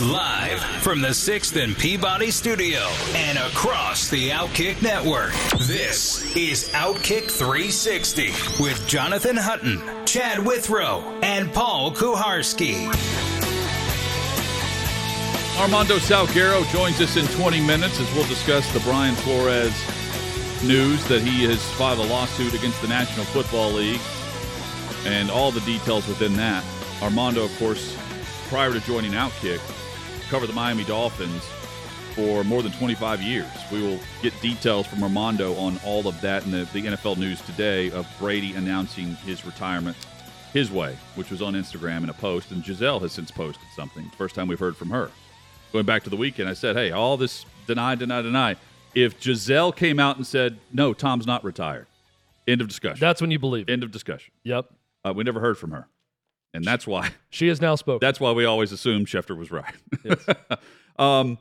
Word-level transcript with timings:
Live 0.00 0.60
from 0.82 1.02
the 1.02 1.08
6th 1.08 1.62
and 1.62 1.76
Peabody 1.76 2.30
Studio 2.30 2.78
and 3.14 3.36
across 3.36 4.08
the 4.08 4.30
Outkick 4.30 4.80
Network, 4.80 5.30
this 5.66 6.34
is 6.34 6.70
Outkick 6.70 7.30
360 7.30 8.28
with 8.62 8.82
Jonathan 8.88 9.36
Hutton, 9.36 9.82
Chad 10.06 10.38
Withrow, 10.38 11.02
and 11.22 11.52
Paul 11.52 11.92
Kuharsky. 11.92 12.86
Armando 15.60 15.96
Salguero 15.98 16.66
joins 16.72 16.98
us 17.02 17.18
in 17.18 17.26
20 17.38 17.60
minutes 17.60 18.00
as 18.00 18.10
we'll 18.14 18.26
discuss 18.26 18.72
the 18.72 18.80
Brian 18.80 19.14
Flores 19.16 19.74
news 20.64 21.06
that 21.08 21.20
he 21.20 21.44
has 21.44 21.62
filed 21.72 21.98
a 21.98 22.08
lawsuit 22.08 22.54
against 22.54 22.80
the 22.80 22.88
National 22.88 23.26
Football 23.26 23.72
League 23.72 24.00
and 25.04 25.30
all 25.30 25.50
the 25.50 25.60
details 25.60 26.08
within 26.08 26.32
that. 26.36 26.64
Armando, 27.02 27.44
of 27.44 27.54
course, 27.58 27.94
prior 28.48 28.72
to 28.72 28.80
joining 28.80 29.12
Outkick, 29.12 29.60
covered 30.30 30.48
the 30.48 30.52
Miami 30.52 30.84
Dolphins 30.84 31.42
for 32.14 32.44
more 32.44 32.62
than 32.62 32.70
25 32.70 33.20
years. 33.20 33.48
We 33.72 33.82
will 33.82 33.98
get 34.22 34.32
details 34.40 34.86
from 34.86 35.02
Armando 35.02 35.54
on 35.56 35.80
all 35.84 36.06
of 36.06 36.20
that 36.20 36.44
in 36.44 36.52
the, 36.52 36.68
the 36.72 36.86
NFL 36.86 37.18
news 37.18 37.40
today 37.40 37.90
of 37.90 38.06
Brady 38.16 38.54
announcing 38.54 39.16
his 39.16 39.44
retirement 39.44 39.96
his 40.52 40.70
way, 40.70 40.96
which 41.16 41.30
was 41.32 41.42
on 41.42 41.54
Instagram 41.54 42.04
in 42.04 42.10
a 42.10 42.14
post, 42.14 42.52
and 42.52 42.62
Gisele 42.62 43.00
has 43.00 43.10
since 43.10 43.32
posted 43.32 43.66
something. 43.74 44.08
First 44.16 44.36
time 44.36 44.46
we've 44.46 44.60
heard 44.60 44.76
from 44.76 44.90
her. 44.90 45.10
Going 45.72 45.84
back 45.84 46.04
to 46.04 46.10
the 46.10 46.16
weekend, 46.16 46.48
I 46.48 46.54
said, 46.54 46.76
hey, 46.76 46.92
all 46.92 47.16
this 47.16 47.44
deny, 47.66 47.96
deny, 47.96 48.22
deny. 48.22 48.54
If 48.94 49.18
Gisele 49.18 49.72
came 49.72 49.98
out 49.98 50.16
and 50.16 50.24
said, 50.24 50.58
no, 50.72 50.94
Tom's 50.94 51.26
not 51.26 51.42
retired, 51.42 51.86
end 52.46 52.60
of 52.60 52.68
discussion. 52.68 53.00
That's 53.00 53.20
when 53.20 53.32
you 53.32 53.40
believe. 53.40 53.68
End 53.68 53.82
of 53.82 53.90
discussion. 53.90 54.32
Yep. 54.44 54.66
Uh, 55.04 55.12
we 55.12 55.24
never 55.24 55.40
heard 55.40 55.58
from 55.58 55.72
her. 55.72 55.88
And 56.52 56.64
that's 56.64 56.86
why 56.86 57.10
She 57.30 57.48
has 57.48 57.60
now 57.60 57.74
spoken. 57.76 58.04
that's 58.04 58.20
why 58.20 58.32
we 58.32 58.44
always 58.44 58.72
assumed 58.72 59.06
Schefter 59.06 59.36
was 59.36 59.50
right. 59.50 59.74
Yes. 60.04 60.24
um, 60.98 61.38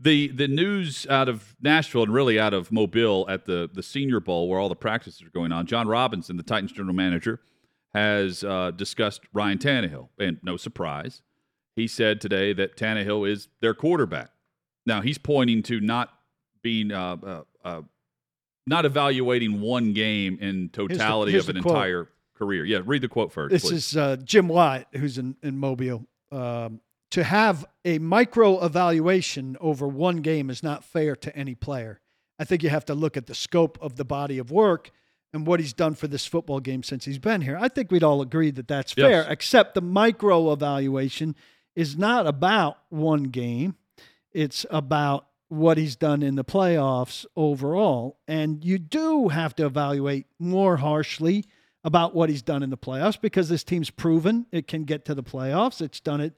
the 0.00 0.28
the 0.28 0.48
news 0.48 1.06
out 1.08 1.28
of 1.28 1.54
Nashville 1.60 2.02
and 2.02 2.12
really 2.12 2.40
out 2.40 2.54
of 2.54 2.72
Mobile 2.72 3.26
at 3.28 3.44
the 3.44 3.68
the 3.72 3.82
Senior 3.82 4.20
Bowl 4.20 4.48
where 4.48 4.58
all 4.58 4.68
the 4.68 4.76
practices 4.76 5.22
are 5.22 5.30
going 5.30 5.52
on. 5.52 5.66
Jon 5.66 5.86
Robinson, 5.86 6.36
the 6.36 6.42
Titans 6.42 6.72
general 6.72 6.94
manager, 6.94 7.40
has 7.94 8.42
uh, 8.42 8.70
discussed 8.70 9.22
Ryan 9.32 9.58
Tannehill, 9.58 10.08
and 10.18 10.38
no 10.42 10.56
surprise, 10.56 11.22
he 11.76 11.86
said 11.86 12.20
today 12.20 12.52
that 12.54 12.76
Tannehill 12.76 13.28
is 13.30 13.48
their 13.60 13.74
quarterback. 13.74 14.30
Now 14.86 15.02
he's 15.02 15.18
pointing 15.18 15.62
to 15.64 15.80
not 15.80 16.10
being 16.62 16.92
uh, 16.92 17.16
uh, 17.22 17.42
uh, 17.64 17.82
not 18.66 18.84
evaluating 18.84 19.60
one 19.60 19.92
game 19.92 20.38
in 20.40 20.70
totality 20.70 21.32
here's 21.32 21.48
of 21.48 21.56
an 21.56 21.62
the 21.62 21.68
entire 21.68 22.08
career. 22.40 22.64
Yeah, 22.64 22.80
read 22.84 23.02
the 23.02 23.08
quote 23.08 23.32
first. 23.32 23.52
This 23.52 23.62
please. 23.62 23.72
is 23.92 23.96
uh, 23.96 24.16
Jim 24.24 24.48
Wyatt, 24.48 24.86
who's 24.94 25.18
in, 25.18 25.36
in 25.42 25.58
Mobile. 25.58 26.06
Um, 26.32 26.80
to 27.10 27.22
have 27.24 27.66
a 27.84 27.98
micro 27.98 28.64
evaluation 28.64 29.56
over 29.60 29.86
one 29.86 30.18
game 30.18 30.48
is 30.48 30.62
not 30.62 30.84
fair 30.84 31.14
to 31.16 31.36
any 31.36 31.54
player. 31.54 32.00
I 32.38 32.44
think 32.44 32.62
you 32.62 32.70
have 32.70 32.84
to 32.86 32.94
look 32.94 33.16
at 33.16 33.26
the 33.26 33.34
scope 33.34 33.78
of 33.82 33.96
the 33.96 34.04
body 34.04 34.38
of 34.38 34.50
work 34.50 34.90
and 35.34 35.46
what 35.46 35.60
he's 35.60 35.72
done 35.72 35.94
for 35.94 36.06
this 36.08 36.26
football 36.26 36.60
game 36.60 36.82
since 36.82 37.04
he's 37.04 37.18
been 37.18 37.40
here. 37.42 37.58
I 37.60 37.68
think 37.68 37.90
we'd 37.90 38.02
all 38.04 38.22
agree 38.22 38.50
that 38.52 38.68
that's 38.68 38.94
Yes. 38.96 39.06
fair, 39.06 39.26
except 39.28 39.74
the 39.74 39.82
micro 39.82 40.52
evaluation 40.52 41.34
is 41.74 41.96
not 41.98 42.26
about 42.26 42.78
one 42.88 43.24
game, 43.24 43.74
it's 44.32 44.64
about 44.70 45.26
what 45.48 45.76
he's 45.78 45.96
done 45.96 46.22
in 46.22 46.36
the 46.36 46.44
playoffs 46.44 47.26
overall. 47.36 48.18
And 48.28 48.64
you 48.64 48.78
do 48.78 49.28
have 49.28 49.54
to 49.56 49.66
evaluate 49.66 50.26
more 50.38 50.76
harshly 50.76 51.44
about 51.82 52.14
what 52.14 52.28
he's 52.28 52.42
done 52.42 52.62
in 52.62 52.70
the 52.70 52.76
playoffs 52.76 53.20
because 53.20 53.48
this 53.48 53.64
team's 53.64 53.90
proven 53.90 54.46
it 54.52 54.66
can 54.66 54.84
get 54.84 55.04
to 55.06 55.14
the 55.14 55.22
playoffs. 55.22 55.80
It's 55.80 56.00
done 56.00 56.20
it 56.20 56.34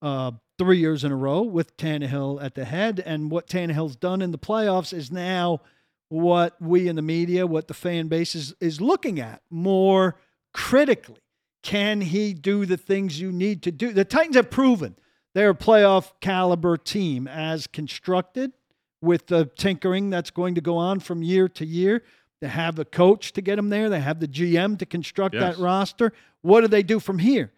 uh, 0.00 0.32
three 0.58 0.78
years 0.78 1.02
in 1.02 1.10
a 1.10 1.16
row 1.16 1.42
with 1.42 1.76
Tannehill 1.76 2.42
at 2.42 2.54
the 2.54 2.64
head. 2.64 3.02
And 3.04 3.30
what 3.30 3.48
Tannehill's 3.48 3.96
done 3.96 4.22
in 4.22 4.30
the 4.30 4.38
playoffs 4.38 4.92
is 4.92 5.10
now 5.10 5.60
what 6.08 6.60
we 6.60 6.86
in 6.86 6.96
the 6.96 7.02
media, 7.02 7.46
what 7.46 7.66
the 7.68 7.74
fan 7.74 8.08
base 8.08 8.34
is, 8.34 8.54
is 8.60 8.80
looking 8.80 9.18
at 9.18 9.42
more 9.50 10.16
critically. 10.52 11.18
Can 11.62 12.02
he 12.02 12.34
do 12.34 12.66
the 12.66 12.76
things 12.76 13.20
you 13.20 13.32
need 13.32 13.62
to 13.62 13.72
do? 13.72 13.92
The 13.92 14.04
Titans 14.04 14.36
have 14.36 14.50
proven 14.50 14.96
they're 15.34 15.50
a 15.50 15.54
playoff 15.54 16.12
caliber 16.20 16.76
team 16.76 17.26
as 17.26 17.66
constructed 17.66 18.52
with 19.00 19.26
the 19.26 19.46
tinkering 19.56 20.10
that's 20.10 20.30
going 20.30 20.54
to 20.54 20.60
go 20.60 20.76
on 20.76 21.00
from 21.00 21.22
year 21.22 21.48
to 21.48 21.66
year. 21.66 22.02
They 22.44 22.50
have 22.50 22.76
the 22.76 22.84
coach 22.84 23.32
to 23.32 23.40
get 23.40 23.56
them 23.56 23.70
there. 23.70 23.88
They 23.88 24.00
have 24.00 24.20
the 24.20 24.28
GM 24.28 24.78
to 24.80 24.84
construct 24.84 25.34
Yes. 25.34 25.56
that 25.56 25.62
roster. 25.62 26.12
What 26.42 26.60
do 26.60 26.68
they 26.68 26.82
do 26.82 27.00
from 27.00 27.18
here? 27.20 27.50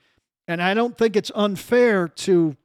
And 0.46 0.62
I 0.62 0.74
don't 0.74 0.96
think 0.96 1.16
it's 1.16 1.32
unfair 1.34 2.06
to, 2.06 2.56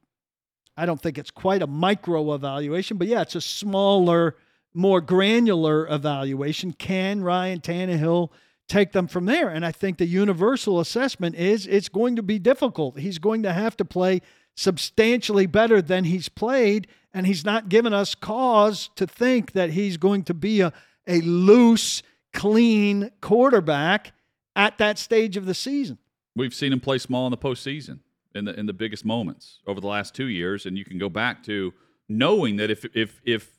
I 0.76 0.86
don't 0.86 1.02
think 1.02 1.18
it's 1.18 1.32
quite 1.32 1.62
a 1.62 1.66
micro 1.66 2.32
evaluation, 2.32 2.96
but 2.96 3.08
yeah, 3.08 3.22
it's 3.22 3.34
a 3.34 3.40
smaller, 3.40 4.36
more 4.72 5.00
granular 5.00 5.88
evaluation. 5.92 6.72
Can 6.74 7.24
Ryan 7.24 7.58
Tannehill 7.60 8.28
take 8.68 8.92
them 8.92 9.08
from 9.08 9.24
there? 9.26 9.48
And 9.48 9.66
I 9.66 9.72
think 9.72 9.98
the 9.98 10.06
universal 10.06 10.78
assessment 10.78 11.34
is 11.34 11.66
it's 11.66 11.88
going 11.88 12.14
to 12.14 12.22
be 12.22 12.38
difficult. 12.38 13.00
He's 13.00 13.18
going 13.18 13.42
to 13.42 13.52
have 13.52 13.76
to 13.78 13.84
play 13.84 14.20
substantially 14.54 15.46
better 15.46 15.82
than 15.82 16.04
he's 16.04 16.28
played, 16.28 16.86
and 17.12 17.26
he's 17.26 17.44
not 17.44 17.68
given 17.68 17.92
us 17.92 18.14
cause 18.14 18.90
to 18.94 19.08
think 19.08 19.50
that 19.52 19.70
he's 19.70 19.96
going 19.96 20.22
to 20.22 20.34
be 20.34 20.60
a, 20.60 20.72
a 21.08 21.20
loose, 21.22 22.00
clean 22.32 23.10
quarterback 23.20 24.12
at 24.56 24.78
that 24.78 24.98
stage 24.98 25.36
of 25.36 25.46
the 25.46 25.54
season. 25.54 25.98
We've 26.34 26.54
seen 26.54 26.72
him 26.72 26.80
play 26.80 26.98
small 26.98 27.26
in 27.26 27.30
the 27.30 27.38
postseason 27.38 28.00
in 28.34 28.46
the 28.46 28.58
in 28.58 28.66
the 28.66 28.72
biggest 28.72 29.04
moments 29.04 29.58
over 29.66 29.80
the 29.80 29.86
last 29.86 30.14
two 30.14 30.28
years, 30.28 30.66
and 30.66 30.78
you 30.78 30.84
can 30.84 30.98
go 30.98 31.08
back 31.08 31.42
to 31.44 31.72
knowing 32.08 32.56
that 32.56 32.70
if 32.70 32.84
if 32.94 33.20
if 33.24 33.58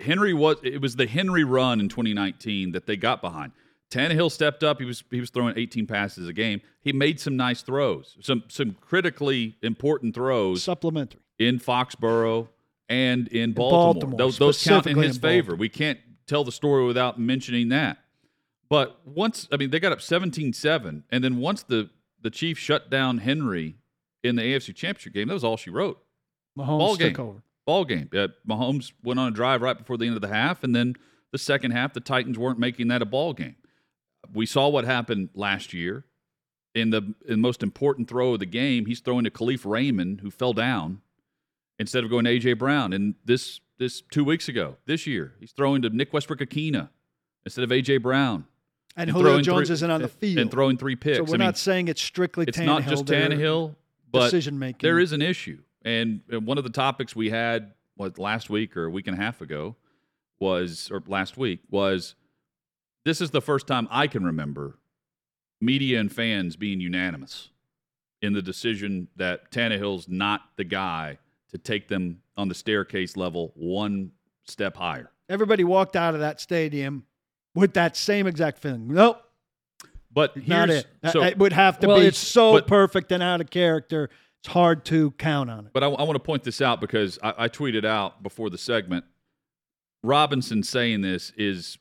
Henry 0.00 0.32
was 0.32 0.56
it 0.62 0.80
was 0.80 0.96
the 0.96 1.06
Henry 1.06 1.44
run 1.44 1.80
in 1.80 1.88
2019 1.88 2.72
that 2.72 2.86
they 2.86 2.96
got 2.96 3.20
behind. 3.20 3.52
Tannehill 3.90 4.32
stepped 4.32 4.64
up. 4.64 4.80
He 4.80 4.86
was 4.86 5.04
he 5.10 5.20
was 5.20 5.30
throwing 5.30 5.56
18 5.56 5.86
passes 5.86 6.26
a 6.26 6.32
game. 6.32 6.60
He 6.80 6.92
made 6.92 7.20
some 7.20 7.36
nice 7.36 7.62
throws, 7.62 8.16
some 8.20 8.44
some 8.48 8.76
critically 8.80 9.56
important 9.62 10.14
throws 10.14 10.62
Supplementary. 10.62 11.20
in 11.38 11.60
Foxborough 11.60 12.48
and 12.88 13.28
in 13.28 13.52
Baltimore. 13.52 13.94
Baltimore, 13.94 14.18
those 14.18 14.38
those 14.38 14.64
count 14.64 14.86
in 14.86 14.96
his 14.96 15.16
in 15.16 15.22
favor. 15.22 15.54
We 15.54 15.68
can't 15.68 15.98
tell 16.26 16.44
the 16.44 16.52
story 16.52 16.84
without 16.86 17.18
mentioning 17.18 17.68
that. 17.70 17.98
But 18.68 19.06
once 19.06 19.48
I 19.52 19.56
mean 19.56 19.70
they 19.70 19.80
got 19.80 19.92
up 19.92 20.00
17-7 20.00 21.02
and 21.10 21.24
then 21.24 21.36
once 21.36 21.62
the 21.62 21.90
the 22.22 22.30
Chiefs 22.30 22.60
shut 22.60 22.90
down 22.90 23.18
Henry 23.18 23.76
in 24.22 24.36
the 24.36 24.42
AFC 24.42 24.74
Championship 24.74 25.12
game, 25.12 25.28
that 25.28 25.34
was 25.34 25.44
all 25.44 25.56
she 25.56 25.70
wrote. 25.70 26.02
Mahomes 26.58 26.78
Ball 26.78 26.96
took 26.96 27.16
game. 27.16 27.26
over. 27.26 27.42
Ball 27.66 27.84
game. 27.84 28.10
Uh, 28.14 28.28
Mahomes 28.48 28.92
went 29.02 29.20
on 29.20 29.28
a 29.28 29.30
drive 29.30 29.62
right 29.62 29.76
before 29.76 29.96
the 29.96 30.06
end 30.06 30.16
of 30.16 30.22
the 30.22 30.28
half 30.28 30.64
and 30.64 30.74
then 30.74 30.94
the 31.32 31.38
second 31.38 31.72
half 31.72 31.92
the 31.92 32.00
Titans 32.00 32.38
weren't 32.38 32.58
making 32.58 32.88
that 32.88 33.02
a 33.02 33.04
ball 33.04 33.32
game. 33.32 33.56
We 34.32 34.46
saw 34.46 34.68
what 34.68 34.84
happened 34.84 35.30
last 35.34 35.72
year. 35.72 36.04
In 36.74 36.90
the, 36.90 37.02
in 37.02 37.14
the 37.28 37.36
most 37.36 37.62
important 37.62 38.08
throw 38.08 38.32
of 38.32 38.40
the 38.40 38.46
game, 38.46 38.86
he's 38.86 38.98
throwing 38.98 39.24
to 39.24 39.30
Kalif 39.30 39.64
Raymond, 39.64 40.22
who 40.22 40.30
fell 40.30 40.52
down, 40.52 41.02
instead 41.78 42.02
of 42.02 42.10
going 42.10 42.24
to 42.24 42.38
AJ 42.38 42.58
Brown. 42.58 42.92
And 42.92 43.14
this 43.24 43.60
this 43.78 44.00
two 44.10 44.24
weeks 44.24 44.48
ago, 44.48 44.76
this 44.86 45.06
year, 45.06 45.34
he's 45.40 45.52
throwing 45.52 45.82
to 45.82 45.90
Nick 45.90 46.12
Westbrook-Ikhine 46.12 46.88
instead 47.44 47.64
of 47.64 47.70
AJ 47.70 48.02
Brown. 48.02 48.46
And, 48.96 49.08
And 49.10 49.16
Julio 49.16 49.40
Jones 49.40 49.68
three- 49.68 49.74
isn't 49.74 49.90
on 49.90 50.02
the 50.02 50.08
field. 50.08 50.38
and 50.38 50.50
throwing 50.50 50.76
three 50.76 50.94
picks. 50.96 51.16
So 51.18 51.24
we're 51.24 51.30
I 51.30 51.32
mean, 51.32 51.38
not 51.40 51.58
saying 51.58 51.88
it's 51.88 52.00
strictly 52.02 52.44
it's 52.48 52.56
Tannehill. 52.58 52.66
not 52.66 52.82
just 52.84 53.04
Tannehill, 53.06 53.74
but 54.12 54.24
decision 54.26 54.58
making. 54.58 54.86
there 54.86 54.98
is 55.00 55.12
an 55.12 55.20
issue. 55.22 55.58
And 55.84 56.20
uh, 56.32 56.38
one 56.40 56.58
of 56.58 56.64
the 56.64 56.70
topics 56.70 57.14
we 57.16 57.30
had 57.30 57.72
what 57.96 58.18
last 58.18 58.48
week 58.50 58.76
or 58.76 58.84
a 58.86 58.90
week 58.90 59.06
and 59.08 59.18
a 59.18 59.20
half 59.20 59.40
ago 59.40 59.76
was, 60.38 60.90
or 60.92 61.02
last 61.06 61.36
week 61.36 61.60
was, 61.70 62.14
this 63.04 63.20
is 63.20 63.30
the 63.30 63.40
first 63.42 63.66
time 63.66 63.86
I 63.90 64.06
can 64.06 64.24
remember 64.24 64.78
media 65.60 65.98
and 66.00 66.12
fans 66.12 66.56
being 66.56 66.80
unanimous 66.80 67.50
in 68.22 68.32
the 68.32 68.42
decision 68.42 69.08
that 69.16 69.50
Tannehill's 69.50 70.08
not 70.08 70.42
the 70.56 70.64
guy 70.64 71.18
to 71.50 71.58
take 71.58 71.88
them 71.88 72.20
on 72.36 72.48
the 72.48 72.54
staircase 72.54 73.16
level 73.16 73.52
one 73.54 74.10
step 74.44 74.76
higher. 74.76 75.10
Everybody 75.28 75.64
walked 75.64 75.96
out 75.96 76.14
of 76.14 76.20
that 76.20 76.40
stadium 76.40 77.04
with 77.54 77.74
that 77.74 77.96
same 77.96 78.26
exact 78.26 78.58
feeling. 78.58 78.88
Nope, 78.88 79.22
But 80.12 80.34
here's 80.34 80.48
not 80.48 80.70
it. 80.70 80.86
So 81.12 81.22
it 81.22 81.38
would 81.38 81.52
have 81.52 81.78
to 81.80 81.86
Well, 81.88 81.96
be 82.00 82.06
it's- 82.06 82.18
so 82.18 82.52
but- 82.54 82.66
perfect 82.66 83.10
and 83.12 83.22
out 83.22 83.40
of 83.40 83.50
character. 83.50 84.10
It's 84.40 84.52
hard 84.52 84.84
to 84.86 85.12
count 85.12 85.48
on 85.48 85.66
it. 85.66 85.72
But 85.72 85.82
I, 85.82 85.86
I 85.86 86.02
want 86.02 86.16
to 86.16 86.18
point 86.20 86.44
this 86.44 86.60
out 86.60 86.78
because 86.80 87.18
I, 87.22 87.34
I 87.44 87.48
tweeted 87.48 87.86
out 87.86 88.22
before 88.22 88.50
the 88.50 88.58
segment. 88.58 89.06
Robinson 90.02 90.62
saying 90.62 91.00
this 91.00 91.32
is 91.38 91.78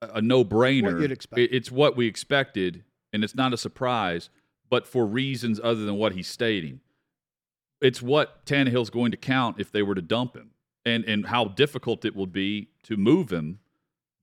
a, 0.00 0.06
a 0.14 0.22
no-brainer. 0.22 0.92
What 0.92 1.02
you'd 1.02 1.10
expect. 1.10 1.40
It's 1.52 1.72
what 1.72 1.96
we 1.96 2.06
expected, 2.06 2.84
and 3.12 3.24
it's 3.24 3.34
not 3.34 3.52
a 3.52 3.56
surprise. 3.56 4.30
But 4.70 4.86
for 4.86 5.04
reasons 5.04 5.60
other 5.62 5.84
than 5.84 5.96
what 5.96 6.12
he's 6.12 6.28
stating, 6.28 6.78
it's 7.84 8.02
what 8.02 8.44
Tannehill's 8.46 8.90
going 8.90 9.10
to 9.10 9.16
count 9.16 9.60
if 9.60 9.70
they 9.70 9.82
were 9.82 9.94
to 9.94 10.02
dump 10.02 10.36
him, 10.36 10.50
and 10.84 11.04
and 11.04 11.26
how 11.26 11.44
difficult 11.46 12.04
it 12.04 12.16
will 12.16 12.26
be 12.26 12.68
to 12.84 12.96
move 12.96 13.32
him 13.32 13.60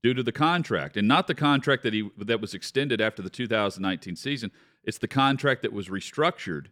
due 0.04 0.14
to 0.14 0.24
the 0.24 0.32
contract, 0.32 0.98
and 0.98 1.08
not 1.08 1.28
the 1.28 1.36
contract 1.36 1.84
that 1.84 1.94
he 1.94 2.10
that 2.18 2.42
was 2.42 2.54
extended 2.54 3.00
after 3.00 3.22
the 3.22 3.30
2019 3.30 4.16
season. 4.16 4.52
It's 4.84 4.98
the 4.98 5.08
contract 5.08 5.62
that 5.62 5.72
was 5.72 5.90
restructured 5.90 6.68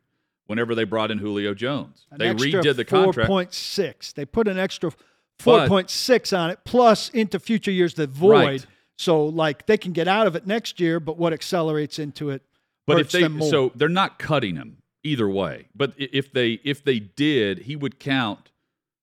whenever 0.47 0.73
they 0.73 0.83
brought 0.83 1.11
in 1.11 1.19
Julio 1.19 1.53
Jones. 1.53 2.07
An 2.09 2.17
they 2.17 2.33
redid 2.33 2.75
the 2.75 2.83
contract. 2.83 3.29
4.6. 3.29 4.13
They 4.15 4.25
put 4.25 4.47
an 4.47 4.57
extra 4.57 4.91
4.6 5.39 6.37
on 6.37 6.49
it, 6.49 6.59
plus 6.65 7.09
into 7.09 7.39
future 7.39 7.69
years 7.71 7.93
the 7.93 8.07
void. 8.07 8.31
Right. 8.31 8.65
So, 8.97 9.25
like, 9.25 9.67
they 9.67 9.77
can 9.77 9.93
get 9.93 10.07
out 10.07 10.25
of 10.25 10.35
it 10.35 10.47
next 10.47 10.79
year, 10.79 10.99
but 10.99 11.17
what 11.17 11.31
accelerates 11.31 11.99
into 11.99 12.31
it 12.31 12.41
But 12.85 12.99
if 12.99 13.11
they 13.11 13.29
so 13.47 13.71
they're 13.75 13.87
not 13.87 14.17
cutting 14.19 14.55
him 14.55 14.78
either 15.03 15.29
way. 15.29 15.67
But 15.75 15.93
if 15.97 16.31
they 16.31 16.59
if 16.63 16.83
they 16.83 16.99
did, 16.99 17.59
he 17.59 17.75
would 17.75 17.99
count. 17.99 18.51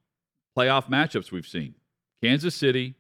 playoff 0.57 0.91
matchups 0.91 1.33
we've 1.33 1.49
seen: 1.49 1.75
Kansas 2.23 2.55
City, 2.55 2.95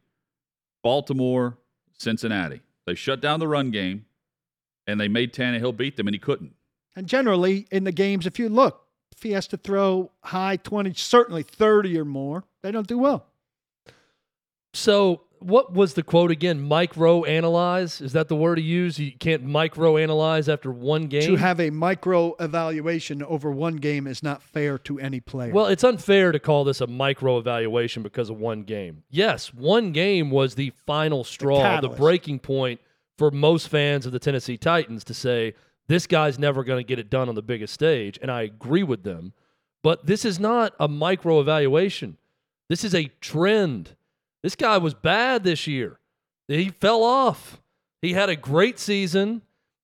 Baltimore, 0.82 1.58
Cincinnati. 1.98 2.60
They 2.86 2.94
shut 2.94 3.20
down 3.20 3.40
the 3.40 3.48
run 3.48 3.70
game, 3.70 4.06
and 4.86 5.00
they 5.00 5.08
made 5.08 5.32
Tannehill 5.32 5.76
beat 5.76 5.96
them, 5.96 6.08
and 6.08 6.14
he 6.14 6.18
couldn't. 6.18 6.54
And 6.96 7.06
generally 7.06 7.66
in 7.70 7.84
the 7.84 7.92
games, 7.92 8.26
if 8.26 8.38
you 8.38 8.48
look, 8.48 8.86
if 9.12 9.22
he 9.22 9.32
has 9.32 9.46
to 9.48 9.56
throw 9.56 10.10
high 10.22 10.56
20, 10.56 10.94
certainly 10.94 11.42
30 11.42 11.98
or 11.98 12.04
more, 12.04 12.44
they 12.62 12.70
don't 12.70 12.86
do 12.86 12.98
well. 12.98 13.26
So, 14.72 15.22
what 15.40 15.72
was 15.72 15.94
the 15.94 16.02
quote 16.02 16.30
again? 16.30 16.60
Micro 16.60 17.24
analyze? 17.24 18.00
Is 18.00 18.12
that 18.12 18.28
the 18.28 18.36
word 18.36 18.58
he 18.58 18.64
use? 18.64 18.98
You 18.98 19.12
can't 19.12 19.42
micro 19.44 19.96
analyze 19.96 20.48
after 20.48 20.70
one 20.70 21.06
game? 21.06 21.22
To 21.22 21.36
have 21.36 21.60
a 21.60 21.70
micro 21.70 22.34
evaluation 22.38 23.22
over 23.22 23.50
one 23.50 23.76
game 23.76 24.06
is 24.06 24.22
not 24.22 24.42
fair 24.42 24.78
to 24.78 24.98
any 24.98 25.20
player. 25.20 25.52
Well, 25.52 25.66
it's 25.66 25.84
unfair 25.84 26.32
to 26.32 26.38
call 26.38 26.64
this 26.64 26.80
a 26.80 26.86
micro 26.86 27.38
evaluation 27.38 28.02
because 28.02 28.30
of 28.30 28.38
one 28.38 28.62
game. 28.62 29.02
Yes, 29.10 29.52
one 29.52 29.92
game 29.92 30.30
was 30.30 30.54
the 30.54 30.72
final 30.86 31.24
straw, 31.24 31.58
the, 31.58 31.62
catalyst. 31.62 31.98
breaking 31.98 32.38
point 32.40 32.80
for 33.16 33.30
most 33.30 33.68
fans 33.68 34.06
of 34.06 34.12
the 34.12 34.18
Tennessee 34.18 34.56
Titans 34.56 35.04
to 35.04 35.14
say, 35.14 35.54
this 35.88 36.06
guy's 36.06 36.38
never 36.38 36.62
going 36.62 36.78
to 36.78 36.86
get 36.86 36.98
it 36.98 37.10
done 37.10 37.28
on 37.28 37.34
the 37.34 37.42
biggest 37.42 37.74
stage. 37.74 38.18
And 38.22 38.30
I 38.30 38.42
agree 38.42 38.82
with 38.82 39.02
them. 39.02 39.32
But 39.82 40.06
this 40.06 40.24
is 40.24 40.38
not 40.38 40.74
a 40.78 40.86
micro 40.86 41.40
evaluation. 41.40 42.16
This 42.68 42.84
is 42.84 42.94
a 42.94 43.06
trend. 43.20 43.96
This 44.42 44.56
guy 44.56 44.78
was 44.78 44.94
bad 44.94 45.44
this 45.44 45.66
year. 45.66 45.98
He 46.48 46.70
fell 46.70 47.02
off. 47.02 47.60
He 48.02 48.12
had 48.12 48.28
a 48.28 48.36
great 48.36 48.78
season. 48.78 49.42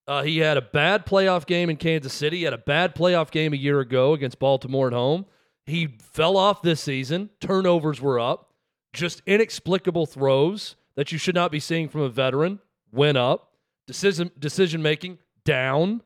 Uh, 0.08 0.22
he 0.22 0.38
had 0.38 0.56
a 0.56 0.62
bad 0.62 1.04
playoff 1.04 1.46
game 1.46 1.68
in 1.68 1.76
Kansas 1.76 2.12
City. 2.12 2.38
He 2.38 2.42
had 2.44 2.52
a 2.52 2.58
bad 2.58 2.94
playoff 2.94 3.30
game 3.30 3.52
a 3.52 3.56
year 3.56 3.80
ago 3.80 4.12
against 4.14 4.38
Baltimore 4.38 4.86
at 4.86 4.92
home. 4.92 5.26
He 5.66 5.96
fell 6.00 6.36
off 6.36 6.62
this 6.62 6.80
season. 6.80 7.30
Turnovers 7.40 8.00
were 8.00 8.20
up. 8.20 8.52
Just 8.92 9.20
inexplicable 9.26 10.06
throws 10.06 10.76
that 10.94 11.12
you 11.12 11.18
should 11.18 11.34
not 11.34 11.50
be 11.50 11.60
seeing 11.60 11.88
from 11.88 12.02
a 12.02 12.08
veteran 12.08 12.60
went 12.92 13.18
up. 13.18 13.52
Decision 13.86 14.30
decision 14.38 14.82
making 14.82 15.18
down. 15.44 16.02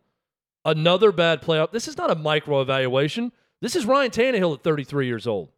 Another 0.65 1.13
bad 1.13 1.41
playoff. 1.41 1.73
This 1.73 1.89
is 1.89 1.97
not 1.97 2.11
a 2.11 2.15
micro 2.15 2.61
evaluation. 2.61 3.33
This 3.63 3.77
is 3.77 3.87
Ryan 3.87 4.11
Tannehill 4.11 4.55
at 4.55 4.63
33 4.63 5.07
years 5.07 5.27
old. 5.27 5.51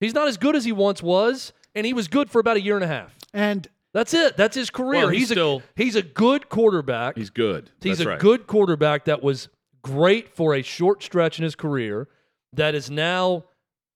He's 0.00 0.14
not 0.14 0.26
as 0.26 0.36
good 0.36 0.56
as 0.56 0.64
he 0.64 0.72
once 0.72 1.02
was, 1.02 1.52
and 1.74 1.86
he 1.86 1.92
was 1.92 2.08
good 2.08 2.30
for 2.30 2.38
about 2.40 2.56
a 2.56 2.60
year 2.60 2.74
and 2.76 2.84
a 2.84 2.88
half. 2.88 3.14
and 3.32 3.66
That's 3.92 4.12
it. 4.14 4.36
That's 4.36 4.56
his 4.56 4.70
career. 4.70 5.02
Well, 5.02 5.08
he's 5.08 5.20
he's 5.22 5.30
still- 5.30 5.58
a 5.58 5.82
he's 5.82 5.96
a 5.96 6.02
good 6.02 6.48
quarterback. 6.48 7.16
He's 7.16 7.30
good. 7.30 7.70
He's 7.80 7.98
That's 7.98 8.06
a 8.06 8.10
right. 8.10 8.18
good 8.20 8.46
quarterback 8.46 9.04
that 9.06 9.22
was 9.22 9.48
great 9.82 10.28
for 10.34 10.54
a 10.54 10.62
short 10.62 11.02
stretch 11.02 11.38
in 11.38 11.44
his 11.44 11.54
career. 11.54 12.08
That 12.52 12.74
is 12.74 12.90
now, 12.90 13.44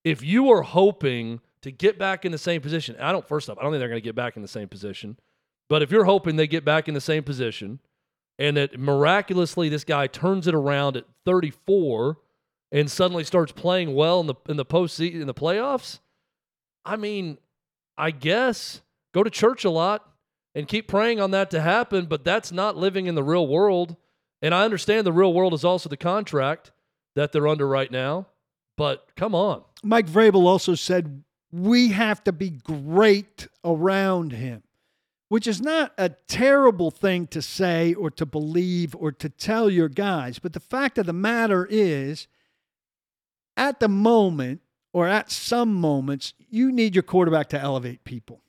if 0.05 0.23
you 0.23 0.51
are 0.51 0.63
hoping 0.63 1.41
to 1.63 1.71
get 1.73 1.99
back 1.99 2.25
in 2.25 2.33
the 2.33 2.39
same 2.39 2.61
position, 2.61 2.97
I 3.01 3.11
don't. 3.13 3.27
First 3.27 3.49
off, 3.51 3.59
I 3.59 3.63
don't 3.63 3.73
think 3.73 3.81
they're 3.81 3.89
going 3.89 4.01
to 4.01 4.05
get 4.05 4.15
back 4.15 4.37
in 4.37 4.43
the 4.43 4.49
same 4.49 4.69
position. 4.69 5.17
But 5.69 5.83
if 5.83 5.91
you're 5.91 6.05
hoping 6.05 6.37
they 6.37 6.47
get 6.47 6.65
back 6.65 6.89
in 6.89 6.95
the 6.95 7.01
same 7.01 7.23
position, 7.25 7.79
and 8.39 8.57
that 8.57 8.79
miraculously 8.79 9.69
this 9.69 9.85
guy 9.85 10.07
turns 10.07 10.47
it 10.47 10.55
around 10.55 10.97
at 10.97 11.05
34 11.25 12.19
and 12.73 12.91
suddenly 12.91 13.25
starts 13.25 13.53
playing 13.53 13.95
well 13.95 14.21
in 14.21 14.27
the 14.27 14.35
in 14.49 14.57
the 14.57 14.65
postseason 14.65 15.21
in 15.21 15.27
the 15.27 15.35
playoffs, 15.35 15.99
I 16.85 16.97
mean, 16.97 17.39
I 17.99 18.13
guess 18.13 18.81
go 19.13 19.23
to 19.23 19.31
church 19.31 19.65
a 19.65 19.71
lot 19.71 20.09
and 20.55 20.69
keep 20.69 20.89
praying 20.89 21.21
on 21.21 21.33
that 21.33 21.51
to 21.51 21.61
happen, 21.61 22.07
but 22.07 22.25
that's 22.25 22.53
not 22.53 22.77
living 22.77 23.07
in 23.07 23.15
the 23.15 23.23
real 23.23 23.47
world. 23.47 23.97
And 24.41 24.55
I 24.55 24.65
understand 24.65 25.07
the 25.07 25.13
real 25.13 25.35
world 25.35 25.53
is 25.53 25.65
also 25.65 25.89
the 25.89 25.97
contract 25.97 26.71
that 27.17 27.33
they're 27.33 27.49
under 27.49 27.67
right 27.67 27.91
now, 27.91 28.27
but 28.77 29.09
come 29.17 29.35
on. 29.35 29.65
Mike 29.83 30.07
Vrabel 30.07 30.47
also 30.47 30.75
said 30.75 31.25
we 31.51 31.89
have 31.89 32.23
to 32.25 32.33
be 32.33 32.51
great 32.51 33.49
around 33.65 34.33
him, 34.33 34.63
which 35.29 35.47
is 35.47 35.61
not 35.61 35.93
a 35.99 36.11
terrible 36.11 36.91
thing 36.91 37.27
to 37.29 37.43
say 37.43 37.95
or 37.95 38.11
to 38.13 38.25
believe 38.25 38.95
or 38.95 39.11
to 39.13 39.29
tell 39.29 39.69
your 39.69 39.89
guys. 39.89 40.39
But 40.39 40.53
the 40.53 40.61
fact 40.61 40.99
of 40.99 41.07
the 41.07 41.13
matter 41.13 41.67
is, 41.69 42.29
at 43.57 43.81
the 43.81 43.89
moment 43.89 44.61
or 44.93 45.09
at 45.09 45.31
some 45.33 45.75
moments, 45.75 46.35
you 46.51 46.73
need 46.73 46.95
your 46.95 47.03
quarterback 47.03 47.49
to 47.51 47.61
elevate 47.61 48.05
people. 48.05 48.43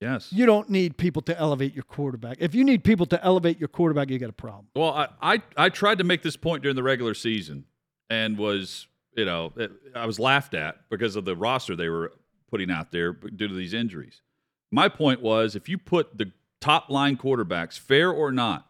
Yes. 0.00 0.32
You 0.32 0.46
don't 0.46 0.68
need 0.68 0.96
people 0.96 1.22
to 1.22 1.38
elevate 1.38 1.74
your 1.74 1.84
quarterback. 1.84 2.38
If 2.40 2.56
you 2.56 2.64
need 2.64 2.82
people 2.82 3.06
to 3.06 3.24
elevate 3.24 3.60
your 3.60 3.68
quarterback, 3.68 4.10
you 4.10 4.18
got 4.18 4.30
a 4.30 4.32
problem. 4.32 4.66
Well, 4.74 4.90
I, 4.90 5.08
I 5.22 5.42
I 5.56 5.68
tried 5.68 5.98
to 5.98 6.04
make 6.04 6.22
this 6.22 6.36
point 6.36 6.62
during 6.62 6.74
the 6.74 6.82
regular 6.82 7.14
season 7.14 7.64
and 8.10 8.36
was 8.36 8.88
you 9.16 9.24
know, 9.24 9.52
it, 9.56 9.70
I 9.94 10.06
was 10.06 10.18
laughed 10.18 10.54
at 10.54 10.88
because 10.90 11.16
of 11.16 11.24
the 11.24 11.36
roster 11.36 11.76
they 11.76 11.88
were 11.88 12.12
putting 12.50 12.70
out 12.70 12.90
there 12.90 13.12
due 13.12 13.48
to 13.48 13.54
these 13.54 13.74
injuries. 13.74 14.22
My 14.70 14.88
point 14.88 15.20
was 15.20 15.54
if 15.54 15.68
you 15.68 15.78
put 15.78 16.18
the 16.18 16.32
top 16.60 16.90
line 16.90 17.16
quarterbacks, 17.16 17.78
fair 17.78 18.10
or 18.10 18.32
not, 18.32 18.66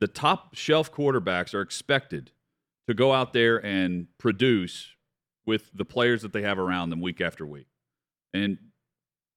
the 0.00 0.08
top 0.08 0.54
shelf 0.54 0.92
quarterbacks 0.92 1.54
are 1.54 1.60
expected 1.60 2.32
to 2.88 2.94
go 2.94 3.12
out 3.12 3.32
there 3.32 3.64
and 3.64 4.08
produce 4.18 4.88
with 5.46 5.70
the 5.72 5.84
players 5.84 6.22
that 6.22 6.32
they 6.32 6.42
have 6.42 6.58
around 6.58 6.90
them 6.90 7.00
week 7.00 7.20
after 7.20 7.46
week. 7.46 7.66
And 8.34 8.58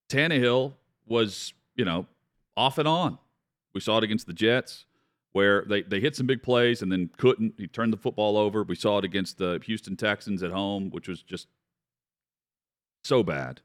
Tannehill 0.09 0.73
was, 1.05 1.53
you 1.75 1.85
know, 1.85 2.07
off 2.57 2.77
and 2.77 2.87
on. 2.87 3.17
We 3.73 3.79
saw 3.79 3.99
it 3.99 4.03
against 4.03 4.27
the 4.27 4.33
Jets 4.33 4.85
where 5.31 5.63
they, 5.69 5.83
they 5.83 5.99
hit 5.99 6.15
some 6.15 6.25
big 6.25 6.41
plays 6.41 6.81
and 6.81 6.91
then 6.91 7.11
couldn't. 7.17 7.53
He 7.57 7.67
turned 7.67 7.93
the 7.93 7.97
football 7.97 8.37
over. 8.37 8.63
We 8.63 8.75
saw 8.75 8.97
it 8.97 9.05
against 9.05 9.37
the 9.37 9.61
Houston 9.65 9.95
Texans 9.95 10.41
at 10.41 10.51
home, 10.51 10.89
which 10.89 11.07
was 11.07 11.21
just 11.21 11.47
so 13.03 13.21
bad. 13.23 13.61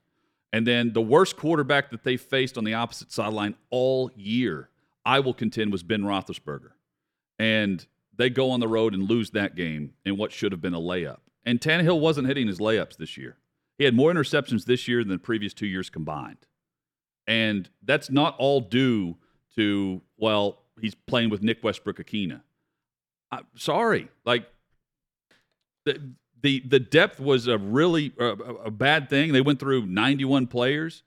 And 0.53 0.67
then 0.67 0.93
the 0.93 1.01
worst 1.01 1.39
quarterback 1.39 1.91
that 1.91 2.05
they 2.05 2.19
faced 2.19 2.59
on 2.59 2.65
the 2.65 2.75
opposite 2.75 3.11
sideline 3.11 3.55
all 3.71 4.11
year, 4.15 4.69
I 5.07 5.21
will 5.21 5.33
contend, 5.33 5.73
was 5.73 5.83
Ben 5.83 6.03
Roethlisberger. 6.03 6.73
And 7.39 7.85
they 8.15 8.29
go 8.29 8.51
on 8.51 8.61
the 8.61 8.69
road 8.69 8.93
and 8.93 9.09
lose 9.09 9.31
that 9.31 9.57
game 9.57 9.95
in 10.05 10.19
what 10.19 10.31
should 10.31 10.53
have 10.53 10.61
been 10.61 10.75
a 10.75 10.81
layup. 10.81 11.21
And 11.47 11.59
Tannehill 11.59 11.99
wasn't 11.99 12.29
hitting 12.29 12.47
his 12.47 12.59
layups 12.59 12.99
this 12.99 13.17
year. 13.17 13.39
He 13.83 13.87
had 13.87 13.97
more 13.97 14.12
interceptions 14.12 14.65
this 14.65 14.87
year 14.87 15.03
than 15.03 15.09
the 15.09 15.19
previous 15.19 15.53
two 15.53 15.67
years 15.67 15.91
combined. 15.91 16.47
And 17.27 17.69
that's 17.83 18.12
not 18.12 18.37
all 18.39 18.61
due 18.61 19.17
to, 19.57 20.03
well, 20.17 20.61
he's 20.81 20.95
playing 20.95 21.31
with 21.31 21.43
Nick 21.43 21.65
Westbrook-Ikhine. 21.65 22.43
I'm 23.33 23.47
sorry. 23.57 24.07
Like, 24.25 24.47
the, 25.85 26.12
the, 26.41 26.61
the 26.61 26.79
depth 26.79 27.19
was 27.19 27.49
a 27.49 27.59
really 27.59 28.12
a, 28.21 28.25
a 28.27 28.71
bad 28.71 29.11
thing. 29.11 29.33
They 29.33 29.41
went 29.41 29.59
through 29.59 29.87
91 29.87 30.47
players. 30.47 31.03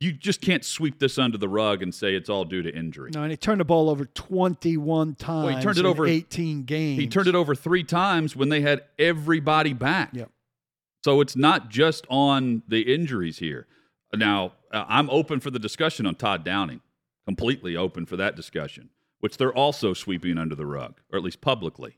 You 0.00 0.12
just 0.12 0.40
can't 0.40 0.64
sweep 0.64 1.00
this 1.00 1.18
under 1.18 1.36
the 1.36 1.50
rug 1.50 1.82
and 1.82 1.94
say 1.94 2.14
it's 2.14 2.30
all 2.30 2.46
due 2.46 2.62
to 2.62 2.74
injury. 2.74 3.10
No, 3.12 3.24
and 3.24 3.30
he 3.30 3.36
turned 3.36 3.60
the 3.60 3.66
ball 3.66 3.90
over 3.90 4.06
21 4.06 5.16
times. 5.16 5.44
Well, 5.44 5.54
he 5.54 5.62
turned 5.62 5.76
it 5.76 5.84
over 5.84 6.06
18 6.06 6.62
games. 6.62 6.98
He 6.98 7.08
turned 7.08 7.28
it 7.28 7.34
over 7.34 7.54
three 7.54 7.84
times 7.84 8.34
when 8.34 8.48
they 8.48 8.62
had 8.62 8.84
everybody 8.98 9.74
back. 9.74 10.14
Yep. 10.14 10.30
So 11.02 11.20
it's 11.20 11.36
not 11.36 11.68
just 11.70 12.06
on 12.10 12.62
the 12.68 12.82
injuries 12.92 13.38
here. 13.38 13.66
Now, 14.14 14.52
uh, 14.72 14.84
I'm 14.88 15.08
open 15.10 15.40
for 15.40 15.50
the 15.50 15.58
discussion 15.58 16.06
on 16.06 16.14
Todd 16.14 16.44
Downing, 16.44 16.80
completely 17.26 17.76
open 17.76 18.06
for 18.06 18.16
that 18.16 18.36
discussion, 18.36 18.90
which 19.20 19.36
they're 19.36 19.54
also 19.54 19.94
sweeping 19.94 20.36
under 20.36 20.54
the 20.54 20.66
rug, 20.66 21.00
or 21.12 21.18
at 21.18 21.24
least 21.24 21.40
publicly. 21.40 21.96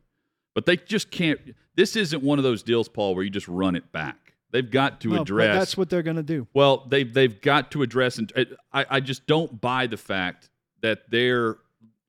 But 0.54 0.66
they 0.66 0.76
just 0.76 1.10
can't. 1.10 1.40
This 1.74 1.96
isn't 1.96 2.22
one 2.22 2.38
of 2.38 2.42
those 2.44 2.62
deals, 2.62 2.88
Paul, 2.88 3.14
where 3.14 3.24
you 3.24 3.30
just 3.30 3.48
run 3.48 3.74
it 3.74 3.90
back. 3.92 4.34
They've 4.50 4.70
got 4.70 5.00
to 5.00 5.08
No, 5.08 5.22
address. 5.22 5.56
That's 5.58 5.76
what 5.78 5.88
they're 5.88 6.02
going 6.02 6.16
to 6.16 6.22
do. 6.22 6.46
Well, 6.52 6.86
they've 6.88 7.12
they've 7.12 7.40
got 7.40 7.70
to 7.72 7.82
address, 7.82 8.18
and 8.18 8.30
I, 8.72 8.84
I 8.88 9.00
just 9.00 9.26
don't 9.26 9.60
buy 9.60 9.86
the 9.86 9.96
fact 9.96 10.50
that 10.82 11.10
they're 11.10 11.56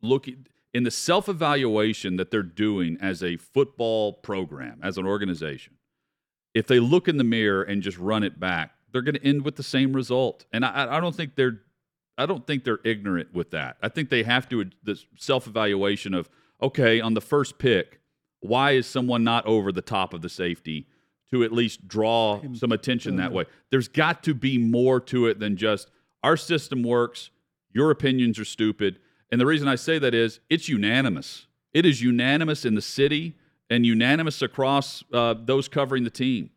looking 0.02 0.46
in 0.74 0.84
the 0.84 0.92
self 0.92 1.30
evaluation 1.30 2.18
that 2.18 2.32
they're 2.32 2.44
doing 2.44 2.98
as 3.00 3.24
a 3.24 3.38
football 3.38 4.14
program, 4.14 4.80
as 4.84 4.98
an 4.98 5.06
organization. 5.06 5.76
If 6.54 6.68
they 6.68 6.80
look 6.80 7.08
in 7.08 7.18
the 7.18 7.24
mirror 7.24 7.64
and 7.64 7.82
just 7.82 7.98
run 7.98 8.24
it 8.24 8.40
back, 8.40 8.72
they're 8.92 9.02
going 9.02 9.16
to 9.16 9.26
end 9.26 9.44
with 9.44 9.56
the 9.56 9.64
same 9.64 9.94
result. 9.94 10.46
And 10.54 10.64
I, 10.64 10.98
I 10.98 11.00
don't 11.00 11.16
think 11.16 11.36
they're 11.36 11.60
I 12.16 12.28
don't 12.28 12.46
think 12.46 12.64
they're 12.64 12.80
ignorant 12.84 13.34
with 13.34 13.50
that. 13.52 13.78
I 13.82 13.90
think 13.90 14.10
they 14.10 14.22
have 14.22 14.48
to 14.50 14.70
the 14.84 15.02
self 15.18 15.48
evaluation 15.48 16.14
of 16.14 16.30
okay 16.62 17.02
on 17.02 17.16
the 17.16 17.22
first 17.22 17.58
pick, 17.58 18.00
why 18.40 18.72
is 18.72 18.86
someone 18.86 19.24
not 19.24 19.46
over 19.48 19.72
the 19.72 19.82
top 19.82 20.14
of 20.14 20.22
the 20.22 20.30
safety? 20.30 20.88
to 21.34 21.44
at 21.44 21.52
least 21.52 21.88
draw 21.88 22.40
some 22.54 22.72
attention 22.72 23.16
that 23.16 23.32
way. 23.32 23.46
There's 23.72 23.88
got 23.88 24.22
to 24.22 24.36
be 24.36 24.60
more 24.60 25.00
to 25.00 25.26
it 25.26 25.40
than 25.40 25.58
just 25.58 25.90
our 26.22 26.38
system 26.38 26.84
works, 26.84 27.32
your 27.72 27.90
opinions 27.90 28.38
are 28.38 28.46
stupid. 28.46 29.00
And 29.32 29.42
the 29.42 29.48
reason 29.48 29.68
I 29.68 29.74
say 29.74 29.98
that 29.98 30.14
is 30.14 30.40
it's 30.52 30.70
unanimous. 30.70 31.48
It 31.74 31.88
is 31.88 32.04
unanimous 32.04 32.66
in 32.66 32.76
the 32.76 32.84
city 32.84 33.36
and 33.74 33.86
unanimous 33.86 34.42
across 34.42 35.04
uh, 35.12 35.34
those 35.38 35.68
covering 35.68 36.04
the 36.04 36.10
team 36.10 36.52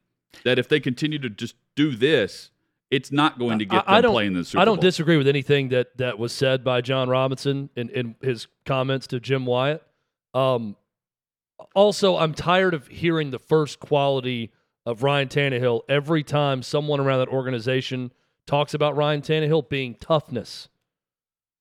that 0.44 0.58
if 0.58 0.68
they 0.68 0.80
continue 0.80 1.18
to 1.18 1.30
just 1.30 1.54
do 1.75 1.96
this, 1.96 2.50
it's 2.90 3.11
not 3.11 3.38
going 3.38 3.58
to 3.58 3.64
get 3.64 3.88
I, 3.88 3.94
I 3.94 3.94
them 3.96 4.02
don't, 4.02 4.12
playing 4.12 4.32
in 4.32 4.38
the 4.38 4.44
Super 4.44 4.61
I 4.61 4.64
don't 4.64 4.76
Bowl. 4.76 4.82
disagree 4.82 5.16
with 5.16 5.26
anything 5.26 5.70
that 5.70 5.96
that 5.96 6.18
was 6.18 6.32
said 6.32 6.62
by 6.62 6.80
Jon 6.80 7.08
Robinson 7.08 7.70
in, 7.75 7.88
in 7.90 8.14
his 8.23 8.46
comments 8.64 9.06
to 9.08 9.18
Jim 9.18 9.46
Wyatt. 9.46 9.82
Um, 10.35 10.76
also, 11.75 12.16
I'm 12.16 12.35
tired 12.35 12.75
of 12.75 12.87
hearing 12.88 13.30
the 13.30 13.38
first 13.38 13.80
quality 13.80 14.52
of 14.85 15.02
Ryan 15.02 15.28
Tannehill 15.28 15.80
every 15.88 16.23
time 16.23 16.62
someone 16.62 17.00
around 17.00 17.20
that 17.20 17.28
organization 17.28 18.12
talks 18.46 18.75
about 18.75 18.94
Ryan 18.94 19.23
Tannehill 19.23 19.68
being 19.68 19.94
toughness. 19.94 20.68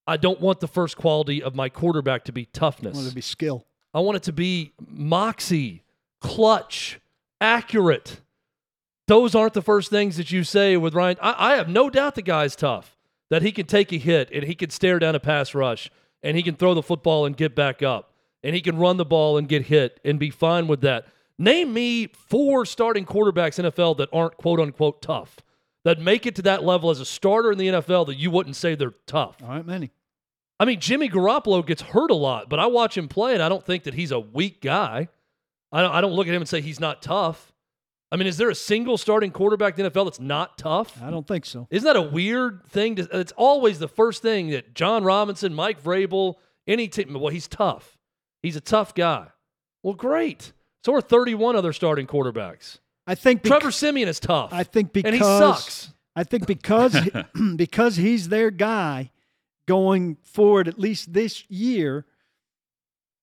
I 0.05 0.17
don't 0.17 0.39
want 0.39 0.59
the 0.59 0.67
first 0.67 0.97
quality 0.97 1.41
of 1.41 1.55
my 1.55 1.69
quarterback 1.69 2.25
to 2.25 2.31
be 2.31 2.45
toughness. 2.45 2.93
I 2.93 2.97
want 2.97 3.07
it 3.07 3.11
to 3.11 3.15
be 3.15 3.21
skill. 3.21 3.65
I 3.95 3.99
want 3.99 4.17
it 4.17 4.23
to 4.23 4.33
be 4.33 4.73
moxie, 4.85 5.81
clutch, 6.19 6.99
accurate. 7.39 8.19
Those 9.07 9.33
aren't 9.33 9.53
the 9.53 9.61
first 9.61 9.89
things 9.89 10.17
that 10.17 10.33
you 10.33 10.43
say 10.43 10.75
with 10.75 10.93
Ryan. 10.93 11.15
I, 11.21 11.53
I 11.53 11.55
have 11.55 11.69
no 11.69 11.89
doubt 11.89 12.15
the 12.15 12.21
guy's 12.21 12.57
tough, 12.57 12.97
that 13.29 13.41
he 13.41 13.53
can 13.53 13.67
take 13.67 13.93
a 13.93 13.97
hit 13.97 14.29
and 14.33 14.43
he 14.43 14.53
can 14.53 14.69
stare 14.69 14.99
down 14.99 15.15
a 15.15 15.19
pass 15.21 15.55
rush 15.55 15.89
and 16.21 16.35
he 16.35 16.43
can 16.43 16.55
throw 16.55 16.73
the 16.73 16.83
football 16.83 17.25
and 17.25 17.37
get 17.37 17.55
back 17.55 17.81
up 17.81 18.11
and 18.43 18.53
he 18.53 18.61
can 18.61 18.77
run 18.77 18.97
the 18.97 19.05
ball 19.05 19.37
and 19.37 19.47
get 19.47 19.67
hit 19.67 20.01
and 20.03 20.19
be 20.19 20.29
fine 20.29 20.67
with 20.67 20.81
that. 20.81 21.07
Name 21.39 21.73
me 21.73 22.07
four 22.07 22.65
starting 22.65 23.05
quarterbacks 23.05 23.63
NFL 23.63 23.95
that 23.97 24.09
aren't 24.11 24.35
quote 24.35 24.59
unquote 24.59 25.01
tough, 25.01 25.37
that 25.85 26.01
make 26.01 26.25
it 26.25 26.35
to 26.35 26.41
that 26.41 26.65
level 26.65 26.89
as 26.89 26.99
a 26.99 27.05
starter 27.05 27.53
in 27.53 27.57
the 27.57 27.67
NFL 27.67 28.07
that 28.07 28.17
you 28.17 28.29
wouldn't 28.29 28.57
say 28.57 28.75
they're 28.75 28.93
tough. 29.07 29.37
All 29.41 29.49
right, 29.49 29.65
many. 29.65 29.91
I 30.59 30.65
mean, 30.65 30.79
Jimmy 30.79 31.09
Garoppolo 31.09 31.65
gets 31.65 31.81
hurt 31.81 32.11
a 32.11 32.15
lot, 32.15 32.49
but 32.49 32.59
I 32.59 32.67
watch 32.67 32.97
him 32.97 33.07
play 33.07 33.33
and 33.33 33.43
I 33.43 33.49
don't 33.49 33.65
think 33.65 33.83
that 33.83 33.93
he's 33.93 34.11
a 34.11 34.19
weak 34.19 34.61
guy. 34.61 35.09
I 35.71 35.81
don't, 35.81 35.91
I 35.91 36.01
don't 36.01 36.13
look 36.13 36.27
at 36.27 36.33
him 36.33 36.41
and 36.41 36.49
say 36.49 36.61
he's 36.61 36.79
not 36.79 37.01
tough. 37.01 37.51
I 38.11 38.17
mean, 38.17 38.27
is 38.27 38.37
there 38.37 38.49
a 38.49 38.55
single 38.55 38.97
starting 38.97 39.31
quarterback 39.31 39.77
in 39.77 39.83
the 39.83 39.91
NFL 39.91 40.05
that's 40.05 40.19
not 40.19 40.57
tough? 40.57 41.01
I 41.03 41.09
don't 41.09 41.27
think 41.27 41.45
so. 41.45 41.67
Isn't 41.69 41.85
that 41.85 41.97
a 41.97 42.01
weird 42.01 42.61
thing? 42.69 42.95
To, 42.95 43.07
it's 43.11 43.33
always 43.35 43.79
the 43.79 43.87
first 43.87 44.21
thing 44.21 44.51
that 44.51 44.73
Jon 44.73 45.03
Robinson, 45.03 45.53
Mike 45.53 45.83
Vrabel, 45.83 46.35
any 46.67 46.87
team. 46.87 47.13
Well, 47.13 47.27
he's 47.27 47.47
tough. 47.47 47.97
He's 48.41 48.55
a 48.55 48.61
tough 48.61 48.93
guy. 48.93 49.27
Well, 49.83 49.95
great. 49.95 50.53
So 50.85 50.93
are 50.93 51.01
31 51.01 51.55
other 51.55 51.73
starting 51.73 52.07
quarterbacks. 52.07 52.77
I 53.07 53.15
think 53.15 53.43
bec- 53.43 53.49
Trevor 53.49 53.71
Siemian 53.71 54.07
is 54.07 54.19
tough. 54.19 54.53
I 54.53 54.63
think 54.63 54.93
because 54.93 55.07
and 55.07 55.15
he 55.15 55.21
sucks. 55.21 55.93
I 56.15 56.23
think 56.23 56.47
because 56.47 56.95
because 57.55 57.97
he's 57.97 58.29
their 58.29 58.51
guy 58.51 59.11
going 59.65 60.17
forward 60.23 60.67
at 60.67 60.79
least 60.79 61.13
this 61.13 61.49
year. 61.49 62.05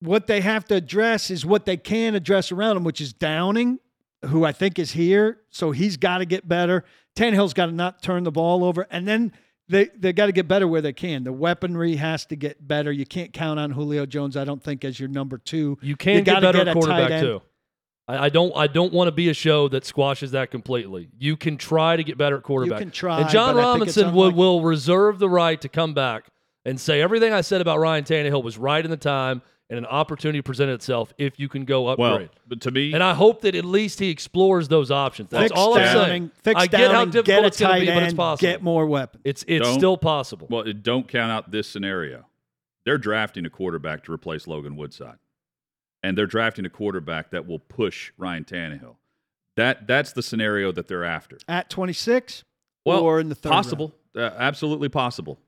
What 0.00 0.26
they 0.26 0.40
have 0.40 0.64
to 0.66 0.74
address 0.74 1.30
is 1.30 1.46
what 1.46 1.64
they 1.64 1.76
can 1.76 2.14
address 2.14 2.50
around 2.50 2.76
him, 2.76 2.84
which 2.84 3.00
is 3.00 3.12
Downing, 3.12 3.78
who 4.24 4.44
I 4.44 4.50
think 4.52 4.78
is 4.78 4.92
here. 4.92 5.38
So 5.50 5.70
he's 5.70 5.96
got 5.96 6.18
to 6.18 6.24
get 6.24 6.48
better. 6.48 6.84
Tannehill's 7.14 7.54
got 7.54 7.66
to 7.66 7.72
not 7.72 8.02
turn 8.02 8.24
the 8.24 8.32
ball 8.32 8.64
over, 8.64 8.86
and 8.90 9.06
then 9.06 9.32
they 9.68 9.90
they 9.96 10.12
got 10.12 10.26
to 10.26 10.32
get 10.32 10.48
better 10.48 10.66
where 10.66 10.80
they 10.80 10.92
can. 10.92 11.24
The 11.24 11.32
weaponry 11.32 11.96
has 11.96 12.26
to 12.26 12.36
get 12.36 12.66
better. 12.66 12.90
You 12.90 13.06
can't 13.06 13.32
count 13.32 13.60
on 13.60 13.70
Julio 13.70 14.06
Jones, 14.06 14.36
I 14.36 14.44
don't 14.44 14.62
think, 14.62 14.84
as 14.84 14.98
your 14.98 15.08
number 15.08 15.38
two. 15.38 15.78
You 15.82 15.96
can't 15.96 16.24
get 16.24 16.32
gotta 16.32 16.46
better 16.46 16.58
get 16.58 16.68
at 16.68 16.76
a 16.76 16.80
tight 16.80 16.86
quarterback 16.86 17.10
end. 17.12 17.26
too. 17.26 17.42
I, 18.08 18.26
I 18.26 18.28
don't. 18.28 18.52
I 18.56 18.66
don't 18.66 18.92
want 18.92 19.08
to 19.08 19.12
be 19.12 19.28
a 19.28 19.34
show 19.34 19.68
that 19.68 19.84
squashes 19.84 20.32
that 20.32 20.50
completely. 20.50 21.08
You 21.18 21.36
can 21.36 21.56
try 21.56 21.96
to 21.96 22.02
get 22.02 22.18
better 22.18 22.36
at 22.38 22.42
quarterback. 22.42 22.80
can 22.80 22.90
try, 22.90 23.20
And 23.20 23.30
Jon 23.30 23.54
but 23.54 23.60
I 23.64 23.72
think 23.74 23.88
it's 23.88 23.96
Robinson 23.96 24.14
will, 24.14 24.32
will 24.32 24.60
reserve 24.62 25.18
the 25.18 25.28
right 25.28 25.60
to 25.60 25.68
come 25.68 25.94
back 25.94 26.26
and 26.64 26.80
say 26.80 27.00
everything 27.00 27.32
I 27.32 27.40
said 27.42 27.60
about 27.60 27.78
Ryan 27.78 28.04
Tannehill 28.04 28.42
was 28.42 28.58
right 28.58 28.84
in 28.84 28.90
the 28.90 28.96
time, 28.96 29.40
and 29.70 29.78
an 29.78 29.86
opportunity 29.86 30.42
presented 30.42 30.74
itself 30.74 31.14
if 31.16 31.38
you 31.38 31.48
can 31.48 31.64
go 31.64 31.82
well, 31.96 32.14
upgrade. 32.14 32.30
but 32.48 32.60
to 32.62 32.70
me, 32.72 32.92
and 32.92 33.02
I 33.02 33.14
hope 33.14 33.40
that 33.42 33.54
at 33.54 33.64
least 33.64 34.00
he 34.00 34.10
explores 34.10 34.68
those 34.68 34.90
options. 34.90 35.30
That's 35.30 35.44
Fix 35.44 35.52
all 35.60 35.78
I'm 35.78 35.86
saying. 36.06 36.30
Fix 36.42 36.60
I 36.60 36.66
get 36.66 36.90
how 36.90 37.04
difficult 37.04 37.24
get 37.26 37.44
a 37.44 37.46
it's 37.46 37.60
going 37.60 37.68
to 37.68 37.74
tight 37.78 37.80
be, 37.80 37.86
but 37.94 38.02
it's 38.02 38.10
end, 38.10 38.16
possible. 38.16 38.48
get 38.50 38.62
more 38.62 38.86
weapons. 38.86 39.22
It's 39.24 39.44
it's 39.46 39.64
Don't- 39.66 39.78
still 39.78 39.96
possible. 39.96 40.48
Well, 40.50 40.62
it- 40.62 40.82
don't 40.82 41.06
count 41.08 41.30
out 41.30 41.50
this 41.52 41.68
scenario. 41.68 42.26
They're 42.84 42.98
drafting 42.98 43.46
a 43.46 43.50
quarterback 43.50 44.02
to 44.04 44.12
replace 44.12 44.48
Logan 44.48 44.76
Woodside, 44.76 45.18
and 46.02 46.16
they're 46.16 46.26
drafting 46.26 46.64
a 46.64 46.70
quarterback 46.70 47.30
that 47.30 47.46
will 47.46 47.58
push 47.58 48.12
Ryan 48.16 48.44
Tannehill. 48.44 48.96
That 49.56 49.86
that's 49.86 50.12
the 50.12 50.22
scenario 50.22 50.72
that 50.72 50.88
they're 50.88 51.04
after. 51.04 51.38
At 51.48 51.68
26 51.70 52.44
Well, 52.84 53.00
or 53.00 53.20
in 53.20 53.28
the 53.28 53.34
third 53.34 53.50
possible, 53.50 53.94
uh, 54.16 54.30
absolutely 54.36 54.88
possible, 54.88 55.38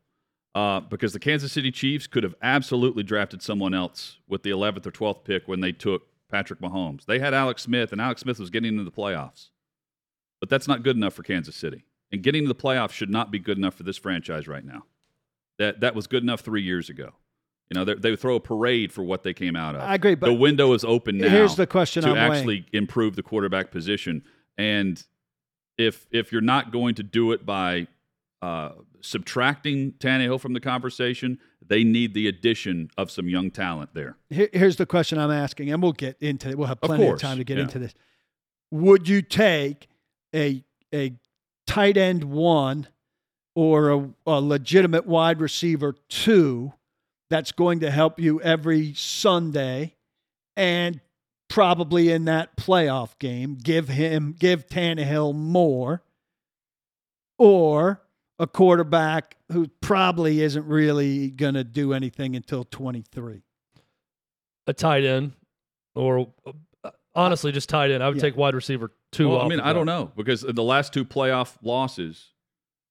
uh, 0.54 0.80
because 0.80 1.12
the 1.12 1.18
Kansas 1.18 1.52
City 1.52 1.70
Chiefs 1.70 2.06
could 2.06 2.22
have 2.22 2.34
absolutely 2.42 3.02
drafted 3.02 3.42
someone 3.42 3.74
else 3.74 4.18
with 4.28 4.42
the 4.42 4.50
11th 4.50 4.86
or 4.86 4.90
12th 4.90 5.24
pick 5.24 5.48
when 5.48 5.60
they 5.60 5.72
took 5.72 6.02
Patrick 6.30 6.60
Mahomes. 6.60 7.06
They 7.06 7.18
had 7.18 7.32
Alex 7.32 7.62
Smith, 7.62 7.92
and 7.92 8.00
Alex 8.00 8.20
Smith 8.20 8.38
was 8.38 8.50
getting 8.50 8.72
into 8.72 8.84
the 8.84 8.90
playoffs, 8.90 9.48
but 10.40 10.50
that's 10.50 10.68
not 10.68 10.82
good 10.82 10.96
enough 10.96 11.14
for 11.14 11.22
Kansas 11.22 11.56
City. 11.56 11.86
And 12.12 12.22
getting 12.22 12.42
to 12.44 12.48
the 12.48 12.54
playoffs 12.54 12.90
should 12.92 13.10
not 13.10 13.30
be 13.30 13.38
good 13.38 13.56
enough 13.58 13.74
for 13.74 13.82
this 13.82 13.96
franchise 13.96 14.46
right 14.46 14.64
now. 14.64 14.84
That 15.58 15.80
that 15.80 15.94
was 15.94 16.06
good 16.06 16.22
enough 16.22 16.40
three 16.40 16.62
years 16.62 16.90
ago. 16.90 17.14
You 17.70 17.80
know, 17.80 17.84
they, 17.84 17.94
they 17.94 18.16
throw 18.16 18.36
a 18.36 18.40
parade 18.40 18.92
for 18.92 19.02
what 19.02 19.22
they 19.22 19.32
came 19.32 19.56
out 19.56 19.74
of. 19.74 19.80
I 19.80 19.94
agree, 19.94 20.14
but 20.14 20.26
the 20.26 20.34
window 20.34 20.74
is 20.74 20.84
open 20.84 21.18
now. 21.18 21.28
here's 21.28 21.56
the 21.56 21.66
question 21.66 22.02
to 22.02 22.10
I'm 22.10 22.14
weighing. 22.14 22.32
actually 22.32 22.66
improve 22.72 23.16
the 23.16 23.22
quarterback 23.22 23.70
position. 23.70 24.22
And 24.58 25.02
if 25.78 26.06
if 26.10 26.30
you're 26.30 26.40
not 26.40 26.72
going 26.72 26.94
to 26.96 27.02
do 27.02 27.32
it 27.32 27.46
by 27.46 27.88
uh, 28.42 28.72
subtracting 29.00 29.92
Tannehill 29.92 30.40
from 30.40 30.52
the 30.52 30.60
conversation, 30.60 31.38
they 31.66 31.82
need 31.84 32.14
the 32.14 32.28
addition 32.28 32.90
of 32.98 33.10
some 33.10 33.28
young 33.28 33.50
talent 33.50 33.94
there. 33.94 34.18
Here- 34.28 34.50
here's 34.52 34.76
the 34.76 34.86
question 34.86 35.18
I'm 35.18 35.30
asking, 35.30 35.72
and 35.72 35.82
we'll 35.82 35.92
get 35.92 36.16
into 36.20 36.50
it. 36.50 36.58
We'll 36.58 36.68
have 36.68 36.80
plenty 36.80 37.04
of, 37.04 37.08
course, 37.08 37.20
time 37.22 37.38
to 37.38 37.44
get 37.44 37.56
yeah. 37.56 37.64
into 37.64 37.78
this. 37.78 37.94
Would 38.70 39.08
you 39.08 39.22
take 39.22 39.88
a 40.34 40.62
a 40.92 41.14
tight 41.66 41.96
end 41.96 42.24
one 42.24 42.88
or 43.54 43.90
a, 43.90 44.10
a 44.26 44.40
legitimate 44.40 45.06
wide 45.06 45.40
receiver 45.40 45.94
two 46.08 46.72
that's 47.30 47.52
going 47.52 47.80
to 47.80 47.90
help 47.90 48.18
you 48.20 48.40
every 48.42 48.94
Sunday 48.94 49.94
and 50.56 51.00
probably 51.48 52.10
in 52.10 52.24
that 52.26 52.56
playoff 52.56 53.18
game 53.18 53.54
give 53.54 53.88
him 53.88 54.34
give 54.38 54.66
Tannehill 54.66 55.34
more 55.34 56.02
or 57.38 58.00
a 58.38 58.46
quarterback 58.46 59.36
who 59.52 59.68
probably 59.80 60.42
isn't 60.42 60.66
really 60.66 61.30
going 61.30 61.54
to 61.54 61.64
do 61.64 61.92
anything 61.92 62.34
until 62.36 62.64
23 62.64 63.42
A 64.66 64.72
tight 64.72 65.04
end, 65.04 65.32
or 65.94 66.28
uh, 66.84 66.90
honestly, 67.14 67.52
just 67.52 67.68
tight 67.68 67.90
end. 67.90 68.02
I 68.02 68.08
would 68.08 68.16
Yeah. 68.16 68.22
take 68.22 68.36
wide 68.36 68.54
receiver 68.54 68.90
two. 69.12 69.28
Well, 69.28 69.38
off 69.38 69.46
I 69.46 69.48
mean, 69.48 69.60
I 69.60 69.72
don't 69.72 69.86
know 69.86 70.10
because 70.16 70.42
in 70.42 70.54
the 70.54 70.62
last 70.62 70.92
two 70.92 71.04
playoff 71.04 71.56
losses, 71.62 72.30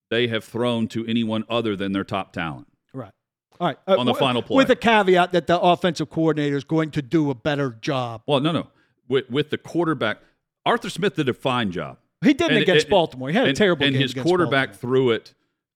they 0.09 0.27
have 0.27 0.43
thrown 0.43 0.87
to 0.89 1.05
anyone 1.05 1.43
other 1.49 1.75
than 1.75 1.91
their 1.91 2.03
top 2.05 2.31
talent. 2.33 2.67
All 3.59 3.67
right. 3.67 3.77
Uh, 3.87 3.91
On 3.97 4.05
the 4.05 4.11
w- 4.13 4.19
final 4.19 4.41
play. 4.41 4.57
With 4.57 4.69
a 4.69 4.75
caveat 4.75 5.31
that 5.33 5.47
the 5.47 5.59
offensive 5.59 6.09
coordinator 6.09 6.55
is 6.57 6.63
going 6.63 6.91
to 6.91 7.01
do 7.01 7.29
a 7.29 7.35
better 7.35 7.77
job. 7.81 8.21
Well, 8.27 8.39
no, 8.39 8.51
no. 8.51 8.67
With, 9.07 9.29
with 9.29 9.49
the 9.49 9.57
quarterback, 9.57 10.19
Arthur 10.65 10.89
Smith 10.89 11.15
did 11.15 11.29
a 11.29 11.33
fine 11.33 11.71
job. 11.71 11.97
He 12.23 12.33
didn't 12.33 12.53
And- 12.53 12.61
against 12.63 12.85
and- 12.85 12.91
Baltimore. 12.91 13.29
He 13.29 13.35
had 13.35 13.45
a 13.45 13.47
and, 13.49 13.57
terrible 13.57 13.83
And 13.85 13.93
game 13.93 14.01
And 14.01 14.13
his 14.13 14.23
quarterback 14.23 14.69
Baltimore. 14.69 14.95
threw 14.95 15.11
it 15.11 15.33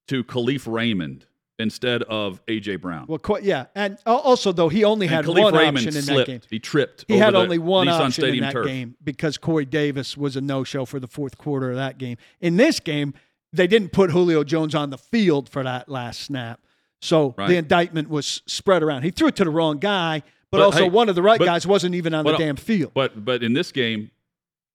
to 0.08 0.24
Kalif 0.24 0.72
Raymond 0.72 1.26
instead 1.60 2.04
of 2.04 2.40
AJ 2.48 2.80
Brown. 2.80 3.06
Well, 3.08 3.20
yeah, 3.42 3.66
and 3.76 3.98
also 4.06 4.52
though 4.52 4.70
he 4.70 4.84
only 4.84 5.08
and 5.08 5.16
had 5.16 5.26
Kalif 5.26 5.42
one 5.42 5.54
Raymond 5.56 5.78
option 5.78 5.96
in 5.98 6.02
slipped. 6.04 6.28
that 6.28 6.32
game. 6.32 6.42
He 6.50 6.60
tripped. 6.60 7.06
He 7.08 7.16
over 7.16 7.24
had 7.24 7.34
the 7.34 7.40
only 7.40 7.58
one 7.58 7.88
Nissan 7.88 7.92
option 7.94 8.12
Stadium 8.12 8.36
in 8.36 8.42
that 8.50 8.54
turf. 8.54 8.68
game 8.68 8.96
because 9.04 9.38
Corey 9.40 9.66
Davis 9.66 10.16
was 10.16 10.36
a 10.36 10.42
no-show 10.42 10.86
for 10.86 11.00
the 11.00 11.08
fourth 11.08 11.38
quarter 11.38 11.72
of 11.72 11.76
that 11.78 11.98
game. 11.98 12.18
In 12.40 12.58
this 12.58 12.80
game, 12.80 13.14
they 13.52 13.66
didn't 13.66 13.92
put 13.92 14.12
Julio 14.12 14.44
Jones 14.44 14.76
on 14.76 14.92
the 14.92 14.98
field 15.00 15.50
for 15.50 15.64
that 15.64 15.90
last 15.90 16.20
snap, 16.22 16.62
so 17.02 17.34
Right. 17.38 17.48
the 17.50 17.58
indictment 17.58 18.10
was 18.10 18.42
spread 18.48 18.84
around. 18.84 19.04
He 19.04 19.12
threw 19.12 19.28
it 19.28 19.36
to 19.38 19.44
the 19.44 19.50
wrong 19.52 19.78
guy, 19.80 20.24
but, 20.52 20.58
But, 20.60 20.62
also 20.64 20.84
hey, 20.84 20.90
one 20.90 21.10
of 21.10 21.16
the 21.16 21.22
right 21.22 21.38
but- 21.40 21.46
guys 21.46 21.66
wasn't 21.68 21.96
even 21.96 22.14
on 22.14 22.26
the 22.26 22.38
damn 22.38 22.56
field. 22.56 22.92
But 22.94 23.24
but 23.26 23.44
in 23.44 23.54
this 23.54 23.72
game, 23.72 24.12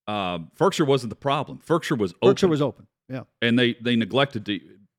uh, 0.07 0.38
Firkser 0.59 0.87
wasn't 0.87 1.11
the 1.11 1.17
problem. 1.17 1.61
Firkser 1.67 1.97
was 1.97 2.12
open. 2.23 2.35
Firkser 2.35 2.50
was 2.50 2.62
open. 2.62 2.87
Yeah. 3.09 3.25
and 3.43 3.59
they 3.59 3.75
they 3.75 3.95
neglected 3.97 4.47
to, 4.47 4.59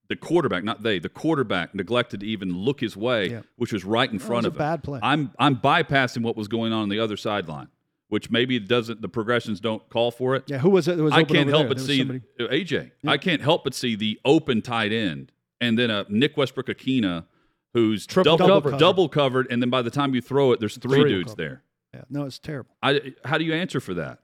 the 0.10 0.16
quarterback, 0.16 0.64
not 0.64 0.84
they, 0.84 1.00
the 1.00 1.10
quarterback 1.10 1.74
neglected 1.74 2.20
to 2.20 2.26
even 2.28 2.56
look 2.56 2.80
his 2.82 2.96
way, 2.96 3.30
Yeah. 3.32 3.42
which 3.56 3.74
was 3.74 3.84
right 3.86 4.12
in 4.12 4.20
front 4.20 4.46
of 4.46 4.54
him. 4.54 4.58
bad 4.60 4.84
play. 4.84 5.00
I'm 5.02 5.32
I'm 5.40 5.56
bypassing 5.56 6.22
what 6.22 6.36
was 6.36 6.48
going 6.48 6.74
on 6.74 6.84
on 6.84 6.90
the 6.90 7.00
other 7.00 7.18
sideline, 7.18 7.70
which 8.10 8.30
maybe 8.30 8.60
doesn't 8.60 9.02
the 9.02 9.08
progressions 9.10 9.60
don't 9.60 9.88
call 9.90 10.12
for 10.12 10.36
it. 10.36 10.44
Yeah, 10.48 10.60
who 10.60 10.70
was 10.70 10.88
it? 10.88 10.98
that 10.98 11.04
was 11.04 11.14
I 11.14 11.24
can't 11.24 11.50
help 11.50 11.62
there? 11.62 11.68
but 11.70 11.78
There 11.78 11.86
see 11.88 11.98
somebody- 12.00 12.22
uh, 12.40 12.48
AJ. 12.50 12.92
I 13.08 13.18
can't 13.18 13.42
help 13.42 13.64
but 13.64 13.74
see 13.74 13.96
the 13.96 14.20
open 14.26 14.62
tight 14.62 14.92
end, 14.92 15.32
and 15.64 15.78
then 15.80 15.90
a 15.90 16.06
Nick 16.10 16.36
Westbrook-Ikhine, 16.38 17.26
who's 17.74 18.06
Triple 18.06 18.38
double 18.38 18.62
covered. 18.62 18.80
double 18.80 19.10
covered, 19.10 19.48
and 19.52 19.62
then 19.62 19.70
by 19.70 19.82
the 19.82 19.90
time 19.92 20.14
you 20.14 20.22
throw 20.22 20.52
it, 20.52 20.60
there's 20.60 20.78
three 20.78 21.02
Three. 21.02 21.10
dudes 21.12 21.36
there. 21.36 21.64
Yeah, 21.94 22.02
no, 22.10 22.26
it's 22.26 22.40
terrible. 22.40 22.76
I, 22.82 23.14
how 23.26 23.38
do 23.38 23.44
you 23.46 23.54
answer 23.54 23.80
for 23.80 23.94
that? 23.96 24.20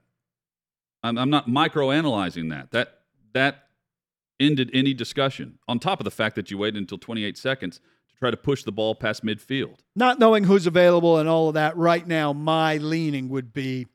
I'm, 1.02 1.16
I'm 1.16 1.30
not 1.30 1.48
microanalyzing 1.48 2.50
that. 2.50 2.72
That 2.72 2.98
that 3.32 3.68
ended 4.38 4.70
any 4.72 4.92
discussion. 4.94 5.58
On 5.68 5.78
top 5.78 6.00
of 6.00 6.04
the 6.04 6.10
fact 6.10 6.34
that 6.36 6.50
you 6.50 6.58
waited 6.58 6.78
until 6.78 6.98
28 6.98 7.36
seconds 7.38 7.78
to 7.78 8.16
try 8.18 8.30
to 8.30 8.36
push 8.36 8.64
the 8.64 8.72
ball 8.72 8.94
past 8.94 9.24
midfield. 9.24 9.78
Not 9.94 10.18
knowing 10.18 10.44
who's 10.44 10.66
available 10.66 11.18
and 11.18 11.28
all 11.28 11.48
of 11.48 11.54
that 11.54 11.76
right 11.76 12.06
now, 12.06 12.32
my 12.32 12.76
leaning 12.78 13.28
would 13.28 13.52
be 13.52 13.86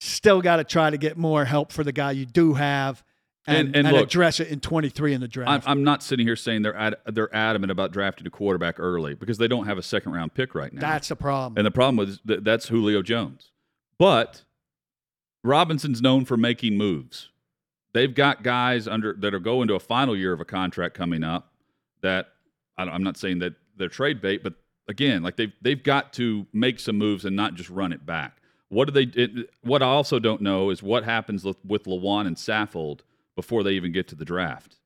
still 0.00 0.42
got 0.42 0.56
to 0.56 0.64
try 0.64 0.90
to 0.90 0.98
get 0.98 1.16
more 1.16 1.44
help 1.44 1.72
for 1.72 1.84
the 1.84 1.92
guy 1.92 2.10
you 2.12 2.26
do 2.26 2.54
have 2.54 3.02
and, 3.46 3.58
And- 3.68 3.76
and 3.76 3.86
and 3.88 3.96
look, 3.96 4.06
address 4.06 4.40
it 4.40 4.48
in 4.48 4.60
23 4.60 5.14
in 5.14 5.20
the 5.20 5.28
draft. 5.28 5.66
I'm, 5.66 5.78
I'm 5.78 5.84
not 5.84 6.02
sitting 6.02 6.26
here 6.26 6.36
saying 6.36 6.62
they're 6.62 6.76
ad, 6.76 6.96
they're 7.06 7.34
adamant 7.34 7.70
about 7.70 7.92
drafting 7.92 8.26
a 8.26 8.30
quarterback 8.30 8.80
early 8.80 9.14
because 9.14 9.38
they 9.38 9.48
don't 9.48 9.66
have 9.66 9.78
a 9.78 9.82
second 9.82 10.12
round 10.12 10.34
pick 10.34 10.54
right 10.54 10.72
now. 10.72 10.80
That's 10.80 11.08
the 11.08 11.16
problem. 11.16 11.54
And 11.56 11.66
the 11.66 11.70
problem 11.70 12.08
is 12.08 12.20
that 12.24 12.44
that's 12.44 12.68
Julio 12.68 13.02
Jones. 13.02 13.50
But 13.98 14.42
Robinson's 15.44 16.02
known 16.02 16.24
for 16.24 16.36
making 16.36 16.76
moves. 16.76 17.30
They've 17.92 18.14
got 18.14 18.42
guys 18.42 18.86
under 18.88 19.14
that 19.20 19.32
are 19.32 19.38
going 19.40 19.68
to 19.68 19.74
a 19.74 19.80
final 19.80 20.16
year 20.16 20.32
of 20.32 20.40
a 20.40 20.44
contract 20.44 20.94
coming 20.94 21.24
up. 21.24 21.52
That 22.02 22.28
I 22.76 22.84
don't- 22.84 22.94
I'm 22.94 23.02
not 23.02 23.16
saying 23.16 23.38
that 23.38 23.54
they're 23.76 23.88
trade 23.88 24.20
bait, 24.20 24.42
but 24.42 24.54
again, 24.88 25.22
like 25.22 25.36
they've 25.36 25.52
they've 25.62 25.82
got 25.82 26.12
to 26.14 26.46
make 26.52 26.78
some 26.78 26.96
moves 26.98 27.24
and 27.24 27.34
not 27.36 27.54
just 27.54 27.70
run 27.70 27.92
it 27.92 28.04
back. 28.04 28.36
What 28.68 28.86
do 28.86 28.92
they? 28.92 29.22
It, 29.22 29.50
what 29.62 29.82
I 29.82 29.86
also 29.86 30.18
don't 30.18 30.40
know 30.42 30.70
is 30.70 30.82
what 30.82 31.04
happens 31.04 31.44
with, 31.44 31.56
with 31.64 31.84
Lewan 31.84 32.26
and 32.26 32.36
Saffold 32.36 33.00
before 33.36 33.62
they 33.62 33.72
even 33.72 33.92
get 33.92 34.08
to 34.08 34.14
the 34.16 34.24
draft, 34.24 34.76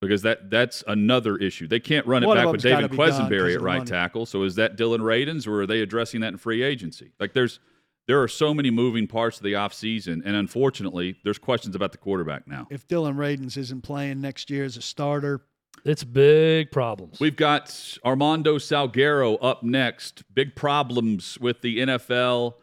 because 0.00 0.22
that 0.22 0.50
that's 0.50 0.84
another 0.86 1.36
issue. 1.36 1.66
They 1.66 1.80
can't 1.80 2.06
run 2.06 2.22
it 2.22 2.26
One 2.26 2.36
back 2.36 2.46
with 2.52 2.62
David 2.62 2.90
be 2.90 2.96
Quessenberry 2.96 3.54
at 3.54 3.60
right 3.60 3.78
money. 3.78 3.90
tackle. 3.90 4.26
So 4.26 4.42
is 4.44 4.54
that 4.56 4.76
Dillon 4.76 5.00
Radunz, 5.00 5.48
or 5.48 5.62
are 5.62 5.66
they 5.66 5.80
addressing 5.80 6.20
that 6.20 6.28
in 6.28 6.36
free 6.38 6.62
agency? 6.62 7.12
Like 7.18 7.32
there's 7.32 7.58
there 8.06 8.22
are 8.22 8.28
so 8.28 8.52
many 8.52 8.70
moving 8.70 9.06
parts 9.06 9.38
of 9.38 9.44
the 9.44 9.54
offseason, 9.54 10.22
and 10.24 10.36
unfortunately, 10.36 11.16
there's 11.24 11.38
questions 11.38 11.74
about 11.74 11.92
the 11.92 11.98
quarterback 11.98 12.46
now. 12.46 12.66
if 12.70 12.86
Dillon 12.86 13.16
Radunz 13.16 13.56
isn't 13.56 13.82
playing 13.82 14.20
next 14.20 14.50
year 14.50 14.64
as 14.64 14.76
a 14.76 14.82
starter, 14.82 15.40
It's 15.86 16.04
big 16.04 16.70
problems. 16.70 17.18
We've 17.18 17.34
got 17.34 17.96
Armando 18.04 18.58
Salguero 18.58 19.38
up 19.40 19.62
next. 19.62 20.22
Big 20.34 20.54
problems 20.54 21.38
with 21.40 21.62
the 21.62 21.78
NFL 21.78 22.54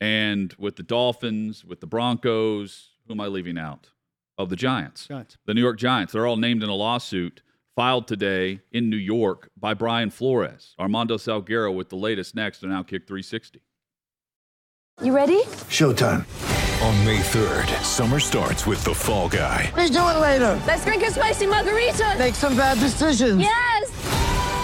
and 0.00 0.52
with 0.58 0.74
the 0.76 0.82
Dolphins, 0.82 1.64
with 1.64 1.80
the 1.80 1.86
Broncos. 1.86 2.90
Who 3.06 3.14
am 3.14 3.20
I 3.20 3.28
leaving 3.28 3.56
out? 3.56 3.90
Oh, 4.38 4.46
the 4.46 4.56
Giants. 4.56 5.08
Giants. 5.08 5.36
The 5.46 5.54
New 5.54 5.60
York 5.60 5.78
Giants. 5.78 6.12
They're 6.12 6.26
all 6.26 6.36
named 6.36 6.62
in 6.62 6.68
a 6.68 6.74
lawsuit 6.74 7.42
filed 7.74 8.06
today 8.06 8.60
in 8.72 8.88
New 8.88 8.96
York 8.96 9.50
by 9.56 9.74
Brian 9.74 10.10
Flores. 10.10 10.74
Armando 10.78 11.16
Salguero 11.16 11.74
with 11.74 11.88
the 11.88 11.96
latest 11.96 12.34
next 12.36 12.62
on 12.62 12.70
Outkick 12.70 13.06
360. 13.06 13.60
You 15.02 15.14
ready? 15.14 15.42
Showtime. 15.68 16.24
On 16.82 17.04
May 17.04 17.18
3rd, 17.18 17.82
summer 17.82 18.20
starts 18.20 18.66
with 18.66 18.82
The 18.84 18.94
Fall 18.94 19.28
Guy. 19.28 19.72
Let's 19.76 19.90
do 19.90 19.98
it 19.98 20.18
later. 20.20 20.60
Let's 20.66 20.84
drink 20.84 21.02
a 21.02 21.10
spicy 21.10 21.46
margarita. 21.46 22.14
Make 22.18 22.36
some 22.36 22.56
bad 22.56 22.78
decisions. 22.78 23.40
Yes. 23.40 24.17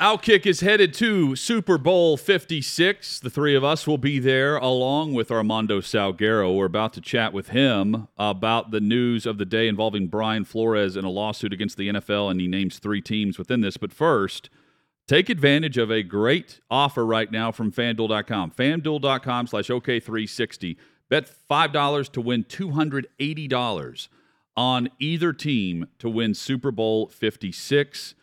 Outkick 0.00 0.46
is 0.46 0.60
headed 0.60 0.94
to 0.94 1.34
Super 1.34 1.76
Bowl 1.76 2.16
56. 2.16 3.18
The 3.18 3.28
three 3.28 3.56
of 3.56 3.64
us 3.64 3.84
will 3.84 3.98
be 3.98 4.20
there 4.20 4.56
along 4.56 5.14
with 5.14 5.32
Armando 5.32 5.80
Salguero. 5.80 6.56
We're 6.56 6.66
about 6.66 6.92
to 6.92 7.00
chat 7.00 7.32
with 7.32 7.48
him 7.48 8.06
about 8.16 8.70
the 8.70 8.80
news 8.80 9.26
of 9.26 9.38
the 9.38 9.44
day 9.44 9.66
involving 9.66 10.06
Brian 10.06 10.44
Flores 10.44 10.96
in 10.96 11.04
a 11.04 11.10
lawsuit 11.10 11.52
against 11.52 11.76
the 11.76 11.88
NFL, 11.88 12.30
and 12.30 12.40
he 12.40 12.46
names 12.46 12.78
three 12.78 13.00
teams 13.00 13.38
within 13.38 13.60
this. 13.60 13.76
But 13.76 13.92
first, 13.92 14.50
take 15.08 15.28
advantage 15.28 15.76
of 15.78 15.90
a 15.90 16.04
great 16.04 16.60
offer 16.70 17.04
right 17.04 17.32
now 17.32 17.50
from 17.50 17.72
FanDuel.com. 17.72 18.52
FanDuel.com 18.52 19.48
slash 19.48 19.66
OK360. 19.66 20.76
Bet 21.08 21.28
$5 21.50 22.12
to 22.12 22.20
win 22.20 22.44
$280 22.44 24.08
on 24.56 24.90
either 25.00 25.32
team 25.32 25.88
to 25.98 26.08
win 26.08 26.34
Super 26.34 26.70
Bowl 26.70 27.08
56. 27.08 28.14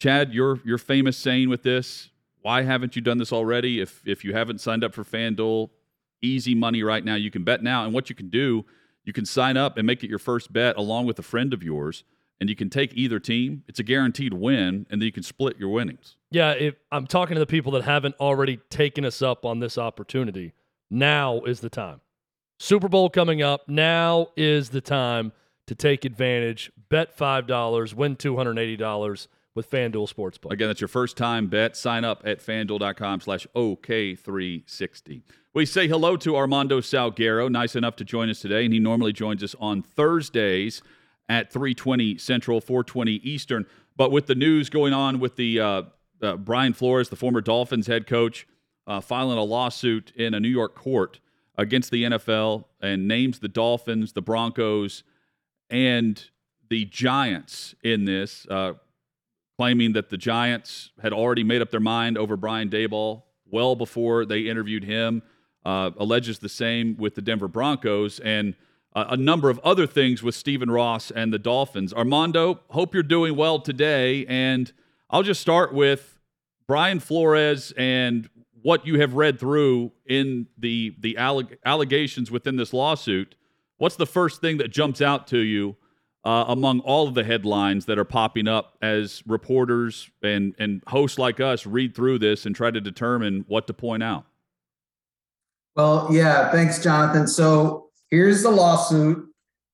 Chad, 0.00 0.32
your 0.32 0.60
your 0.64 0.78
famous 0.78 1.16
saying 1.16 1.50
with 1.50 1.62
this, 1.62 2.08
why 2.40 2.62
haven't 2.62 2.96
you 2.96 3.02
done 3.02 3.18
this 3.18 3.32
already? 3.32 3.80
If 3.80 4.02
if 4.06 4.24
you 4.24 4.32
haven't 4.32 4.60
signed 4.60 4.82
up 4.82 4.94
for 4.94 5.04
FanDuel, 5.04 5.68
easy 6.22 6.54
money 6.54 6.82
right 6.82 7.04
now. 7.04 7.14
You 7.14 7.30
can 7.30 7.44
bet 7.44 7.62
now. 7.62 7.84
And 7.84 7.92
what 7.92 8.08
you 8.08 8.16
can 8.16 8.30
do, 8.30 8.64
you 9.04 9.12
can 9.12 9.26
sign 9.26 9.58
up 9.58 9.76
and 9.76 9.86
make 9.86 10.02
it 10.02 10.08
your 10.08 10.18
first 10.18 10.52
bet 10.52 10.76
along 10.76 11.04
with 11.04 11.18
a 11.18 11.22
friend 11.22 11.52
of 11.52 11.62
yours, 11.62 12.02
and 12.40 12.48
you 12.48 12.56
can 12.56 12.70
take 12.70 12.94
either 12.94 13.20
team. 13.20 13.62
It's 13.68 13.78
a 13.78 13.82
guaranteed 13.82 14.32
win, 14.32 14.86
and 14.90 15.02
then 15.02 15.06
you 15.06 15.12
can 15.12 15.22
split 15.22 15.58
your 15.58 15.68
winnings. 15.68 16.16
Yeah, 16.30 16.52
if 16.52 16.76
I'm 16.90 17.06
talking 17.06 17.34
to 17.34 17.40
the 17.40 17.46
people 17.46 17.72
that 17.72 17.82
haven't 17.82 18.14
already 18.18 18.56
taken 18.70 19.04
us 19.04 19.20
up 19.20 19.44
on 19.44 19.58
this 19.58 19.76
opportunity, 19.76 20.54
now 20.88 21.40
is 21.42 21.60
the 21.60 21.70
time. 21.70 22.00
Super 22.58 22.88
Bowl 22.88 23.10
coming 23.10 23.42
up. 23.42 23.68
Now 23.68 24.28
is 24.34 24.70
the 24.70 24.80
time 24.80 25.32
to 25.66 25.74
take 25.74 26.06
advantage. 26.06 26.72
Bet 26.88 27.16
$5, 27.16 27.94
win 27.94 28.16
$280 28.16 29.26
with 29.54 29.70
FanDuel 29.70 30.12
Sportsbook. 30.12 30.52
Again, 30.52 30.68
that's 30.68 30.80
your 30.80 30.88
first 30.88 31.16
time 31.16 31.48
bet. 31.48 31.76
Sign 31.76 32.04
up 32.04 32.22
at 32.24 32.40
fanduel.com 32.40 33.20
slash 33.20 33.46
OK360. 33.54 35.22
We 35.52 35.66
say 35.66 35.88
hello 35.88 36.16
to 36.18 36.36
Armando 36.36 36.80
Salguero, 36.80 37.50
nice 37.50 37.74
enough 37.74 37.96
to 37.96 38.04
join 38.04 38.30
us 38.30 38.40
today, 38.40 38.64
and 38.64 38.72
he 38.72 38.78
normally 38.78 39.12
joins 39.12 39.42
us 39.42 39.56
on 39.58 39.82
Thursdays 39.82 40.82
at 41.28 41.52
320 41.52 42.18
Central, 42.18 42.60
420 42.60 43.12
Eastern. 43.12 43.66
But 43.96 44.12
with 44.12 44.26
the 44.26 44.34
news 44.34 44.70
going 44.70 44.92
on 44.92 45.18
with 45.18 45.36
the 45.36 45.60
uh, 45.60 45.82
uh, 46.22 46.36
Brian 46.36 46.72
Flores, 46.72 47.08
the 47.08 47.16
former 47.16 47.40
Dolphins 47.40 47.86
head 47.86 48.06
coach, 48.06 48.46
uh, 48.86 49.00
filing 49.00 49.38
a 49.38 49.42
lawsuit 49.42 50.12
in 50.16 50.34
a 50.34 50.40
New 50.40 50.48
York 50.48 50.74
court 50.74 51.20
against 51.56 51.90
the 51.90 52.04
NFL 52.04 52.64
and 52.80 53.06
names 53.06 53.40
the 53.40 53.48
Dolphins, 53.48 54.12
the 54.12 54.22
Broncos, 54.22 55.02
and 55.68 56.30
the 56.68 56.84
Giants 56.86 57.74
in 57.82 58.04
this, 58.04 58.46
uh, 58.48 58.74
claiming 59.60 59.92
that 59.92 60.08
the 60.08 60.16
Giants 60.16 60.88
had 61.02 61.12
already 61.12 61.44
made 61.44 61.60
up 61.60 61.70
their 61.70 61.80
mind 61.80 62.16
over 62.16 62.34
Brian 62.34 62.70
Daboll 62.70 63.24
well 63.44 63.76
before 63.76 64.24
they 64.24 64.48
interviewed 64.48 64.84
him. 64.84 65.22
Uh, 65.66 65.90
alleges 65.98 66.38
the 66.38 66.48
same 66.48 66.96
with 66.96 67.14
the 67.14 67.20
Denver 67.20 67.46
Broncos 67.46 68.20
and 68.20 68.54
uh, 68.94 69.04
a 69.10 69.18
number 69.18 69.50
of 69.50 69.58
other 69.58 69.86
things 69.86 70.22
with 70.22 70.34
Stephen 70.34 70.70
Ross 70.70 71.10
and 71.10 71.30
the 71.30 71.38
Dolphins. 71.38 71.92
Armando, 71.92 72.60
hope 72.70 72.94
you're 72.94 73.02
doing 73.02 73.36
well 73.36 73.60
today. 73.60 74.24
And 74.24 74.72
I'll 75.10 75.22
just 75.22 75.42
start 75.42 75.74
with 75.74 76.18
Brian 76.66 76.98
Flores 76.98 77.74
and 77.76 78.30
what 78.62 78.86
you 78.86 78.98
have 79.00 79.12
read 79.12 79.38
through 79.38 79.92
in 80.06 80.46
the 80.56 80.96
the 80.98 81.18
alleg- 81.20 81.58
allegations 81.66 82.30
within 82.30 82.56
this 82.56 82.72
lawsuit. 82.72 83.34
What's 83.76 83.96
the 83.96 84.06
first 84.06 84.40
thing 84.40 84.56
that 84.56 84.68
jumps 84.68 85.02
out 85.02 85.26
to 85.26 85.38
you 85.38 85.76
uh, 86.24 86.44
among 86.48 86.80
all 86.80 87.08
of 87.08 87.14
the 87.14 87.24
headlines 87.24 87.86
that 87.86 87.98
are 87.98 88.04
popping 88.04 88.46
up 88.46 88.76
as 88.82 89.22
reporters 89.26 90.10
and 90.22 90.54
and 90.58 90.82
hosts 90.86 91.18
like 91.18 91.40
us 91.40 91.66
read 91.66 91.94
through 91.94 92.18
this 92.18 92.44
and 92.44 92.54
try 92.54 92.70
to 92.70 92.80
determine 92.80 93.44
what 93.48 93.66
to 93.66 93.72
point 93.72 94.02
out? 94.02 94.26
Well, 95.76 96.08
yeah, 96.10 96.50
thanks, 96.50 96.82
Jonathan. 96.82 97.26
So 97.26 97.90
here's 98.10 98.42
the 98.42 98.50
lawsuit. 98.50 99.26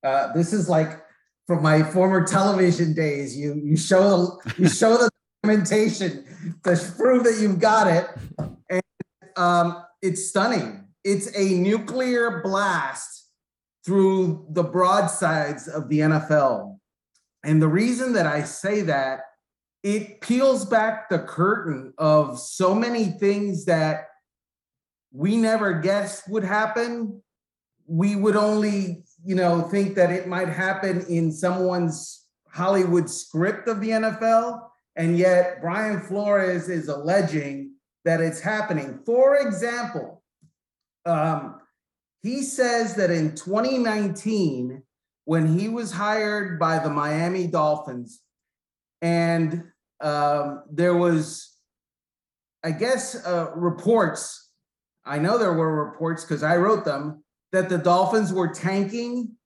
Uh, 0.05 0.33
this 0.35 0.53
is 0.53 0.69
like 0.69 1.03
from 1.47 1.63
my 1.63 1.83
former 1.83 2.25
television 2.25 2.95
days. 2.95 3.37
You 3.37 3.61
you 3.63 3.77
show 3.77 4.41
the 4.45 4.55
you 4.59 4.69
show 4.69 4.97
the 4.97 5.11
documentation 5.43 6.25
to 6.65 6.93
prove 6.97 7.25
that 7.25 7.39
you've 7.41 7.59
got 7.59 7.89
it, 7.89 8.09
and 8.71 8.83
um, 9.37 9.85
it's 10.01 10.29
stunning. 10.29 10.85
It's 11.03 11.37
a 11.37 11.55
nuclear 11.55 12.41
blast 12.43 13.16
through 13.87 14.45
the 14.51 14.65
broadsides 14.65 15.69
of 15.69 15.89
the 15.89 16.01
NFL, 16.01 16.77
and 17.45 17.63
the 17.63 17.69
reason 17.69 18.13
that 18.15 18.27
I 18.27 18.43
say 18.43 18.83
that 18.83 19.21
it 19.85 20.21
peels 20.21 20.65
back 20.65 21.09
the 21.09 21.21
curtain 21.21 21.95
of 21.97 22.41
so 22.41 22.75
many 22.75 23.05
things 23.05 23.67
that 23.67 24.09
we 25.13 25.37
never 25.37 25.75
guessed 25.75 26.29
would 26.29 26.43
happen. 26.43 27.23
We 27.87 28.17
would 28.17 28.35
only, 28.35 29.05
you 29.25 29.37
know, 29.37 29.63
think 29.63 29.95
that 29.95 30.11
it 30.11 30.27
might 30.27 30.49
happen 30.49 31.07
in 31.09 31.31
someone's 31.31 32.27
Hollywood 32.49 33.09
script 33.09 33.69
of 33.69 33.81
the 33.81 33.91
NFL. 33.91 34.63
And 34.97 35.17
yet 35.17 35.61
Brian 35.61 36.01
Flores 36.01 36.69
is 36.69 36.89
alleging 36.89 37.75
that 38.05 38.21
it's 38.21 38.41
happening. 38.41 38.99
For 39.07 39.37
example, 39.37 40.25
um, 41.05 41.61
he 42.23 42.43
says 42.43 42.95
that 42.97 43.11
in 43.11 43.35
2019, 43.35 44.83
when 45.25 45.59
he 45.59 45.69
was 45.69 45.93
hired 45.93 46.59
by 46.59 46.79
the 46.79 46.91
Miami 46.91 47.47
Dolphins, 47.47 48.21
and 49.03 49.65
um, 50.01 50.63
there 50.71 50.95
was, 50.95 51.53
I 52.65 52.71
guess, 52.71 53.27
uh, 53.27 53.51
reports 53.55 54.47
I 55.07 55.19
know 55.19 55.39
there 55.39 55.53
were 55.53 55.85
reports 55.87 56.25
because 56.25 56.43
I 56.43 56.57
wrote 56.57 56.85
them 56.85 57.23
that 57.53 57.69
the 57.69 57.79
Dolphins 57.79 58.33
were 58.33 58.49
tanking. 58.49 59.37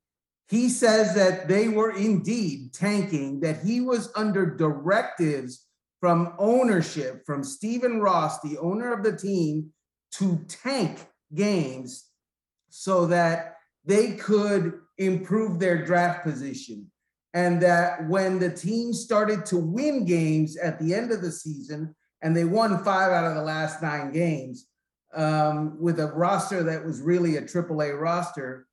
He 0.49 0.69
says 0.71 1.15
that 1.15 1.47
they 1.47 1.69
were 1.69 1.95
indeed 1.95 2.73
tanking, 2.73 3.41
that 3.41 3.63
he 3.63 3.83
was 3.83 4.11
under 4.17 4.47
directives 4.47 5.67
from 6.01 6.35
ownership, 6.39 7.27
from 7.27 7.45
Stephen 7.45 8.01
Ross, 8.01 8.41
the 8.41 8.57
owner 8.59 8.93
of 8.93 9.05
the 9.05 9.17
team, 9.17 9.71
to 10.13 10.43
tank 10.49 11.07
games 11.35 12.10
so 12.71 13.07
that 13.07 13.57
they 13.85 14.13
could 14.13 14.81
improve 14.99 15.59
their 15.59 15.85
draft 15.85 16.25
position. 16.25 16.91
And 17.33 17.63
that 17.63 18.09
when 18.09 18.39
the 18.39 18.51
team 18.51 18.93
started 18.93 19.47
to 19.47 19.57
win 19.57 20.05
games 20.05 20.57
at 20.57 20.81
the 20.81 20.95
end 20.95 21.13
of 21.13 21.23
the 21.23 21.31
season, 21.31 21.95
and 22.23 22.37
they 22.37 22.45
won 22.45 22.83
five 22.85 23.13
out 23.13 23.25
of 23.25 23.35
the 23.35 23.43
last 23.43 23.83
nine 23.83 24.13
games, 24.13 24.67
um, 25.15 25.81
with 25.81 25.99
a 26.01 26.07
roster 26.07 26.63
that 26.65 26.85
was 26.85 27.01
really 27.01 27.37
a 27.37 27.43
AAA 27.43 28.01
roster, 28.01 28.67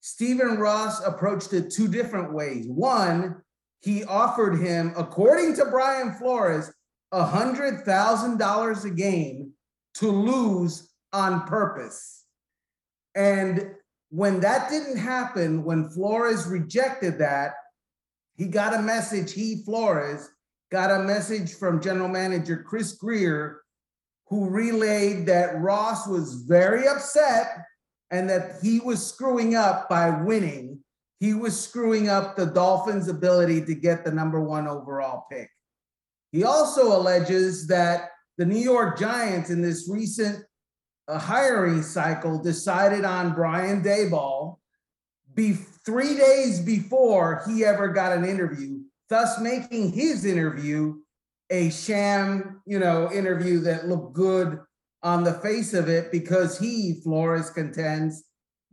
Stephen 0.00 0.58
Ross 0.58 1.04
approached 1.04 1.52
it 1.52 1.72
two 1.72 1.88
different 1.88 2.32
ways. 2.32 2.66
One, 2.68 3.42
he 3.80 4.04
offered 4.04 4.58
him, 4.58 4.92
according 4.96 5.56
to 5.56 5.66
Brian 5.66 6.12
Flores, 6.14 6.72
$100,000 7.12 8.84
a 8.84 8.90
game 8.90 9.52
to 9.94 10.10
lose 10.10 10.90
on 11.12 11.46
purpose. 11.46 12.23
And 13.14 13.74
when 14.10 14.40
that 14.40 14.70
didn't 14.70 14.96
happen, 14.96 15.64
when 15.64 15.90
Flores 15.90 16.46
rejected 16.46 17.18
that, 17.18 17.54
he 18.36 18.46
got 18.46 18.74
a 18.74 18.82
message, 18.82 19.32
he, 19.32 19.62
Flores, 19.64 20.28
got 20.70 20.90
a 20.90 21.04
message 21.04 21.54
from 21.54 21.80
general 21.80 22.08
manager 22.08 22.64
Chris 22.66 22.92
Grier, 22.92 23.60
who 24.28 24.48
relayed 24.48 25.26
that 25.26 25.60
Ross 25.60 26.06
was 26.06 26.42
very 26.46 26.88
upset 26.88 27.64
and 28.10 28.28
that 28.28 28.56
he 28.62 28.80
was 28.80 29.06
screwing 29.06 29.54
up 29.54 29.88
by 29.88 30.10
winning. 30.10 30.80
He 31.20 31.34
was 31.34 31.58
screwing 31.58 32.08
up 32.08 32.36
the 32.36 32.46
Dolphins' 32.46 33.08
ability 33.08 33.64
to 33.66 33.74
get 33.74 34.04
the 34.04 34.12
number 34.12 34.40
one 34.40 34.66
overall 34.66 35.26
pick. 35.30 35.50
He 36.32 36.42
also 36.44 36.96
alleges 36.96 37.68
that 37.68 38.10
the 38.38 38.44
New 38.44 38.58
York 38.58 38.98
Giants, 38.98 39.50
in 39.50 39.62
this 39.62 39.88
recent 39.88 40.44
uh, 41.08 41.18
hiring 41.18 41.82
cycle, 41.82 42.42
decided 42.42 43.04
on 43.04 43.34
Brian 43.34 43.82
Daboll 43.82 44.58
be 45.34 45.52
three 45.52 46.16
days 46.16 46.60
before 46.60 47.42
he 47.46 47.64
ever 47.64 47.88
got 47.88 48.12
an 48.12 48.24
interview, 48.24 48.80
thus 49.08 49.40
making 49.40 49.92
his 49.92 50.24
interview 50.24 50.94
a 51.50 51.70
sham, 51.70 52.62
you 52.66 52.78
know, 52.78 53.10
interview 53.12 53.60
that 53.60 53.88
looked 53.88 54.14
good 54.14 54.60
on 55.02 55.24
the 55.24 55.34
face 55.34 55.74
of 55.74 55.88
it 55.88 56.10
because 56.10 56.58
he, 56.58 57.00
Flores, 57.02 57.50
contends 57.50 58.24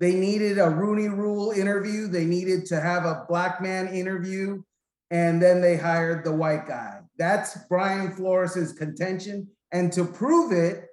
they 0.02 0.16
needed 0.16 0.58
a 0.58 0.68
Rooney 0.68 1.10
Rule 1.10 1.52
interview. 1.52 2.08
They 2.08 2.26
needed 2.26 2.66
to 2.66 2.82
have 2.82 3.06
a 3.06 3.24
black 3.30 3.62
man 3.62 3.88
interview. 3.88 4.64
And 5.12 5.40
then 5.40 5.62
they 5.62 5.78
hired 5.78 6.26
the 6.26 6.32
white 6.32 6.68
guy. 6.68 7.02
That's 7.20 7.56
Brian 7.70 8.12
Flores's 8.16 8.74
contention. 8.74 9.48
And 9.72 9.94
to 9.94 10.04
prove 10.04 10.54
it, 10.54 10.88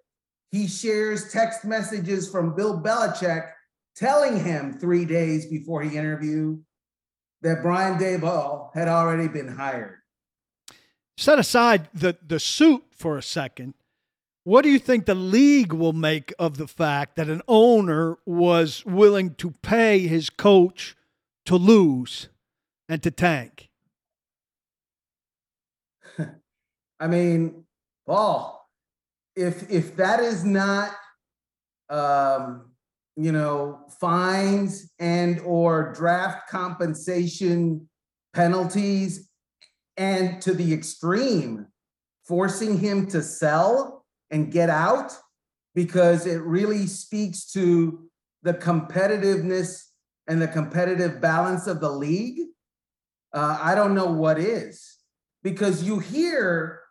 he 0.50 0.66
shares 0.66 1.32
text 1.32 1.64
messages 1.64 2.30
from 2.30 2.54
Bill 2.54 2.80
Belichick 2.80 3.50
telling 3.96 4.42
him 4.42 4.78
three 4.78 5.04
days 5.04 5.46
before 5.46 5.82
he 5.82 5.96
interviewed 5.96 6.62
that 7.42 7.62
Brian 7.62 7.98
Daboll 7.98 8.70
had 8.74 8.88
already 8.88 9.28
been 9.28 9.48
hired 9.48 9.98
set 11.18 11.38
aside 11.38 11.88
the, 11.92 12.16
the 12.24 12.38
suit 12.38 12.84
for 12.92 13.18
a 13.18 13.22
second. 13.22 13.74
What 14.44 14.62
do 14.62 14.70
you 14.70 14.78
think 14.78 15.04
the 15.04 15.16
league 15.16 15.72
will 15.72 15.92
make 15.92 16.32
of 16.38 16.56
the 16.56 16.68
fact 16.68 17.16
that 17.16 17.28
an 17.28 17.42
owner 17.48 18.16
was 18.24 18.86
willing 18.86 19.34
to 19.34 19.50
pay 19.60 20.06
his 20.06 20.30
coach 20.30 20.96
to 21.44 21.56
lose 21.56 22.28
and 22.88 23.02
to 23.02 23.10
tank? 23.10 23.68
I 27.00 27.08
mean, 27.08 27.64
Paul, 28.06 28.57
if 29.38 29.70
if 29.70 29.96
that 29.96 30.20
is 30.20 30.44
not 30.44 30.90
um, 31.88 32.72
you 33.16 33.32
know, 33.32 33.80
fines 34.00 34.92
and 34.98 35.40
or 35.40 35.92
draft 35.92 36.48
compensation 36.48 37.88
penalties 38.34 39.28
and 39.96 40.40
to 40.42 40.54
the 40.54 40.72
extreme, 40.72 41.66
forcing 42.26 42.78
him 42.78 43.06
to 43.08 43.22
sell 43.22 44.04
and 44.30 44.52
get 44.52 44.70
out 44.70 45.16
because 45.74 46.26
it 46.26 46.40
really 46.42 46.86
speaks 46.86 47.50
to 47.52 48.08
the 48.42 48.54
competitiveness 48.54 49.82
and 50.28 50.40
the 50.40 50.48
competitive 50.48 51.20
balance 51.20 51.66
of 51.66 51.80
the 51.80 51.90
league. 51.90 52.40
Uh, 53.32 53.58
I 53.60 53.74
don't 53.74 53.94
know 53.94 54.12
what 54.12 54.38
is 54.38 54.96
because 55.42 55.82
you 55.82 55.98
hear 55.98 56.82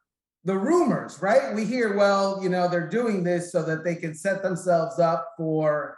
the 0.43 0.57
rumors, 0.57 1.21
right? 1.21 1.53
We 1.53 1.65
hear, 1.65 1.95
well, 1.95 2.39
you 2.41 2.49
know, 2.49 2.67
they're 2.67 2.89
doing 2.89 3.23
this 3.23 3.51
so 3.51 3.63
that 3.63 3.83
they 3.83 3.95
can 3.95 4.15
set 4.15 4.41
themselves 4.43 4.99
up 4.99 5.33
for, 5.37 5.97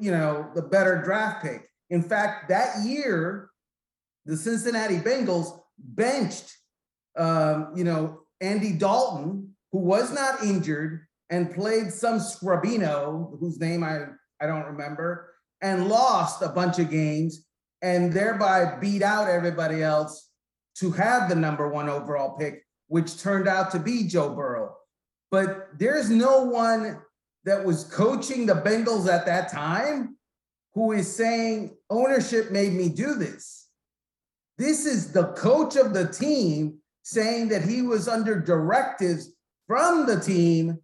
you 0.00 0.10
know, 0.10 0.50
the 0.54 0.62
better 0.62 1.02
draft 1.02 1.44
pick. 1.44 1.68
In 1.90 2.02
fact, 2.02 2.48
that 2.48 2.84
year, 2.84 3.50
the 4.26 4.36
Cincinnati 4.36 4.96
Bengals 4.96 5.60
benched, 5.78 6.56
um, 7.16 7.72
you 7.76 7.84
know, 7.84 8.20
Andy 8.40 8.72
Dalton, 8.72 9.54
who 9.70 9.78
was 9.78 10.12
not 10.12 10.42
injured 10.42 11.06
and 11.30 11.54
played 11.54 11.92
some 11.92 12.18
Scrubino, 12.18 13.38
whose 13.38 13.60
name 13.60 13.82
I, 13.82 14.06
I 14.40 14.46
don't 14.46 14.66
remember, 14.66 15.32
and 15.60 15.88
lost 15.88 16.42
a 16.42 16.48
bunch 16.48 16.78
of 16.78 16.90
games 16.90 17.46
and 17.82 18.12
thereby 18.12 18.76
beat 18.80 19.02
out 19.02 19.28
everybody 19.28 19.82
else 19.82 20.30
to 20.76 20.90
have 20.92 21.28
the 21.28 21.34
number 21.34 21.68
one 21.68 21.88
overall 21.88 22.36
pick, 22.36 22.64
which 22.88 23.20
turned 23.20 23.48
out 23.48 23.70
to 23.72 23.78
be 23.78 24.06
Joe 24.06 24.34
Burrow. 24.34 24.76
But 25.30 25.68
there's 25.78 26.10
no 26.10 26.42
one 26.42 27.00
that 27.44 27.64
was 27.64 27.84
coaching 27.84 28.46
the 28.46 28.54
Bengals 28.54 29.08
at 29.08 29.26
that 29.26 29.50
time 29.50 30.16
who 30.74 30.92
is 30.92 31.14
saying 31.14 31.76
ownership 31.90 32.50
made 32.50 32.72
me 32.72 32.88
do 32.88 33.14
this. 33.14 33.68
This 34.58 34.86
is 34.86 35.12
the 35.12 35.32
coach 35.32 35.76
of 35.76 35.94
the 35.94 36.08
team 36.08 36.78
saying 37.02 37.48
that 37.48 37.62
he 37.62 37.82
was 37.82 38.08
under 38.08 38.40
directives 38.40 39.32
from 39.66 40.06
the 40.06 40.18
team 40.18 40.78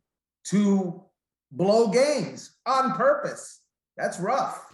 to 0.44 1.02
blow 1.52 1.88
games 1.88 2.56
on 2.66 2.94
purpose. 2.94 3.60
That's 3.96 4.18
rough. 4.20 4.69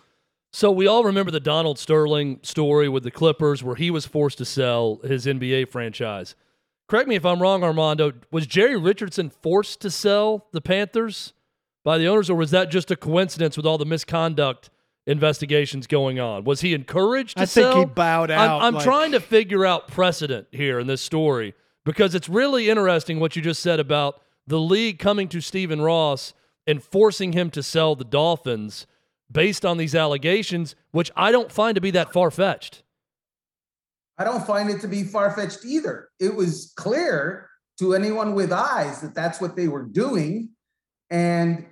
So 0.56 0.70
we 0.70 0.86
all 0.86 1.04
remember 1.04 1.30
the 1.30 1.38
Donald 1.38 1.78
Sterling 1.78 2.40
story 2.40 2.88
with 2.88 3.02
the 3.02 3.10
Clippers 3.10 3.62
where 3.62 3.74
he 3.74 3.90
was 3.90 4.06
forced 4.06 4.38
to 4.38 4.46
sell 4.46 5.00
his 5.04 5.26
NBA 5.26 5.68
franchise. 5.68 6.34
Correct 6.88 7.10
me 7.10 7.14
if 7.14 7.26
I'm 7.26 7.42
wrong, 7.42 7.62
Armando. 7.62 8.14
Was 8.30 8.46
Jerry 8.46 8.78
Richardson 8.78 9.28
forced 9.28 9.82
to 9.82 9.90
sell 9.90 10.46
the 10.52 10.62
Panthers 10.62 11.34
by 11.84 11.98
the 11.98 12.08
owners, 12.08 12.30
or 12.30 12.36
was 12.36 12.52
that 12.52 12.70
just 12.70 12.90
a 12.90 12.96
coincidence 12.96 13.58
with 13.58 13.66
all 13.66 13.76
the 13.76 13.84
misconduct 13.84 14.70
investigations 15.06 15.86
going 15.86 16.18
on? 16.18 16.44
Was 16.44 16.62
he 16.62 16.72
encouraged 16.72 17.36
to 17.36 17.46
sell? 17.46 17.62
I 17.62 17.66
sell? 17.66 17.74
think 17.74 17.88
he 17.90 17.94
bowed 17.94 18.30
out. 18.30 18.62
I'm, 18.62 18.68
I'm 18.68 18.74
like- 18.76 18.84
trying 18.84 19.12
to 19.12 19.20
figure 19.20 19.66
out 19.66 19.88
precedent 19.88 20.46
here 20.52 20.78
in 20.78 20.86
this 20.86 21.02
story 21.02 21.52
because 21.84 22.14
it's 22.14 22.30
really 22.30 22.70
interesting 22.70 23.20
what 23.20 23.36
you 23.36 23.42
just 23.42 23.60
said 23.60 23.78
about 23.78 24.22
the 24.46 24.58
league 24.58 24.98
coming 24.98 25.28
to 25.28 25.42
Stephen 25.42 25.82
Ross 25.82 26.32
and 26.66 26.82
forcing 26.82 27.34
him 27.34 27.50
to 27.50 27.62
sell 27.62 27.94
the 27.94 28.04
Dolphins 28.06 28.86
based 29.30 29.64
on 29.64 29.76
these 29.76 29.94
allegations, 29.94 30.74
which 30.90 31.10
I 31.16 31.32
don't 31.32 31.50
find 31.50 31.74
to 31.74 31.80
be 31.80 31.90
that 31.92 32.12
far 32.12 32.30
fetched. 32.30 32.82
I 34.18 34.24
don't 34.24 34.46
find 34.46 34.70
it 34.70 34.80
to 34.80 34.88
be 34.88 35.04
far 35.04 35.30
fetched 35.32 35.64
either. 35.64 36.08
It 36.18 36.34
was 36.34 36.72
clear 36.76 37.50
to 37.78 37.94
anyone 37.94 38.34
with 38.34 38.52
eyes 38.52 39.00
that 39.02 39.14
that's 39.14 39.40
what 39.40 39.56
they 39.56 39.68
were 39.68 39.84
doing. 39.84 40.50
And 41.10 41.66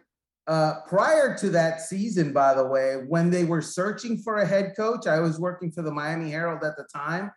uh, 0.47 0.81
prior 0.87 1.37
to 1.39 1.51
that 1.51 1.81
season, 1.81 2.33
by 2.33 2.55
the 2.55 2.67
way, 2.67 2.97
when 3.09 3.31
they 3.31 3.45
were 3.45 3.63
searching 3.63 4.19
for 4.19 4.39
a 4.39 4.47
head 4.47 4.75
coach, 4.77 5.07
I 5.07 5.21
was 5.21 5.41
working 5.41 5.73
for 5.73 5.83
the 5.83 5.93
Miami 5.93 6.31
Herald 6.31 6.63
at 6.63 6.77
the 6.77 6.87
time, 6.95 7.33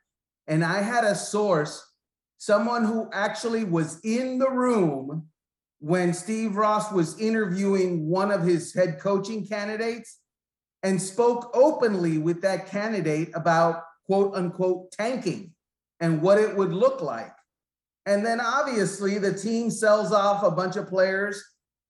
and 0.48 0.64
I 0.64 0.82
had 0.82 1.06
a 1.06 1.16
source, 1.16 1.82
someone 2.38 2.84
who 2.84 3.10
actually 3.14 3.64
was 3.64 4.02
in 4.04 4.40
the 4.40 4.50
room 4.50 5.28
when 5.80 6.14
Steve 6.14 6.56
Ross 6.56 6.92
was 6.92 7.20
interviewing 7.20 8.08
one 8.08 8.32
of 8.32 8.44
his 8.44 8.74
head 8.74 9.00
coaching 9.00 9.46
candidates 9.46 10.20
and 10.84 11.02
spoke 11.02 11.52
openly 11.54 12.18
with 12.18 12.42
that 12.42 12.68
candidate 12.68 13.30
about 13.36 13.84
quote 14.06 14.36
unquote 14.36 14.92
tanking 14.92 15.54
and 16.00 16.22
what 16.22 16.38
it 16.38 16.56
would 16.56 16.74
look 16.74 17.02
like. 17.02 17.34
And 18.06 18.26
then 18.26 18.40
obviously 18.40 19.18
the 19.18 19.34
team 19.34 19.70
sells 19.70 20.12
off 20.12 20.44
a 20.44 20.52
bunch 20.52 20.78
of 20.78 20.88
players, 20.88 21.44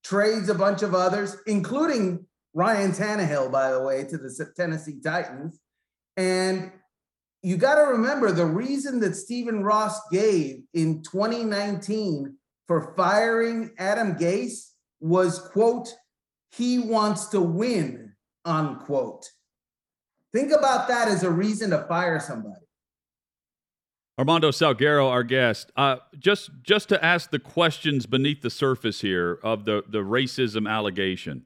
trades 0.04 0.50
a 0.50 0.56
bunch 0.56 0.82
of 0.82 0.96
others, 0.96 1.38
including 1.46 2.26
Ryan 2.54 2.92
Tannehill, 2.92 3.52
by 3.52 3.72
the 3.72 3.82
way, 3.82 4.04
to 4.06 4.18
the 4.18 4.54
Tennessee 4.56 5.00
Titans. 5.04 5.60
And 6.16 6.72
you 7.44 7.56
got 7.56 7.76
to 7.76 7.92
remember 7.92 8.32
the 8.32 8.46
reason 8.46 9.00
that 9.02 9.16
Stephen 9.16 9.64
Ross 9.64 10.00
gave 10.10 10.64
in 10.74 11.04
2019 11.04 12.36
for 12.68 12.94
firing 12.96 13.72
Adam 13.78 14.16
Gase 14.16 14.72
was, 15.00 15.40
quote, 15.40 15.90
he 16.52 16.80
wants 16.80 17.28
to 17.28 17.42
win, 17.42 18.14
unquote. 18.46 19.26
Think 20.34 20.52
about 20.52 20.88
that 20.90 21.08
as 21.08 21.24
a 21.24 21.32
reason 21.32 21.72
to 21.72 21.86
fire 21.88 22.20
somebody. 22.20 22.62
Armando 24.20 24.50
Salguero, 24.50 25.10
our 25.10 25.24
guest, 25.24 25.72
uh, 25.76 25.98
just 26.18 26.50
just 26.64 26.90
to 26.90 27.04
ask 27.06 27.30
the 27.30 27.40
questions 27.40 28.08
beneath 28.08 28.42
the 28.42 28.50
surface 28.50 29.02
here 29.02 29.40
of 29.44 29.66
the 29.66 29.84
the 29.88 30.00
racism 30.00 30.70
allegation. 30.70 31.46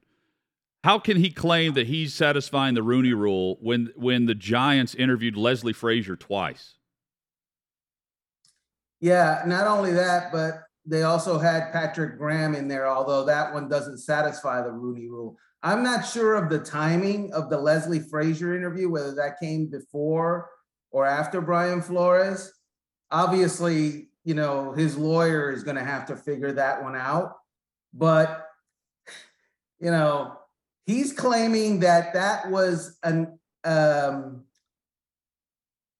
How 0.82 0.98
can 0.98 1.18
he 1.18 1.30
claim 1.30 1.74
that 1.74 1.86
he's 1.86 2.14
satisfying 2.14 2.74
the 2.74 2.82
Rooney 2.82 3.12
Rule 3.12 3.58
when 3.60 3.92
when 3.94 4.24
the 4.24 4.34
Giants 4.34 4.94
interviewed 4.94 5.36
Leslie 5.36 5.74
Frazier 5.74 6.16
twice? 6.16 6.78
Yeah, 9.00 9.42
not 9.46 9.66
only 9.66 9.92
that, 9.92 10.32
but 10.32 10.62
they 10.84 11.04
also 11.04 11.38
had 11.38 11.72
Patrick 11.72 12.18
Graham 12.18 12.54
in 12.54 12.68
there, 12.68 12.88
although 12.88 13.24
that 13.24 13.52
one 13.52 13.68
doesn't 13.68 13.98
satisfy 13.98 14.62
the 14.62 14.70
Rooney 14.72 15.08
Rule. 15.08 15.36
I'm 15.62 15.82
not 15.82 16.06
sure 16.06 16.34
of 16.34 16.50
the 16.50 16.58
timing 16.58 17.32
of 17.32 17.48
the 17.48 17.58
Leslie 17.58 18.00
Frazier 18.00 18.56
interview, 18.56 18.90
whether 18.90 19.14
that 19.14 19.38
came 19.40 19.66
before 19.66 20.50
or 20.90 21.06
after 21.06 21.40
Brian 21.40 21.80
Flores. 21.80 22.52
Obviously, 23.12 24.08
you 24.24 24.34
know, 24.34 24.72
his 24.72 24.96
lawyer 24.96 25.52
is 25.52 25.62
going 25.62 25.76
to 25.76 25.84
have 25.84 26.06
to 26.06 26.16
figure 26.16 26.52
that 26.52 26.82
one 26.82 26.96
out. 26.96 27.36
But, 27.94 28.46
you 29.78 29.90
know, 29.90 30.36
he's 30.86 31.12
claiming 31.12 31.80
that 31.80 32.14
that 32.14 32.50
was 32.50 32.98
an, 33.04 33.38
um, 33.64 34.44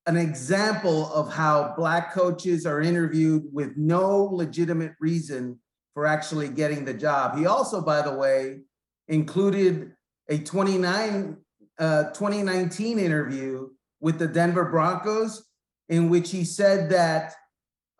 an 0.06 0.16
example 0.16 1.12
of 1.12 1.32
how 1.32 1.74
black 1.76 2.12
coaches 2.12 2.66
are 2.66 2.80
interviewed 2.80 3.44
with 3.52 3.76
no 3.76 4.24
legitimate 4.24 4.92
reason 5.00 5.58
for 5.94 6.06
actually 6.06 6.48
getting 6.48 6.84
the 6.84 6.94
job. 6.94 7.38
He 7.38 7.46
also, 7.46 7.80
by 7.80 8.02
the 8.02 8.14
way, 8.14 8.60
included 9.08 9.92
a 10.28 10.38
29, 10.38 11.36
uh, 11.78 12.04
2019 12.04 12.98
interview 12.98 13.68
with 14.00 14.18
the 14.18 14.26
Denver 14.26 14.70
Broncos, 14.70 15.44
in 15.88 16.08
which 16.08 16.30
he 16.30 16.44
said 16.44 16.90
that 16.90 17.34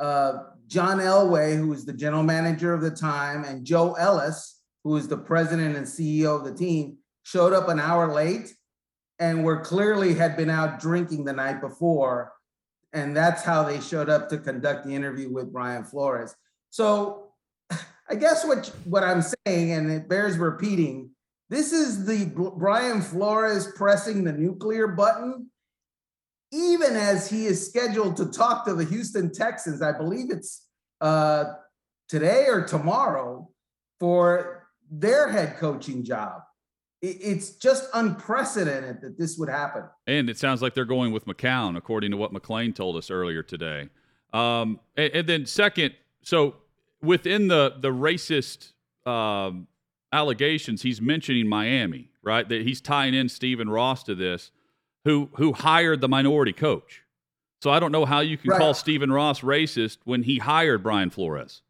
uh, 0.01 0.39
John 0.67 0.99
Elway, 0.99 1.57
who 1.57 1.69
was 1.69 1.85
the 1.85 1.93
general 1.93 2.23
manager 2.23 2.73
of 2.73 2.81
the 2.81 2.91
time, 2.91 3.45
and 3.45 3.65
Joe 3.65 3.93
Ellis, 3.95 4.61
who 4.83 4.91
was 4.91 5.07
the 5.07 5.19
president 5.19 5.77
and 5.77 5.87
CEO 5.87 6.37
of 6.37 6.45
the 6.45 6.55
team, 6.55 6.97
showed 7.23 7.53
up 7.53 7.69
an 7.69 7.79
hour 7.79 8.13
late 8.13 8.53
and 9.19 9.45
were 9.45 9.61
clearly 9.61 10.15
had 10.15 10.37
been 10.37 10.51
out 10.51 10.81
drinking 10.81 11.25
the 11.25 11.33
night 11.33 11.61
before. 11.61 12.33
And 12.93 13.17
that's 13.17 13.43
how 13.43 13.63
they 13.63 13.81
showed 13.81 14.11
up 14.11 14.29
to 14.29 14.39
conduct 14.39 14.87
the 14.87 14.95
interview 14.95 15.33
with 15.33 15.53
Brian 15.53 15.85
Flores. 15.85 16.35
So 16.71 17.33
I 18.09 18.15
guess 18.17 18.45
what, 18.45 18.67
what 18.85 19.03
I'm 19.03 19.23
saying, 19.23 19.73
and 19.73 19.91
it 19.91 20.09
bears 20.09 20.37
repeating, 20.37 21.11
this 21.49 21.73
is 21.73 22.07
the 22.07 22.33
Brian 22.57 23.03
Flores 23.03 23.69
pressing 23.77 24.25
the 24.25 24.33
nuclear 24.33 24.89
button, 24.89 25.51
even 26.51 26.97
as 26.97 27.29
he 27.29 27.45
is 27.45 27.67
scheduled 27.67 28.17
to 28.17 28.27
talk 28.27 28.65
to 28.65 28.75
the 28.75 28.85
Houston 28.85 29.31
Texans. 29.31 29.83
I 29.83 29.93
believe 29.93 30.31
it's 30.31 30.67
uh, 31.03 31.45
today 32.09 32.47
or 32.49 32.65
tomorrow 32.65 33.51
for 34.01 34.67
their 34.91 35.29
head 35.29 35.57
coaching 35.59 36.05
job. 36.05 36.43
It's 37.05 37.51
just 37.51 37.89
unprecedented 37.95 39.01
that 39.01 39.19
this 39.19 39.37
would 39.37 39.49
happen. 39.49 39.83
And 40.07 40.31
it 40.31 40.39
sounds 40.39 40.63
like 40.63 40.73
they're 40.75 40.85
going 40.85 41.11
with 41.11 41.27
McCown, 41.27 41.77
according 41.77 42.13
to 42.13 42.17
what 42.17 42.33
McLean 42.33 42.73
told 42.73 42.97
us 42.97 43.11
earlier 43.11 43.43
today. 43.43 43.89
Um, 44.33 44.79
and, 44.97 45.13
and, 45.13 45.29
then 45.29 45.47
second, 45.47 45.95
so 46.23 46.55
within 47.03 47.49
the 47.49 47.75
the 47.81 47.91
racist 47.91 48.73
um, 49.05 49.67
allegations, 50.13 50.83
he's 50.83 51.01
mentioning 51.01 51.49
Miami, 51.49 52.11
right? 52.23 52.49
That 52.49 52.63
he's 52.63 52.81
tying 52.81 53.15
in 53.15 53.29
Stephen 53.29 53.69
Ross 53.69 54.05
to 54.05 54.15
this, 54.15 54.53
who 55.05 55.29
who 55.35 55.53
hired 55.53 56.01
the 56.01 56.09
minority 56.09 56.53
coach. 56.53 57.03
So 57.63 57.71
I 57.71 57.81
don't 57.81 57.93
know 57.93 58.05
how 58.05 58.21
you 58.21 58.39
can 58.39 58.51
right. 58.51 58.61
call 58.61 58.75
Stephen 58.75 59.11
Ross 59.13 59.41
racist 59.41 59.99
when 60.05 60.23
he 60.23 60.39
hired 60.39 60.85
Brian 60.85 61.11
Flores. 61.11 61.63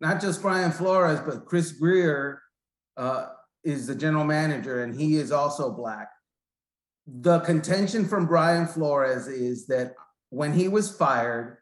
Not 0.00 0.22
just 0.22 0.40
Brian 0.40 0.72
Flores, 0.72 1.20
but 1.20 1.44
Chris 1.44 1.70
Grier. 1.72 2.42
uh, 2.96 3.26
is 3.64 3.86
the 3.86 3.94
general 3.94 4.24
manager, 4.24 4.82
and 4.82 4.94
he 4.94 5.16
is 5.16 5.32
also 5.32 5.70
black. 5.70 6.08
The 7.06 7.40
contention 7.40 8.06
from 8.06 8.26
Brian 8.26 8.66
Flores 8.66 9.26
is 9.26 9.66
that 9.66 9.94
when 10.30 10.52
he 10.52 10.68
was 10.68 10.94
fired, 10.94 11.58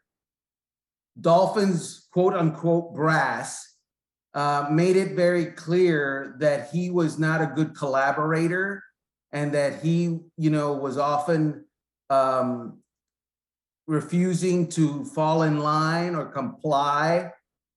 Dolphins 1.19 2.07
quote 2.13 2.33
unquote 2.33 2.93
brass 2.95 3.67
uh, 4.33 4.67
made 4.71 4.95
it 4.95 5.15
very 5.15 5.47
clear 5.47 6.35
that 6.39 6.69
he 6.71 6.89
was 6.89 7.19
not 7.19 7.41
a 7.41 7.51
good 7.53 7.75
collaborator 7.75 8.83
and 9.33 9.53
that 9.53 9.81
he, 9.81 10.19
you 10.37 10.49
know, 10.49 10.73
was 10.73 10.97
often 10.97 11.65
um, 12.09 12.79
refusing 13.87 14.69
to 14.69 15.03
fall 15.05 15.43
in 15.43 15.59
line 15.59 16.15
or 16.15 16.25
comply 16.25 17.31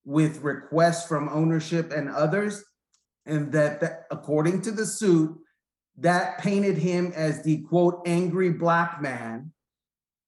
with 0.05 0.41
requests 0.43 1.07
from 1.07 1.29
ownership 1.29 1.91
and 1.91 2.09
others. 2.09 2.63
And 3.25 3.51
that, 3.51 3.81
that 3.81 4.05
according 4.11 4.61
to 4.61 4.71
the 4.71 4.85
suit, 4.85 5.37
that 5.97 6.37
painted 6.39 6.77
him 6.77 7.13
as 7.15 7.41
the 7.43 7.61
quote 7.63 8.01
angry 8.05 8.51
black 8.51 9.01
man. 9.01 9.51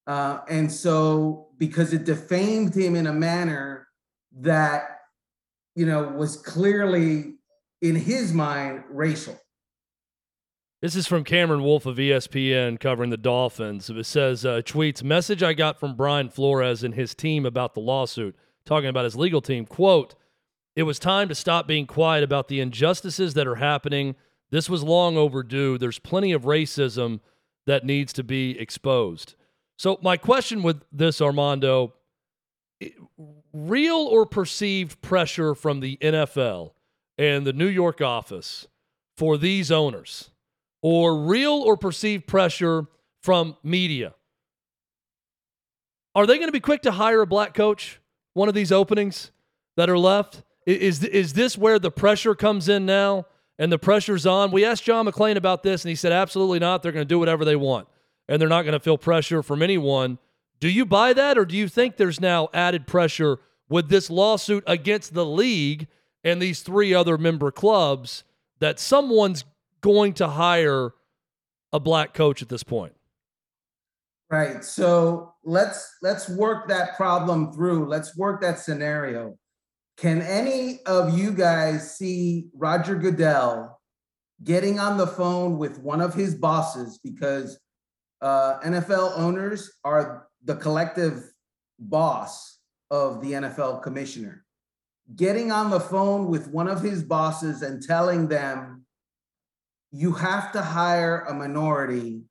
Uh, 0.06 0.40
and 0.48 0.72
so, 0.72 1.48
because 1.58 1.92
it 1.92 2.04
defamed 2.04 2.74
him 2.74 2.96
in 2.96 3.06
a 3.06 3.12
manner 3.12 3.86
that, 4.40 5.00
you 5.74 5.84
know, 5.84 6.04
was 6.08 6.36
clearly 6.36 7.34
in 7.82 7.94
his 7.94 8.32
mind 8.32 8.84
racial. 8.90 9.38
This 10.80 10.94
is 10.94 11.08
from 11.08 11.24
Cameron 11.24 11.62
Wolfe 11.62 11.86
of 11.86 11.96
ESPN 11.96 12.78
covering 12.78 13.10
the 13.10 13.16
Dolphins. 13.16 13.90
It 13.90 14.06
says, 14.06 14.46
uh, 14.46 14.62
tweets, 14.64 15.02
message 15.02 15.42
I 15.42 15.52
got 15.52 15.80
from 15.80 15.96
Brian 15.96 16.28
Flores 16.28 16.84
and 16.84 16.94
his 16.94 17.14
team 17.16 17.44
about 17.44 17.74
the 17.74 17.80
lawsuit, 17.80 18.36
talking 18.64 18.88
about 18.88 19.04
his 19.04 19.16
legal 19.16 19.40
team. 19.40 19.66
Quote, 19.66 20.14
it 20.78 20.84
was 20.84 20.98
time 20.98 21.28
to 21.28 21.34
stop 21.34 21.66
being 21.66 21.86
quiet 21.86 22.22
about 22.22 22.48
the 22.48 22.60
injustices 22.60 23.34
that 23.34 23.46
are 23.46 23.56
happening. 23.56 24.14
This 24.50 24.70
was 24.70 24.82
long 24.82 25.16
overdue. 25.16 25.76
There's 25.76 25.98
plenty 25.98 26.32
of 26.32 26.42
racism 26.42 27.20
that 27.66 27.84
needs 27.84 28.12
to 28.14 28.22
be 28.22 28.58
exposed. 28.58 29.34
So, 29.76 29.98
my 30.02 30.16
question 30.16 30.62
with 30.62 30.82
this, 30.92 31.20
Armando 31.20 31.94
real 33.52 33.96
or 33.96 34.24
perceived 34.24 35.02
pressure 35.02 35.54
from 35.54 35.80
the 35.80 35.96
NFL 36.00 36.72
and 37.18 37.46
the 37.46 37.52
New 37.52 37.66
York 37.66 38.00
office 38.00 38.68
for 39.16 39.36
these 39.36 39.72
owners? 39.72 40.30
or 40.82 41.16
real 41.16 41.52
or 41.52 41.76
perceived 41.76 42.26
pressure 42.26 42.86
from 43.22 43.56
media. 43.62 44.14
Are 46.14 46.26
they 46.26 46.36
going 46.36 46.48
to 46.48 46.52
be 46.52 46.60
quick 46.60 46.82
to 46.82 46.92
hire 46.92 47.20
a 47.20 47.26
black 47.26 47.54
coach? 47.54 48.00
One 48.34 48.48
of 48.48 48.54
these 48.54 48.72
openings 48.72 49.30
that 49.76 49.90
are 49.90 49.98
left? 49.98 50.42
Is, 50.68 51.02
is 51.02 51.32
this 51.32 51.56
where 51.56 51.78
the 51.78 51.90
pressure 51.90 52.34
comes 52.34 52.68
in 52.68 52.84
now 52.84 53.24
and 53.58 53.72
the 53.72 53.78
pressure's 53.78 54.26
on? 54.26 54.50
We 54.50 54.66
asked 54.66 54.84
John 54.84 55.06
McClain 55.06 55.36
about 55.36 55.62
this 55.62 55.82
and 55.82 55.88
he 55.88 55.94
said, 55.94 56.12
absolutely 56.12 56.58
not. 56.58 56.82
They're 56.82 56.92
going 56.92 57.06
to 57.06 57.08
do 57.08 57.18
whatever 57.18 57.42
they 57.42 57.56
want 57.56 57.88
and 58.28 58.38
they're 58.38 58.50
not 58.50 58.62
going 58.62 58.74
to 58.74 58.80
feel 58.80 58.98
pressure 58.98 59.42
from 59.42 59.62
anyone. 59.62 60.18
Do 60.60 60.68
you 60.68 60.84
buy 60.84 61.14
that 61.14 61.38
or 61.38 61.46
do 61.46 61.56
you 61.56 61.68
think 61.68 61.96
there's 61.96 62.20
now 62.20 62.50
added 62.52 62.86
pressure 62.86 63.38
with 63.70 63.88
this 63.88 64.10
lawsuit 64.10 64.62
against 64.66 65.14
the 65.14 65.24
league 65.24 65.86
and 66.22 66.42
these 66.42 66.60
three 66.60 66.92
other 66.92 67.16
member 67.16 67.50
clubs 67.50 68.24
that 68.58 68.78
someone's 68.78 69.46
going 69.80 70.12
to 70.14 70.28
hire 70.28 70.90
a 71.72 71.80
black 71.80 72.12
coach 72.12 72.42
at 72.42 72.50
this 72.50 72.62
point? 72.62 72.92
Right. 74.30 74.62
So 74.62 75.32
let's 75.44 75.96
let's 76.02 76.28
work 76.28 76.68
that 76.68 76.94
problem 76.98 77.54
through. 77.54 77.88
Let's 77.88 78.14
work 78.18 78.42
that 78.42 78.58
scenario. 78.58 79.37
Can 79.98 80.22
any 80.22 80.80
of 80.86 81.18
you 81.18 81.32
guys 81.32 81.96
see 81.96 82.50
Roger 82.54 82.94
Goodell 82.94 83.80
getting 84.44 84.78
on 84.78 84.96
the 84.96 85.08
phone 85.08 85.58
with 85.58 85.80
one 85.80 86.00
of 86.00 86.14
his 86.14 86.36
bosses 86.36 87.00
because 87.02 87.58
uh, 88.20 88.60
NFL 88.60 89.18
owners 89.18 89.72
are 89.82 90.28
the 90.44 90.54
collective 90.54 91.24
boss 91.80 92.60
of 92.92 93.20
the 93.20 93.32
NFL 93.32 93.82
commissioner? 93.82 94.44
Getting 95.16 95.50
on 95.50 95.68
the 95.68 95.80
phone 95.80 96.28
with 96.28 96.46
one 96.48 96.68
of 96.68 96.80
his 96.80 97.02
bosses 97.02 97.62
and 97.62 97.82
telling 97.82 98.28
them 98.28 98.84
you 99.90 100.12
have 100.12 100.52
to 100.52 100.62
hire 100.62 101.22
a 101.22 101.34
minority. 101.34 102.22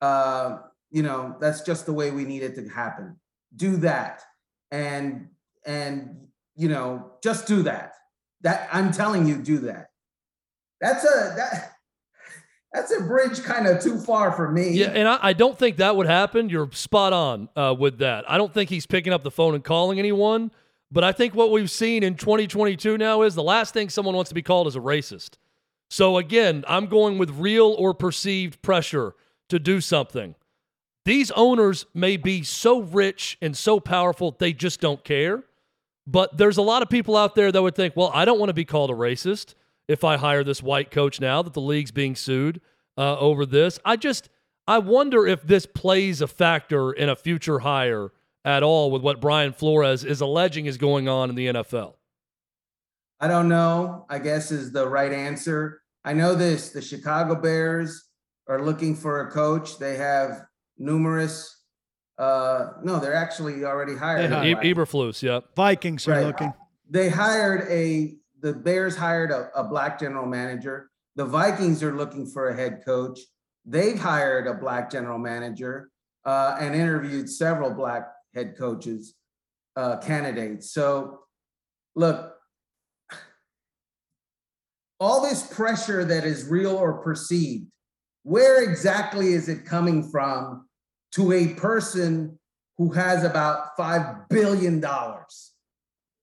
Uh, 0.00 0.60
you 0.90 1.02
know, 1.02 1.36
that's 1.40 1.60
just 1.60 1.84
the 1.84 1.92
way 1.92 2.10
we 2.10 2.24
need 2.24 2.42
it 2.42 2.54
to 2.54 2.66
happen. 2.68 3.16
Do 3.54 3.76
that. 3.78 4.22
And 4.70 5.28
and 5.66 6.25
you 6.56 6.68
know, 6.68 7.12
just 7.22 7.46
do 7.46 7.62
that. 7.62 7.92
That 8.42 8.68
I'm 8.72 8.92
telling 8.92 9.26
you, 9.26 9.36
do 9.36 9.58
that. 9.58 9.88
That's 10.80 11.04
a 11.04 11.34
that 11.36 11.72
that's 12.72 12.92
a 12.92 13.02
bridge 13.02 13.42
kind 13.42 13.66
of 13.66 13.82
too 13.82 13.98
far 13.98 14.32
for 14.32 14.50
me. 14.50 14.70
Yeah, 14.70 14.88
and 14.88 15.08
I, 15.08 15.18
I, 15.22 15.32
don't 15.32 15.58
think 15.58 15.78
that 15.78 15.96
would 15.96 16.06
happen. 16.06 16.48
You're 16.48 16.70
spot 16.72 17.12
on 17.12 17.48
uh, 17.56 17.74
with 17.78 17.98
that. 17.98 18.30
I 18.30 18.38
don't 18.38 18.52
think 18.52 18.70
he's 18.70 18.86
picking 18.86 19.12
up 19.12 19.22
the 19.22 19.30
phone 19.30 19.54
and 19.54 19.64
calling 19.64 19.98
anyone. 19.98 20.50
But 20.90 21.04
I 21.04 21.12
think 21.12 21.34
what 21.34 21.50
we've 21.50 21.70
seen 21.70 22.02
in 22.02 22.14
2022 22.14 22.96
now 22.96 23.22
is 23.22 23.34
the 23.34 23.42
last 23.42 23.74
thing 23.74 23.88
someone 23.88 24.14
wants 24.14 24.28
to 24.28 24.34
be 24.34 24.42
called 24.42 24.68
is 24.68 24.76
a 24.76 24.80
racist. 24.80 25.30
So 25.90 26.16
again, 26.16 26.64
I'm 26.68 26.86
going 26.86 27.18
with 27.18 27.30
real 27.30 27.74
or 27.78 27.92
perceived 27.92 28.62
pressure 28.62 29.14
to 29.48 29.58
do 29.58 29.80
something. 29.80 30.34
These 31.04 31.30
owners 31.32 31.86
may 31.94 32.16
be 32.16 32.42
so 32.42 32.80
rich 32.80 33.38
and 33.40 33.56
so 33.56 33.78
powerful, 33.78 34.36
they 34.38 34.52
just 34.52 34.80
don't 34.80 35.02
care. 35.04 35.44
But 36.06 36.36
there's 36.36 36.56
a 36.56 36.62
lot 36.62 36.82
of 36.82 36.88
people 36.88 37.16
out 37.16 37.34
there 37.34 37.50
that 37.50 37.62
would 37.62 37.74
think, 37.74 37.96
well, 37.96 38.10
I 38.14 38.24
don't 38.24 38.38
want 38.38 38.50
to 38.50 38.54
be 38.54 38.64
called 38.64 38.90
a 38.90 38.94
racist 38.94 39.54
if 39.88 40.04
I 40.04 40.16
hire 40.16 40.44
this 40.44 40.62
white 40.62 40.90
coach 40.90 41.20
now 41.20 41.42
that 41.42 41.52
the 41.52 41.60
league's 41.60 41.90
being 41.90 42.14
sued 42.14 42.60
uh, 42.96 43.18
over 43.18 43.44
this. 43.44 43.78
I 43.84 43.96
just, 43.96 44.28
I 44.68 44.78
wonder 44.78 45.26
if 45.26 45.42
this 45.42 45.66
plays 45.66 46.20
a 46.20 46.28
factor 46.28 46.92
in 46.92 47.08
a 47.08 47.16
future 47.16 47.60
hire 47.60 48.12
at 48.44 48.62
all 48.62 48.90
with 48.90 49.02
what 49.02 49.20
Brian 49.20 49.52
Flores 49.52 50.04
is 50.04 50.20
alleging 50.20 50.66
is 50.66 50.76
going 50.76 51.08
on 51.08 51.28
in 51.30 51.34
the 51.34 51.48
NFL. 51.48 51.94
I 53.18 53.28
don't 53.28 53.48
know, 53.48 54.06
I 54.08 54.18
guess 54.18 54.52
is 54.52 54.72
the 54.72 54.86
right 54.86 55.12
answer. 55.12 55.82
I 56.04 56.12
know 56.12 56.34
this 56.34 56.70
the 56.70 56.82
Chicago 56.82 57.34
Bears 57.34 58.04
are 58.46 58.62
looking 58.62 58.94
for 58.94 59.22
a 59.22 59.30
coach. 59.30 59.78
They 59.78 59.96
have 59.96 60.44
numerous 60.78 61.55
uh 62.18 62.68
no, 62.82 62.98
they're 62.98 63.14
actually 63.14 63.64
already 63.64 63.94
hired. 63.94 64.30
Yeah, 64.30 64.44
e- 64.44 64.74
Eberflus, 64.74 65.22
yep. 65.22 65.54
Vikings 65.54 66.08
are 66.08 66.12
right. 66.12 66.26
looking. 66.26 66.52
They 66.88 67.08
hired 67.08 67.70
a 67.70 68.16
the 68.40 68.52
Bears 68.52 68.96
hired 68.96 69.30
a, 69.30 69.50
a 69.54 69.64
black 69.64 69.98
general 69.98 70.26
manager. 70.26 70.90
The 71.16 71.24
Vikings 71.24 71.82
are 71.82 71.96
looking 71.96 72.26
for 72.26 72.48
a 72.48 72.56
head 72.56 72.82
coach. 72.84 73.18
They've 73.64 73.98
hired 73.98 74.46
a 74.46 74.54
black 74.54 74.90
general 74.90 75.18
manager 75.18 75.90
uh, 76.24 76.56
and 76.60 76.74
interviewed 76.74 77.28
several 77.28 77.70
black 77.70 78.08
head 78.34 78.56
coaches 78.56 79.14
uh, 79.76 79.96
candidates. 79.98 80.70
So, 80.72 81.20
look, 81.94 82.34
all 85.00 85.22
this 85.22 85.42
pressure 85.46 86.04
that 86.04 86.24
is 86.24 86.48
real 86.48 86.76
or 86.76 87.02
perceived, 87.02 87.66
where 88.22 88.62
exactly 88.62 89.32
is 89.32 89.48
it 89.48 89.64
coming 89.64 90.02
from 90.02 90.66
to 91.16 91.32
a 91.32 91.48
person 91.54 92.38
who 92.76 92.92
has 92.92 93.24
about 93.24 93.76
$5 93.78 94.28
billion? 94.28 94.84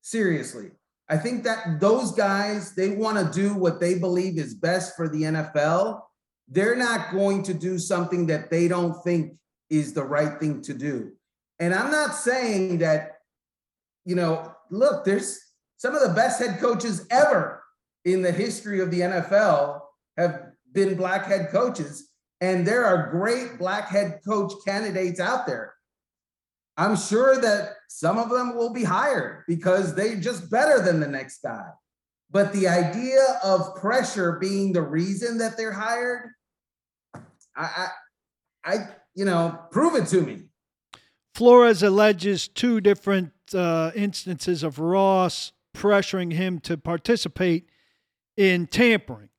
Seriously. 0.01 0.71
I 1.09 1.17
think 1.17 1.43
that 1.43 1.79
those 1.79 2.11
guys, 2.11 2.75
they 2.75 2.89
want 2.89 3.17
to 3.17 3.39
do 3.39 3.55
what 3.55 3.79
they 3.79 3.97
believe 3.97 4.37
is 4.37 4.53
best 4.53 4.95
for 4.95 5.09
the 5.09 5.23
NFL. 5.23 6.01
They're 6.47 6.75
not 6.75 7.11
going 7.11 7.43
to 7.43 7.53
do 7.53 7.79
something 7.79 8.27
that 8.27 8.51
they 8.51 8.67
don't 8.67 8.93
think 9.03 9.35
is 9.69 9.93
the 9.93 10.03
right 10.03 10.39
thing 10.39 10.61
to 10.61 10.73
do. 10.73 11.11
And 11.59 11.73
I'm 11.73 11.91
not 11.91 12.13
saying 12.13 12.77
that, 12.79 13.17
you 14.05 14.15
know, 14.15 14.53
look, 14.69 15.05
there's 15.05 15.39
some 15.77 15.95
of 15.95 16.07
the 16.07 16.13
best 16.13 16.39
head 16.39 16.59
coaches 16.59 17.07
ever 17.09 17.63
in 18.05 18.21
the 18.21 18.31
history 18.31 18.79
of 18.79 18.91
the 18.91 19.01
NFL 19.01 19.79
have 20.17 20.51
been 20.71 20.95
black 20.95 21.25
head 21.25 21.49
coaches. 21.51 22.09
And 22.43 22.67
there 22.67 22.83
are 22.83 23.09
great 23.09 23.57
black 23.57 23.87
head 23.87 24.19
coach 24.27 24.51
candidates 24.67 25.21
out 25.21 25.47
there. 25.47 25.75
I'm 26.75 26.97
sure 26.97 27.39
that 27.39 27.69
some 27.87 28.17
of 28.17 28.29
them 28.29 28.57
will 28.57 28.73
be 28.73 28.83
hired 28.83 29.45
because 29.47 29.95
they're 29.95 30.17
just 30.17 30.51
better 30.51 30.81
than 30.81 30.99
the 30.99 31.07
next 31.07 31.41
guy. 31.41 31.69
But 32.29 32.51
the 32.51 32.67
idea 32.67 33.23
of 33.45 33.75
pressure 33.75 34.39
being 34.41 34.73
the 34.73 34.81
reason 34.81 35.37
that 35.37 35.55
they're 35.55 35.71
hired, 35.71 36.31
I, 37.55 37.87
I, 38.65 38.73
I 38.73 38.87
you 39.15 39.23
know, 39.23 39.57
prove 39.71 39.95
it 39.95 40.07
to 40.07 40.19
me. 40.19 40.41
Flores 41.33 41.81
alleges 41.81 42.49
two 42.49 42.81
different 42.81 43.31
uh, 43.53 43.91
instances 43.95 44.63
of 44.63 44.79
Ross 44.79 45.53
pressuring 45.73 46.33
him 46.33 46.59
to 46.59 46.75
participate 46.75 47.69
in 48.35 48.67
tampering. 48.67 49.29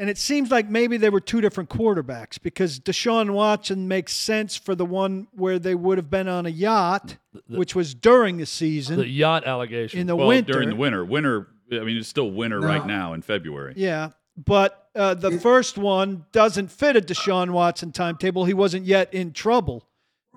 And 0.00 0.08
it 0.08 0.16
seems 0.16 0.50
like 0.50 0.70
maybe 0.70 0.96
they 0.96 1.10
were 1.10 1.20
two 1.20 1.40
different 1.40 1.70
quarterbacks 1.70 2.40
because 2.40 2.78
Deshaun 2.78 3.30
Watson 3.30 3.88
makes 3.88 4.12
sense 4.12 4.54
for 4.54 4.76
the 4.76 4.84
one 4.84 5.26
where 5.32 5.58
they 5.58 5.74
would 5.74 5.98
have 5.98 6.08
been 6.08 6.28
on 6.28 6.46
a 6.46 6.50
yacht, 6.50 7.16
the, 7.48 7.58
which 7.58 7.74
was 7.74 7.94
during 7.94 8.36
the 8.36 8.46
season. 8.46 8.96
The 8.96 9.08
yacht 9.08 9.44
allegation. 9.44 9.98
In 9.98 10.06
the 10.06 10.14
well, 10.14 10.28
winter. 10.28 10.52
During 10.52 10.70
the 10.70 10.76
winter. 10.76 11.04
Winter, 11.04 11.48
I 11.72 11.80
mean, 11.80 11.96
it's 11.96 12.08
still 12.08 12.30
winter 12.30 12.60
no. 12.60 12.68
right 12.68 12.86
now 12.86 13.12
in 13.12 13.22
February. 13.22 13.74
Yeah. 13.76 14.10
But 14.36 14.88
uh, 14.94 15.14
the 15.14 15.32
it, 15.32 15.42
first 15.42 15.76
one 15.76 16.26
doesn't 16.30 16.70
fit 16.70 16.96
a 16.96 17.00
Deshaun 17.00 17.50
Watson 17.50 17.90
timetable. 17.90 18.44
He 18.44 18.54
wasn't 18.54 18.86
yet 18.86 19.12
in 19.12 19.32
trouble 19.32 19.84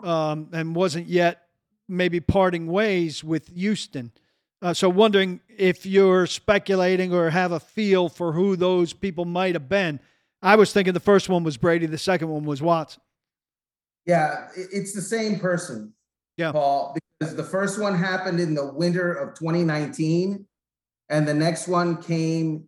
um, 0.04 0.50
and 0.54 0.76
wasn't 0.76 1.08
yet 1.08 1.44
maybe 1.88 2.20
parting 2.20 2.66
ways 2.66 3.24
with 3.24 3.50
Houston. 3.50 4.12
Uh, 4.62 4.74
so, 4.74 4.88
wondering 4.90 5.40
if 5.58 5.86
you're 5.86 6.28
speculating 6.28 7.14
or 7.14 7.30
have 7.32 7.52
a 7.52 7.60
feel 7.60 8.10
for 8.10 8.32
who 8.32 8.56
those 8.56 8.94
people 8.94 9.26
might 9.26 9.56
have 9.56 9.68
been. 9.68 10.00
I 10.44 10.56
was 10.56 10.72
thinking 10.72 10.94
the 10.94 11.00
first 11.00 11.30
one 11.30 11.44
was 11.44 11.58
Brady, 11.58 11.88
the 11.88 11.98
second 11.98 12.30
one 12.30 12.44
was 12.44 12.62
Watson. 12.62 13.02
Yeah, 14.06 14.48
it's 14.56 14.94
the 14.94 15.02
same 15.02 15.40
person, 15.40 15.94
yeah. 16.38 16.52
Paul, 16.52 16.96
because 17.20 17.36
the 17.36 17.44
first 17.44 17.80
one 17.80 17.96
happened 17.96 18.40
in 18.40 18.56
the 18.56 18.72
winter 18.74 19.14
of 19.14 19.36
2019, 19.36 20.46
and 21.10 21.28
the 21.28 21.34
next 21.34 21.68
one 21.68 22.02
came 22.02 22.68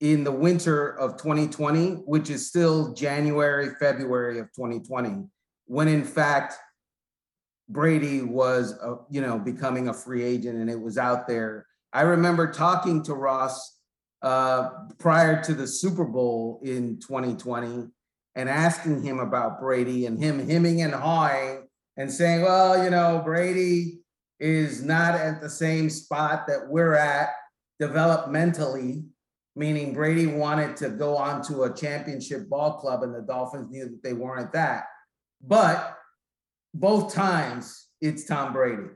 in 0.00 0.24
the 0.24 0.32
winter 0.32 0.98
of 0.98 1.16
2020, 1.16 2.02
which 2.06 2.30
is 2.30 2.48
still 2.48 2.92
January, 2.92 3.70
February 3.78 4.38
of 4.38 4.46
2020, 4.54 5.24
when 5.66 5.88
in 5.88 6.04
fact 6.04 6.54
Brady 7.68 8.22
was, 8.22 8.72
a, 8.72 8.96
you 9.10 9.20
know, 9.20 9.38
becoming 9.38 9.88
a 9.88 9.94
free 9.94 10.22
agent 10.22 10.58
and 10.58 10.70
it 10.70 10.80
was 10.80 10.98
out 10.98 11.26
there. 11.26 11.66
I 11.92 12.02
remember 12.02 12.50
talking 12.50 13.02
to 13.04 13.14
Ross 13.14 13.78
uh, 14.22 14.70
prior 14.98 15.42
to 15.44 15.54
the 15.54 15.66
Super 15.66 16.04
Bowl 16.04 16.60
in 16.62 16.98
2020 17.00 17.88
and 18.34 18.48
asking 18.48 19.02
him 19.02 19.18
about 19.18 19.60
Brady 19.60 20.06
and 20.06 20.22
him 20.22 20.48
hemming 20.48 20.82
and 20.82 20.94
hawing 20.94 21.68
and 21.96 22.12
saying, 22.12 22.42
well, 22.42 22.82
you 22.82 22.90
know, 22.90 23.22
Brady 23.24 24.00
is 24.40 24.82
not 24.82 25.14
at 25.14 25.40
the 25.40 25.50
same 25.50 25.88
spot 25.88 26.46
that 26.48 26.68
we're 26.68 26.94
at 26.94 27.30
developmentally, 27.80 29.06
meaning 29.54 29.94
Brady 29.94 30.26
wanted 30.26 30.76
to 30.78 30.90
go 30.90 31.16
on 31.16 31.42
to 31.44 31.64
a 31.64 31.74
championship 31.74 32.48
ball 32.48 32.78
club 32.78 33.02
and 33.02 33.14
the 33.14 33.22
Dolphins 33.22 33.70
knew 33.70 33.84
that 33.84 34.02
they 34.02 34.12
weren't 34.12 34.52
that. 34.52 34.86
But 35.40 35.96
both 36.74 37.14
times 37.14 37.86
it's 38.00 38.24
Tom 38.24 38.52
Brady. 38.52 38.88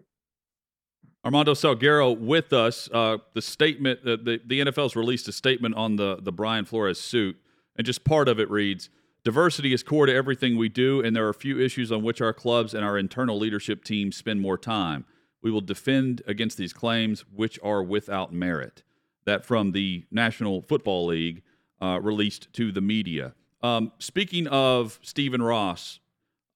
Armando 1.24 1.54
Salguero 1.54 2.18
with 2.18 2.52
us. 2.52 2.88
Uh, 2.92 3.18
the 3.34 3.42
statement, 3.42 4.00
uh, 4.00 4.16
the, 4.22 4.40
the 4.44 4.60
NFL's 4.60 4.96
released 4.96 5.28
a 5.28 5.32
statement 5.32 5.74
on 5.74 5.96
the, 5.96 6.18
the 6.20 6.32
Brian 6.32 6.64
Flores 6.64 7.00
suit, 7.00 7.36
and 7.76 7.86
just 7.86 8.04
part 8.04 8.28
of 8.28 8.38
it 8.38 8.50
reads 8.50 8.90
Diversity 9.24 9.72
is 9.72 9.82
core 9.82 10.06
to 10.06 10.14
everything 10.14 10.56
we 10.56 10.68
do, 10.68 11.02
and 11.02 11.14
there 11.14 11.26
are 11.26 11.30
a 11.30 11.34
few 11.34 11.60
issues 11.60 11.90
on 11.90 12.02
which 12.02 12.20
our 12.20 12.32
clubs 12.32 12.72
and 12.72 12.84
our 12.84 12.96
internal 12.96 13.38
leadership 13.38 13.84
team 13.84 14.12
spend 14.12 14.40
more 14.40 14.56
time. 14.56 15.04
We 15.42 15.50
will 15.50 15.60
defend 15.60 16.22
against 16.26 16.56
these 16.56 16.72
claims, 16.72 17.24
which 17.32 17.58
are 17.62 17.82
without 17.82 18.32
merit. 18.32 18.82
That 19.24 19.44
from 19.44 19.72
the 19.72 20.04
National 20.10 20.62
Football 20.62 21.06
League, 21.06 21.42
uh, 21.80 22.00
released 22.00 22.52
to 22.54 22.72
the 22.72 22.80
media. 22.80 23.34
Um, 23.62 23.92
speaking 23.98 24.46
of 24.46 24.98
Stephen 25.02 25.42
Ross, 25.42 26.00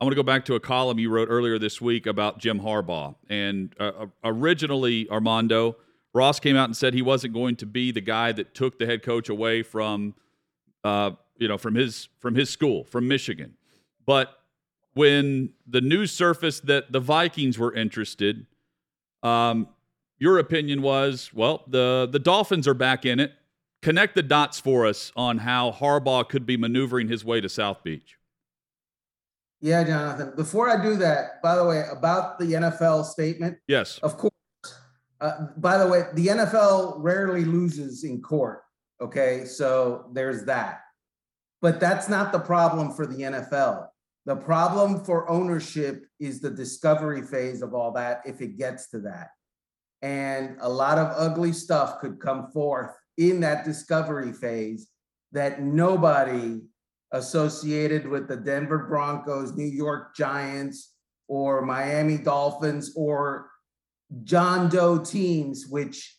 I 0.02 0.04
want 0.04 0.14
to 0.14 0.16
go 0.16 0.24
back 0.24 0.44
to 0.46 0.56
a 0.56 0.60
column 0.60 0.98
you 0.98 1.10
wrote 1.10 1.28
earlier 1.30 1.60
this 1.60 1.80
week 1.80 2.06
about 2.06 2.38
Jim 2.38 2.58
Harbaugh. 2.58 3.14
And 3.28 3.72
uh, 3.78 3.92
uh, 4.00 4.06
originally, 4.24 5.08
Armando, 5.08 5.76
Ross 6.12 6.40
came 6.40 6.56
out 6.56 6.64
and 6.64 6.76
said 6.76 6.92
he 6.92 7.02
wasn't 7.02 7.34
going 7.34 7.54
to 7.54 7.66
be 7.66 7.92
the 7.92 8.00
guy 8.00 8.32
that 8.32 8.52
took 8.52 8.80
the 8.80 8.86
head 8.86 9.04
coach 9.04 9.28
away 9.28 9.62
from, 9.62 10.16
uh, 10.82 11.12
you 11.38 11.46
know, 11.46 11.56
from 11.56 11.76
his 11.76 12.08
from 12.18 12.34
his 12.34 12.50
school, 12.50 12.82
from 12.82 13.06
Michigan. 13.06 13.54
But 14.04 14.36
when 14.94 15.50
the 15.68 15.80
news 15.80 16.10
surfaced 16.10 16.66
that 16.66 16.90
the 16.90 16.98
Vikings 16.98 17.56
were 17.56 17.72
interested, 17.72 18.46
um, 19.22 19.68
your 20.18 20.40
opinion 20.40 20.82
was, 20.82 21.30
well, 21.32 21.62
the 21.68 22.08
the 22.10 22.18
Dolphins 22.18 22.66
are 22.66 22.74
back 22.74 23.06
in 23.06 23.20
it. 23.20 23.34
Connect 23.82 24.16
the 24.16 24.24
dots 24.24 24.58
for 24.58 24.84
us 24.84 25.12
on 25.14 25.38
how 25.38 25.70
Harbaugh 25.70 26.28
could 26.28 26.44
be 26.44 26.56
maneuvering 26.56 27.06
his 27.06 27.24
way 27.24 27.40
to 27.40 27.48
South 27.48 27.84
Beach. 27.84 28.18
Yeah, 29.62 29.84
Jonathan. 29.84 30.32
Before 30.34 30.68
I 30.68 30.82
do 30.82 30.96
that, 30.96 31.40
by 31.40 31.54
the 31.54 31.64
way, 31.64 31.84
about 31.90 32.40
the 32.40 32.46
NFL 32.46 33.04
statement. 33.04 33.58
Yes. 33.68 33.98
Of 34.02 34.18
course. 34.18 34.32
Uh, 35.20 35.46
by 35.56 35.78
the 35.78 35.86
way, 35.86 36.02
the 36.14 36.26
NFL 36.26 36.96
rarely 36.98 37.44
loses 37.44 38.02
in 38.02 38.20
court. 38.20 38.62
Okay. 39.00 39.44
So 39.44 40.10
there's 40.12 40.44
that. 40.46 40.80
But 41.60 41.78
that's 41.78 42.08
not 42.08 42.32
the 42.32 42.40
problem 42.40 42.92
for 42.92 43.06
the 43.06 43.22
NFL. 43.22 43.86
The 44.26 44.34
problem 44.34 45.04
for 45.04 45.30
ownership 45.30 46.06
is 46.18 46.40
the 46.40 46.50
discovery 46.50 47.22
phase 47.22 47.62
of 47.62 47.72
all 47.72 47.92
that, 47.92 48.22
if 48.24 48.40
it 48.40 48.58
gets 48.58 48.88
to 48.90 48.98
that. 49.00 49.28
And 50.02 50.56
a 50.60 50.68
lot 50.68 50.98
of 50.98 51.12
ugly 51.16 51.52
stuff 51.52 52.00
could 52.00 52.18
come 52.18 52.50
forth 52.50 52.90
in 53.16 53.38
that 53.40 53.64
discovery 53.64 54.32
phase 54.32 54.88
that 55.30 55.62
nobody 55.62 56.62
associated 57.12 58.06
with 58.06 58.28
the 58.28 58.36
Denver 58.36 58.86
Broncos, 58.88 59.54
New 59.54 59.66
York 59.66 60.14
Giants, 60.16 60.94
or 61.28 61.62
Miami 61.62 62.18
Dolphins, 62.18 62.92
or 62.96 63.50
John 64.24 64.68
Doe 64.68 64.98
teams, 64.98 65.66
which 65.68 66.16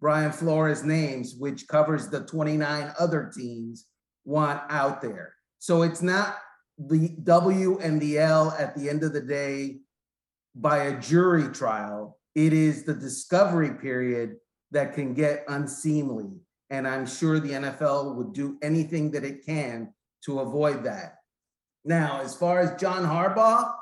Brian 0.00 0.32
Flores 0.32 0.82
names, 0.82 1.34
which 1.38 1.68
covers 1.68 2.08
the 2.08 2.20
29 2.20 2.92
other 2.98 3.30
teams, 3.34 3.86
want 4.24 4.62
out 4.70 5.02
there. 5.02 5.34
So 5.58 5.82
it's 5.82 6.02
not 6.02 6.38
the 6.78 7.08
W 7.22 7.78
and 7.78 8.00
the 8.00 8.18
L 8.18 8.54
at 8.58 8.74
the 8.74 8.88
end 8.88 9.02
of 9.02 9.12
the 9.12 9.20
day 9.20 9.80
by 10.54 10.84
a 10.84 11.00
jury 11.00 11.48
trial. 11.48 12.18
It 12.34 12.52
is 12.52 12.84
the 12.84 12.94
discovery 12.94 13.74
period 13.74 14.36
that 14.70 14.94
can 14.94 15.12
get 15.14 15.44
unseemly. 15.48 16.30
And 16.70 16.86
I'm 16.86 17.06
sure 17.06 17.40
the 17.40 17.50
NFL 17.50 18.16
would 18.16 18.32
do 18.32 18.56
anything 18.62 19.10
that 19.10 19.24
it 19.24 19.44
can 19.44 19.92
to 20.24 20.40
avoid 20.40 20.84
that. 20.84 21.16
Now, 21.84 22.20
as 22.22 22.34
far 22.34 22.60
as 22.60 22.78
John 22.80 23.04
Harbaugh, 23.04 23.72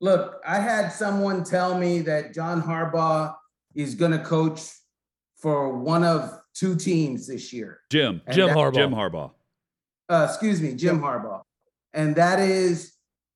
look, 0.00 0.40
I 0.46 0.60
had 0.60 0.90
someone 0.90 1.44
tell 1.44 1.76
me 1.76 2.00
that 2.02 2.32
John 2.34 2.62
Harbaugh 2.62 3.34
is 3.74 3.94
going 3.94 4.12
to 4.12 4.18
coach 4.18 4.62
for 5.36 5.78
one 5.78 6.04
of 6.04 6.38
two 6.54 6.76
teams 6.76 7.26
this 7.26 7.52
year. 7.52 7.80
Jim, 7.90 8.20
and 8.26 8.34
Jim 8.34 8.48
that, 8.48 8.56
Harbaugh. 8.56 8.74
Jim 8.74 8.90
Harbaugh. 8.92 9.30
Uh, 10.08 10.26
excuse 10.28 10.60
me, 10.60 10.74
Jim 10.74 11.00
Harbaugh. 11.00 11.42
And 11.92 12.14
that 12.16 12.38
is 12.40 12.92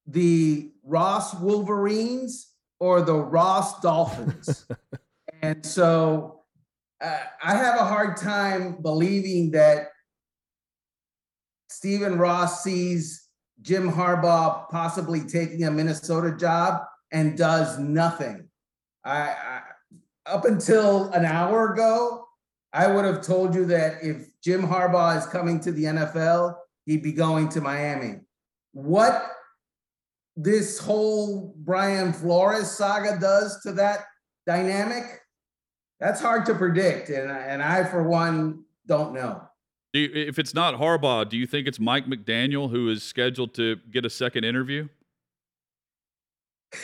the 0.07 0.73
Ross 0.85 1.35
Wolverines 1.35 2.53
or 2.79 3.01
the 3.01 3.15
Ross 3.15 3.81
Dolphins. 3.81 4.67
and 5.43 5.65
so 5.65 6.43
uh, 7.01 7.19
I 7.43 7.55
have 7.55 7.81
a 7.81 7.85
hard 7.85 8.17
time 8.17 8.79
believing 8.83 9.53
that 9.53 9.89
Stephen 11.75 12.19
Ross 12.19 12.63
sees 12.63 13.29
Jim 13.61 13.91
Harbaugh 13.91 14.69
possibly 14.71 15.21
taking 15.21 15.65
a 15.65 15.71
Minnesota 15.71 16.37
job 16.37 16.83
and 17.11 17.37
does 17.37 17.79
nothing. 17.79 18.49
I, 19.05 19.21
I 19.21 19.61
up 20.27 20.45
until 20.45 21.11
an 21.11 21.25
hour 21.25 21.73
ago, 21.73 22.27
I 22.73 22.87
would 22.87 23.05
have 23.05 23.23
told 23.23 23.55
you 23.55 23.67
that 23.67 24.03
if 24.03 24.29
Jim 24.43 24.63
Harbaugh 24.63 25.19
is 25.19 25.27
coming 25.27 25.61
to 25.61 25.73
the 25.73 25.85
NFL, 25.85 26.55
he'd 26.87 27.03
be 27.03 27.13
going 27.13 27.49
to 27.51 27.61
Miami. 27.61 28.21
What 28.73 29.31
this 30.37 30.79
whole 30.79 31.55
Brian 31.59 32.13
Flores 32.13 32.71
saga 32.71 33.19
does 33.21 33.61
to 33.63 33.73
that 33.73 34.07
dynamic, 34.47 35.05
that's 36.01 36.21
hard 36.21 36.47
to 36.47 36.55
predict. 36.55 37.11
And, 37.11 37.31
and 37.31 37.63
I, 37.63 37.85
for 37.85 38.03
one, 38.03 38.65
don't 38.87 39.13
know. 39.13 39.49
You, 39.95 40.11
if 40.13 40.41
it's 40.41 40.55
not 40.55 40.75
Harbaugh, 40.75 41.29
do 41.29 41.37
you 41.37 41.47
think 41.47 41.69
it's 41.69 41.79
Mike 41.79 42.07
McDaniel 42.07 42.69
who 42.69 42.91
is 42.91 43.05
scheduled 43.05 43.55
to 43.55 43.77
get 43.93 44.05
a 44.05 44.11
second 44.11 44.43
interview? 44.43 44.89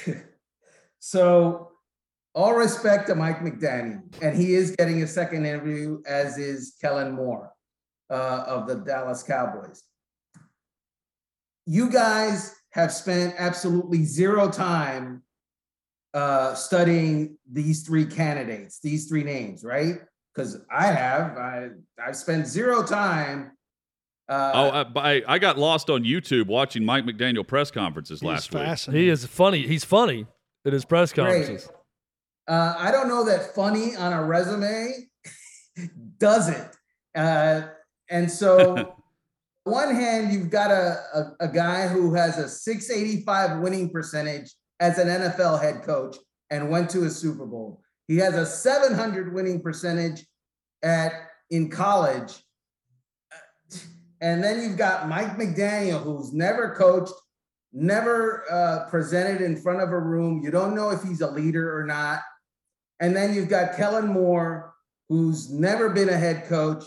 so, 1.01 1.73
all 2.37 2.55
respect 2.55 3.09
to 3.09 3.17
Mike 3.17 3.41
McDaniel, 3.41 4.03
and 4.23 4.37
he 4.37 4.55
is 4.55 4.77
getting 4.77 5.03
a 5.03 5.09
second 5.09 5.45
interview, 5.45 6.01
as 6.07 6.39
is 6.39 6.77
Kellen 6.81 7.13
Moore 7.13 7.53
uh, 8.11 8.45
of 8.47 8.69
the 8.69 8.77
Dallas 8.77 9.25
Cowboys. 9.25 9.83
You 11.67 11.91
guys 11.91 12.55
have 12.71 12.93
spent 12.93 13.35
absolutely 13.37 14.05
zero 14.05 14.49
time 14.49 15.25
uh, 16.15 16.55
studying 16.55 17.37
these 17.51 17.83
three 17.83 18.07
candidates, 18.07 18.79
these 18.81 19.09
three 19.09 19.25
names, 19.25 19.65
right? 19.65 19.99
Because 20.35 20.59
I 20.71 20.87
have. 20.87 21.37
I 21.37 21.69
I've 22.05 22.17
spent 22.17 22.47
zero 22.47 22.83
time. 22.83 23.53
Uh, 24.29 24.83
oh, 24.95 25.01
I, 25.01 25.23
I 25.27 25.39
got 25.41 25.59
lost 25.59 25.91
on 25.91 26.05
YouTube 26.05 26.47
watching 26.47 26.85
Mike 26.85 27.05
McDaniel 27.05 27.45
press 27.45 27.71
conferences 27.71 28.23
last 28.23 28.55
week. 28.55 28.95
He 28.95 29.09
is 29.09 29.27
funny. 29.27 29.67
He's 29.67 29.85
funny 29.85 30.27
at 30.65 30.73
his 30.73 30.85
press 30.85 31.13
conferences. 31.13 31.69
Uh, 32.47 32.75
I 32.79 32.91
don't 32.91 33.09
know 33.09 33.25
that 33.25 33.55
funny 33.55 33.97
on 33.97 34.13
a 34.13 34.25
resume 34.25 35.09
does 36.19 36.49
it. 36.49 36.77
Uh, 37.15 37.63
and 38.09 38.31
so, 38.31 38.97
one 39.65 39.95
hand, 39.95 40.33
you've 40.33 40.51
got 40.51 40.71
a, 40.71 41.01
a, 41.15 41.47
a 41.47 41.49
guy 41.49 41.89
who 41.89 42.15
has 42.15 42.39
a 42.39 42.49
685 42.49 43.61
winning 43.61 43.91
percentage 43.91 44.53
as 44.79 44.99
an 44.99 45.09
NFL 45.09 45.61
head 45.61 45.83
coach 45.83 46.17
and 46.51 46.71
went 46.71 46.91
to 46.91 47.05
a 47.05 47.11
Super 47.11 47.47
Bowl. 47.47 47.83
He 48.11 48.17
has 48.17 48.35
a 48.35 48.45
700 48.45 49.33
winning 49.33 49.61
percentage 49.61 50.27
at 50.83 51.13
in 51.49 51.71
college. 51.71 52.43
And 54.21 54.43
then 54.43 54.61
you've 54.61 54.77
got 54.77 55.09
Mike 55.09 55.39
McDaniel, 55.39 56.03
who's 56.03 56.33
never 56.33 56.75
coached, 56.75 57.13
never 57.73 58.45
uh, 58.51 58.91
presented 58.91 59.41
in 59.43 59.57
front 59.57 59.81
of 59.81 59.91
a 59.91 59.99
room. 60.01 60.43
You 60.43 60.51
don't 60.51 60.75
know 60.75 60.91
if 60.91 61.05
he's 61.05 61.21
a 61.21 61.31
leader 61.31 61.79
or 61.79 61.87
not. 61.87 62.19
And 62.99 63.15
then 63.15 63.33
you've 63.33 63.49
got 63.49 63.77
Kellen 63.77 64.09
Moore, 64.09 64.75
who's 65.09 65.49
never 65.53 65.89
been 65.89 66.09
a 66.09 66.19
head 66.19 66.47
coach, 66.49 66.83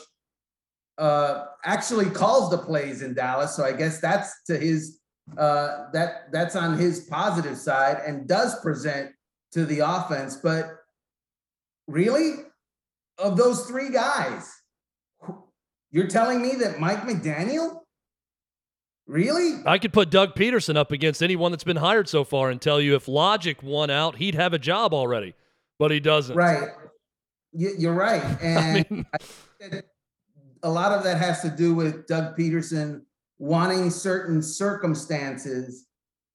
uh, 0.97 1.45
actually 1.63 2.09
calls 2.09 2.51
the 2.51 2.57
plays 2.57 3.01
in 3.01 3.13
Dallas. 3.13 3.55
So 3.55 3.63
I 3.63 3.71
guess 3.71 4.01
that's 4.01 4.43
to 4.47 4.57
his 4.57 4.99
uh, 5.37 5.85
that 5.93 6.33
that's 6.33 6.57
on 6.57 6.77
his 6.77 7.07
positive 7.09 7.57
side 7.57 8.01
and 8.05 8.27
does 8.27 8.59
present 8.59 9.11
to 9.53 9.65
the 9.65 9.79
offense. 9.79 10.35
But 10.35 10.82
really, 11.87 12.33
of 13.17 13.37
those 13.37 13.65
three 13.65 13.89
guys, 13.91 14.49
You're 15.91 16.07
telling 16.07 16.41
me 16.41 16.55
that 16.55 16.79
Mike 16.79 17.01
McDaniel? 17.03 17.81
Really? 19.05 19.61
I 19.65 19.77
could 19.77 19.91
put 19.93 20.09
Doug 20.09 20.33
Pederson 20.33 20.75
up 20.77 20.91
against 20.91 21.21
anyone 21.21 21.51
that's 21.51 21.63
been 21.65 21.77
hired 21.77 22.07
so 22.07 22.23
far 22.23 22.49
and 22.49 22.59
tell 22.61 22.79
you 22.81 22.95
if 22.95 23.07
Logic 23.07 23.61
won 23.61 23.89
out, 23.89 24.15
he'd 24.15 24.35
have 24.35 24.53
a 24.53 24.59
job 24.59 24.93
already, 24.93 25.35
but 25.77 25.91
he 25.91 25.99
doesn't. 25.99 26.35
Right. 26.35 26.69
You- 27.51 27.75
You're 27.77 27.93
right. 27.93 28.23
And 28.41 29.05
I 29.13 29.81
a 30.63 30.69
lot 30.69 30.93
of 30.93 31.03
that 31.03 31.17
has 31.17 31.41
to 31.41 31.49
do 31.49 31.75
with 31.75 32.07
Doug 32.07 32.37
Pederson 32.37 33.01
wanting 33.37 33.89
certain 33.89 34.41
circumstances 34.41 35.87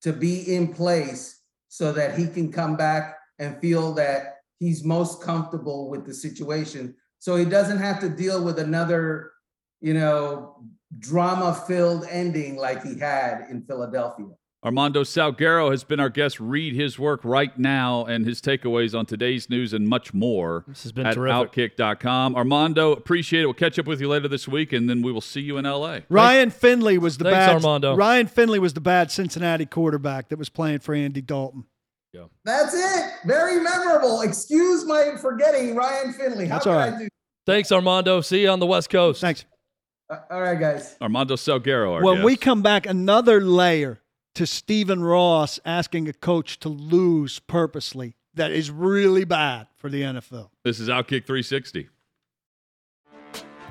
to 0.03 0.13
be 0.13 0.55
in 0.55 0.73
place 0.73 1.41
so 1.69 1.93
that 1.93 2.19
he 2.19 2.27
can 2.27 2.53
come 2.53 2.77
back 2.77 3.17
and 3.39 3.59
feel 3.61 3.95
that 3.95 4.37
he's 4.59 4.85
most 4.85 5.23
comfortable 5.23 5.89
with 5.89 6.05
the 6.07 6.15
situation. 6.15 6.95
So 7.19 7.37
he 7.37 7.45
doesn't 7.45 7.79
have 7.79 8.01
to 8.01 8.09
deal 8.09 8.45
with 8.45 8.59
another, 8.59 9.33
you 9.81 9.95
know, 9.95 10.63
drama 10.99 11.55
filled 11.67 12.07
ending 12.09 12.57
like 12.57 12.83
he 12.83 12.99
had 12.99 13.47
in 13.51 13.63
Philadelphia. 13.63 14.27
Armando 14.65 15.05
Salguero 15.05 15.71
has 15.71 15.85
been 15.85 16.01
our 16.01 16.09
guest. 16.09 16.41
Read 16.41 16.75
his 16.75 16.99
work 16.99 17.21
right 17.23 17.57
now 17.57 18.05
and 18.05 18.27
his 18.27 18.41
takeaways 18.41 18.97
on 18.99 19.07
today's 19.07 19.49
news 19.49 19.73
and 19.73 19.89
much 19.89 20.13
more 20.13 20.65
This 20.67 20.83
has 20.83 20.91
been 20.91 21.07
at 21.07 21.15
terrific. 21.15 21.77
Outkick.com. 21.77 22.35
Armando, 22.35 22.91
appreciate 22.91 23.43
it. 23.43 23.47
We'll 23.47 23.55
catch 23.55 23.79
up 23.79 23.87
with 23.87 24.01
you 24.01 24.09
later 24.09 24.27
this 24.27 24.49
week, 24.49 24.73
and 24.73 24.91
then 24.91 25.01
we 25.01 25.13
will 25.13 25.21
see 25.21 25.43
you 25.43 25.59
in 25.59 25.65
LA. 25.65 26.01
Ryan 26.09 26.51
Finley 26.51 26.99
was 26.99 27.19
the 27.19 27.25
Thanks, 27.25 27.37
bad 27.37 27.55
Armando. 27.55 27.95
Ryan 27.95 28.27
Finley 28.27 28.59
was 28.59 28.75
the 28.75 28.81
bad 28.81 29.13
Cincinnati 29.13 29.65
quarterback 29.65 30.29
that 30.29 30.41
was 30.41 30.49
playing 30.49 30.81
for 30.81 30.93
Andy 30.93 31.21
Dalton. 31.21 31.65
That's 32.45 32.75
it. 32.75 33.13
Very 33.27 33.61
memorable. 33.61 34.23
Excuse 34.23 34.85
my 34.85 35.17
forgetting 35.21 35.77
Ryan 35.77 36.13
Finley. 36.13 36.47
How 36.47 36.57
That's 36.57 36.65
could 36.65 36.73
all 36.73 36.79
I 36.79 36.99
do? 36.99 37.09
Thanks, 37.47 37.73
Armando. 37.73 38.21
See 38.21 38.43
you 38.43 38.49
on 38.51 38.61
the 38.61 38.67
West 38.67 38.91
Coast. 38.91 39.21
Thanks. 39.21 39.45
Uh, 40.11 40.19
all 40.31 40.41
right, 40.41 40.59
guys. 40.59 40.97
Armando 41.01 41.37
Salguero, 41.37 42.03
when 42.03 42.17
guest. 42.17 42.25
we 42.25 42.37
come 42.37 42.63
back, 42.63 42.87
another 42.87 43.41
layer 43.41 44.01
to 44.35 44.47
Stephen 44.47 45.03
Ross 45.03 45.59
asking 45.65 46.09
a 46.09 46.13
coach 46.13 46.59
to 46.61 46.69
lose 46.69 47.39
purposely 47.41 48.15
that 48.35 48.51
is 48.53 48.71
really 48.71 49.25
bad 49.25 49.67
for 49.77 49.91
the 49.91 50.03
NFL. 50.03 50.51
This 50.65 50.81
is 50.81 50.89
Outkick 50.89 51.27
360. 51.27 51.89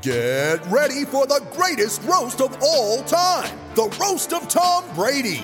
Get 0.02 0.64
ready 0.68 1.06
for 1.06 1.26
the 1.26 1.46
greatest 1.54 2.04
roast 2.04 2.42
of 2.42 2.56
all 2.62 3.02
time 3.04 3.58
the 3.76 3.96
Roast 4.00 4.34
of 4.34 4.48
Tom 4.48 4.84
Brady, 4.96 5.44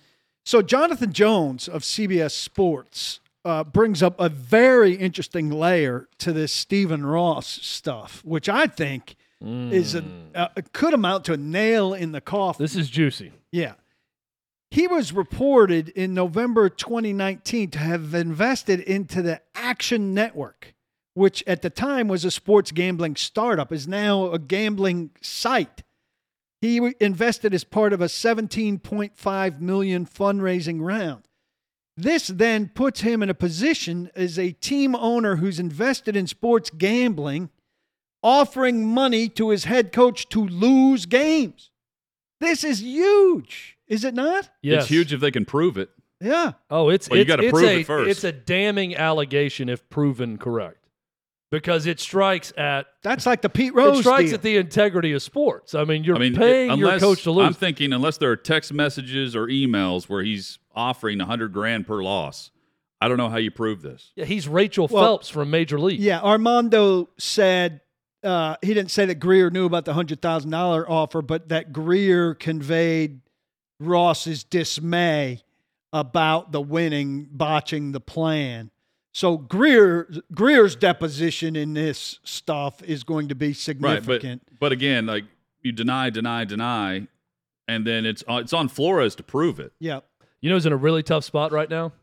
So, 0.43 0.61
Jonathan 0.61 1.13
Jones 1.13 1.67
of 1.67 1.83
CBS 1.83 2.31
Sports 2.31 3.19
uh, 3.45 3.63
brings 3.63 4.01
up 4.03 4.19
a 4.19 4.29
very 4.29 4.93
interesting 4.93 5.49
layer 5.49 6.07
to 6.19 6.33
this 6.33 6.51
Stephen 6.51 7.05
Ross 7.05 7.47
stuff, 7.47 8.21
which 8.23 8.49
I 8.49 8.67
think 8.67 9.15
is 9.43 9.95
a, 9.95 10.03
uh, 10.35 10.49
could 10.71 10.93
amount 10.93 11.25
to 11.25 11.33
a 11.33 11.37
nail 11.37 11.95
in 11.95 12.11
the 12.11 12.21
coffin. 12.21 12.63
This 12.63 12.75
is 12.75 12.89
juicy. 12.91 13.31
Yeah. 13.51 13.73
He 14.69 14.87
was 14.87 15.11
reported 15.11 15.89
in 15.89 16.13
November 16.13 16.69
2019 16.69 17.71
to 17.71 17.79
have 17.79 18.13
invested 18.13 18.79
into 18.81 19.21
the 19.21 19.41
Action 19.55 20.13
Network, 20.13 20.75
which 21.15 21.43
at 21.47 21.61
the 21.63 21.69
time 21.71 22.07
was 22.07 22.23
a 22.23 22.31
sports 22.31 22.71
gambling 22.71 23.15
startup, 23.15 23.71
is 23.71 23.87
now 23.87 24.31
a 24.31 24.39
gambling 24.39 25.09
site. 25.21 25.83
He 26.61 26.93
invested 26.99 27.53
as 27.55 27.63
part 27.63 27.91
of 27.91 28.01
a 28.01 28.05
17.5 28.05 29.59
million 29.59 30.05
fundraising 30.05 30.79
round. 30.81 31.23
This 31.97 32.27
then 32.27 32.69
puts 32.69 33.01
him 33.01 33.21
in 33.23 33.29
a 33.29 33.33
position 33.33 34.09
as 34.15 34.37
a 34.37 34.51
team 34.51 34.95
owner 34.95 35.37
who's 35.37 35.59
invested 35.59 36.15
in 36.15 36.27
sports 36.27 36.69
gambling, 36.69 37.49
offering 38.23 38.85
money 38.87 39.27
to 39.29 39.49
his 39.49 39.65
head 39.65 39.91
coach 39.91 40.29
to 40.29 40.45
lose 40.47 41.05
games. 41.05 41.71
This 42.39 42.63
is 42.63 42.81
huge, 42.81 43.77
is 43.87 44.03
it 44.03 44.13
not? 44.13 44.49
Yes. 44.61 44.83
It's 44.83 44.89
huge 44.89 45.13
if 45.13 45.19
they 45.19 45.31
can 45.31 45.45
prove 45.45 45.77
it. 45.77 45.89
Yeah. 46.19 46.53
Oh, 46.69 46.89
it's 46.89 47.09
Well, 47.09 47.17
you 47.19 47.25
gotta 47.25 47.43
it's 47.43 47.51
prove 47.51 47.65
a, 47.69 47.79
it 47.79 47.85
first. 47.87 48.09
It's 48.09 48.23
a 48.23 48.31
damning 48.31 48.95
allegation 48.95 49.67
if 49.69 49.87
proven 49.89 50.37
correct, 50.37 50.80
because 51.51 51.85
it 51.85 51.99
strikes 51.99 52.51
at 52.57 52.87
That's 53.03 53.25
like 53.25 53.41
the 53.41 53.49
Pete 53.49 53.73
Rose 53.75 53.99
it 53.99 54.01
strikes 54.01 54.29
deal. 54.29 54.35
at 54.35 54.41
the 54.41 54.57
integrity 54.57 55.11
of 55.13 55.21
sports. 55.21 55.75
I 55.75 55.83
mean, 55.83 56.03
you're 56.03 56.15
I 56.15 56.19
mean, 56.19 56.35
paying 56.35 56.69
your 56.79 56.87
unless, 56.89 57.01
coach 57.01 57.23
to 57.23 57.31
lose. 57.31 57.45
I'm 57.45 57.53
thinking 57.53 57.93
unless 57.93 58.17
there 58.17 58.31
are 58.31 58.35
text 58.37 58.73
messages 58.73 59.35
or 59.35 59.47
emails 59.47 60.09
where 60.09 60.23
he's 60.23 60.57
offering 60.73 61.19
a 61.19 61.25
100 61.25 61.51
grand 61.53 61.85
per 61.85 62.01
loss. 62.01 62.49
I 62.99 63.07
don't 63.07 63.17
know 63.17 63.29
how 63.29 63.37
you 63.37 63.51
prove 63.51 63.81
this. 63.81 64.11
yeah, 64.15 64.25
he's 64.25 64.47
Rachel 64.47 64.87
Well, 64.89 65.03
Phelps 65.03 65.27
from 65.29 65.49
Major 65.49 65.79
League. 65.79 65.99
Yeah, 65.99 66.21
Armando 66.21 67.09
said 67.17 67.81
uh, 68.23 68.55
he 68.61 68.73
didn't 68.75 68.91
say 68.91 69.05
that 69.07 69.15
Grier 69.15 69.49
knew 69.49 69.65
about 69.65 69.85
the 69.85 69.93
hundred 69.93 70.21
thousand 70.21 70.51
dollar 70.51 70.89
offer, 70.89 71.21
but 71.23 71.49
that 71.49 71.73
Grier 71.73 72.35
conveyed 72.35 73.21
Ross's 73.79 74.43
dismay 74.43 75.41
about 75.91 76.51
the 76.51 76.61
winning 76.61 77.27
botching 77.31 77.91
the 77.91 77.99
plan. 77.99 78.69
So 79.13 79.37
Grier 79.37 80.09
Grier's 80.33 80.75
deposition 80.75 81.55
in 81.55 81.73
this 81.73 82.19
stuff 82.23 82.81
is 82.83 83.03
going 83.03 83.27
to 83.27 83.35
be 83.35 83.53
significant. 83.53 84.07
Right, 84.07 84.21
significant. 84.21 84.41
but 84.51 84.59
but 84.59 84.71
again, 84.71 85.05
like 85.05 85.25
you 85.61 85.71
deny, 85.71 86.09
deny, 86.09 86.45
deny, 86.45 87.07
and 87.67 87.85
then 87.85 88.05
it's 88.05 88.23
uh, 88.29 88.35
it's 88.35 88.53
on 88.53 88.67
Flores 88.69 89.15
to 89.15 89.23
prove 89.23 89.59
it. 89.59 89.73
yeah. 89.79 89.99
You 90.43 90.49
know, 90.49 90.55
he's 90.55 90.65
in 90.65 90.73
a 90.73 90.77
really 90.77 91.03
tough 91.03 91.23
spot 91.23 91.51
right 91.51 91.69
now. 91.69 91.93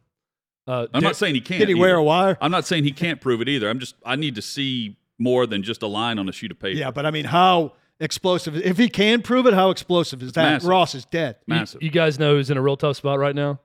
Uh, 0.65 0.87
I'm 0.95 1.01
Dar- 1.01 1.11
not 1.11 1.17
saying 1.17 1.35
he 1.35 1.41
can't. 1.41 1.59
Did 1.59 1.69
he 1.69 1.75
wear 1.75 1.95
either. 1.95 1.99
a 1.99 2.03
wire? 2.05 2.39
I'm 2.41 2.53
not 2.53 2.67
saying 2.67 2.85
he 2.85 2.93
can't 2.93 3.21
prove 3.21 3.41
it 3.41 3.49
either. 3.49 3.69
I'm 3.69 3.81
just 3.81 3.97
I 4.05 4.15
need 4.15 4.37
to 4.37 4.43
see 4.43 4.97
more 5.19 5.45
than 5.47 5.65
just 5.65 5.83
a 5.83 5.89
line 5.89 6.21
on 6.21 6.29
a 6.29 6.33
sheet 6.33 6.53
of 6.53 6.61
paper. 6.61 6.79
Yeah, 6.79 6.93
but 6.93 7.05
I 7.05 7.11
mean, 7.11 7.25
how 7.25 7.73
explosive? 7.99 8.55
If 8.55 8.77
he 8.79 8.89
can 8.89 9.23
prove 9.23 9.47
it, 9.47 9.55
how 9.55 9.71
explosive 9.71 10.23
is 10.23 10.33
that? 10.35 10.43
Massive. 10.43 10.69
Ross 10.69 10.95
is 10.95 11.05
dead. 11.07 11.37
you, 11.47 11.55
massive. 11.55 11.83
you 11.83 11.91
guys 11.91 12.19
know 12.21 12.37
who's 12.37 12.49
in 12.51 12.57
a 12.59 12.63
real 12.63 12.77
tough 12.77 12.97
spot 12.97 13.19
right 13.19 13.35
now? 13.35 13.59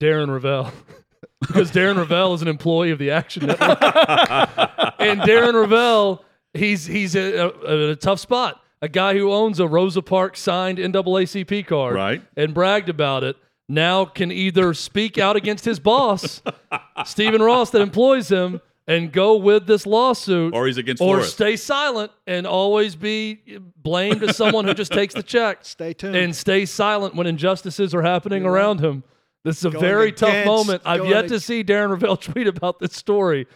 Darren 0.00 0.28
Rovell. 0.28 0.72
because 1.46 1.70
Darren 1.70 1.96
Rovell 1.96 2.34
is 2.34 2.42
an 2.42 2.48
employee 2.48 2.90
of 2.90 2.98
the 2.98 3.10
Action 3.10 3.46
Network. 3.46 3.78
and 4.98 5.20
Darren 5.20 5.54
Rovell, 5.54 6.20
he's 6.52 6.86
he's 6.86 7.14
a, 7.14 7.48
a, 7.66 7.90
a 7.90 7.96
tough 7.96 8.20
spot. 8.20 8.60
A 8.82 8.88
guy 8.88 9.14
who 9.14 9.32
owns 9.32 9.60
a 9.60 9.66
Rosa 9.66 10.02
Parks 10.02 10.40
signed 10.40 10.78
NAACP 10.78 11.66
card, 11.66 11.94
Right. 11.94 12.22
and 12.36 12.52
bragged 12.52 12.88
about 12.90 13.24
it, 13.24 13.36
now 13.66 14.04
can 14.04 14.30
either 14.30 14.74
speak 14.74 15.16
out 15.16 15.36
against 15.36 15.64
his 15.64 15.78
boss, 15.80 16.42
Stephen 17.06 17.40
Ross, 17.40 17.70
that 17.70 17.80
employs 17.80 18.28
him, 18.30 18.60
and 18.86 19.10
go 19.10 19.36
with 19.36 19.66
this 19.66 19.86
lawsuit, 19.86 20.52
Or 20.54 20.66
he's 20.66 20.76
against 20.76 21.00
or 21.00 21.16
Flores. 21.16 21.32
stay 21.32 21.56
silent 21.56 22.12
and 22.26 22.46
always 22.46 22.94
be 22.94 23.40
blamed 23.82 24.22
as 24.22 24.36
someone 24.36 24.66
who 24.66 24.74
just 24.74 24.92
takes 24.92 25.14
the 25.14 25.22
check 25.22 25.60
Stay 25.64 25.94
tuned. 25.94 26.14
and 26.14 26.36
stay 26.36 26.66
silent 26.66 27.14
when 27.14 27.26
injustices 27.26 27.94
are 27.94 28.02
happening 28.02 28.42
You're 28.42 28.52
around 28.52 28.80
him. 28.80 29.02
This 29.44 29.58
is 29.58 29.64
a 29.66 29.70
Going 29.70 29.80
very 29.84 30.12
tough 30.12 30.46
moment. 30.46 30.82
I've 30.86 31.06
yet 31.06 31.28
to 31.28 31.34
ag- 31.34 31.40
see 31.40 31.62
Darren 31.64 31.90
Rovell 31.98 32.16
tweet 32.20 32.46
about 32.46 32.78
this 32.78 32.94
story. 32.94 33.46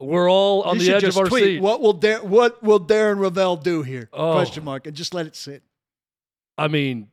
We're 0.00 0.30
all 0.30 0.62
on 0.62 0.74
you 0.74 0.80
the 0.80 0.84
should 0.86 0.94
edge 0.96 1.00
just 1.02 1.16
of 1.18 1.24
our 1.24 1.28
tweet, 1.28 1.44
seat. 1.44 1.62
What 1.62 1.80
will 1.80 1.92
Dar- 1.92 2.24
what 2.24 2.62
will 2.62 2.80
Darren 2.80 3.18
Rovell 3.18 3.56
do 3.62 3.82
here? 3.82 4.08
Oh. 4.12 4.32
Question 4.34 4.64
mark, 4.64 4.86
and 4.86 4.96
just 4.96 5.14
let 5.14 5.26
it 5.26 5.34
sit. 5.36 5.62
I 6.56 6.68
mean, 6.68 7.08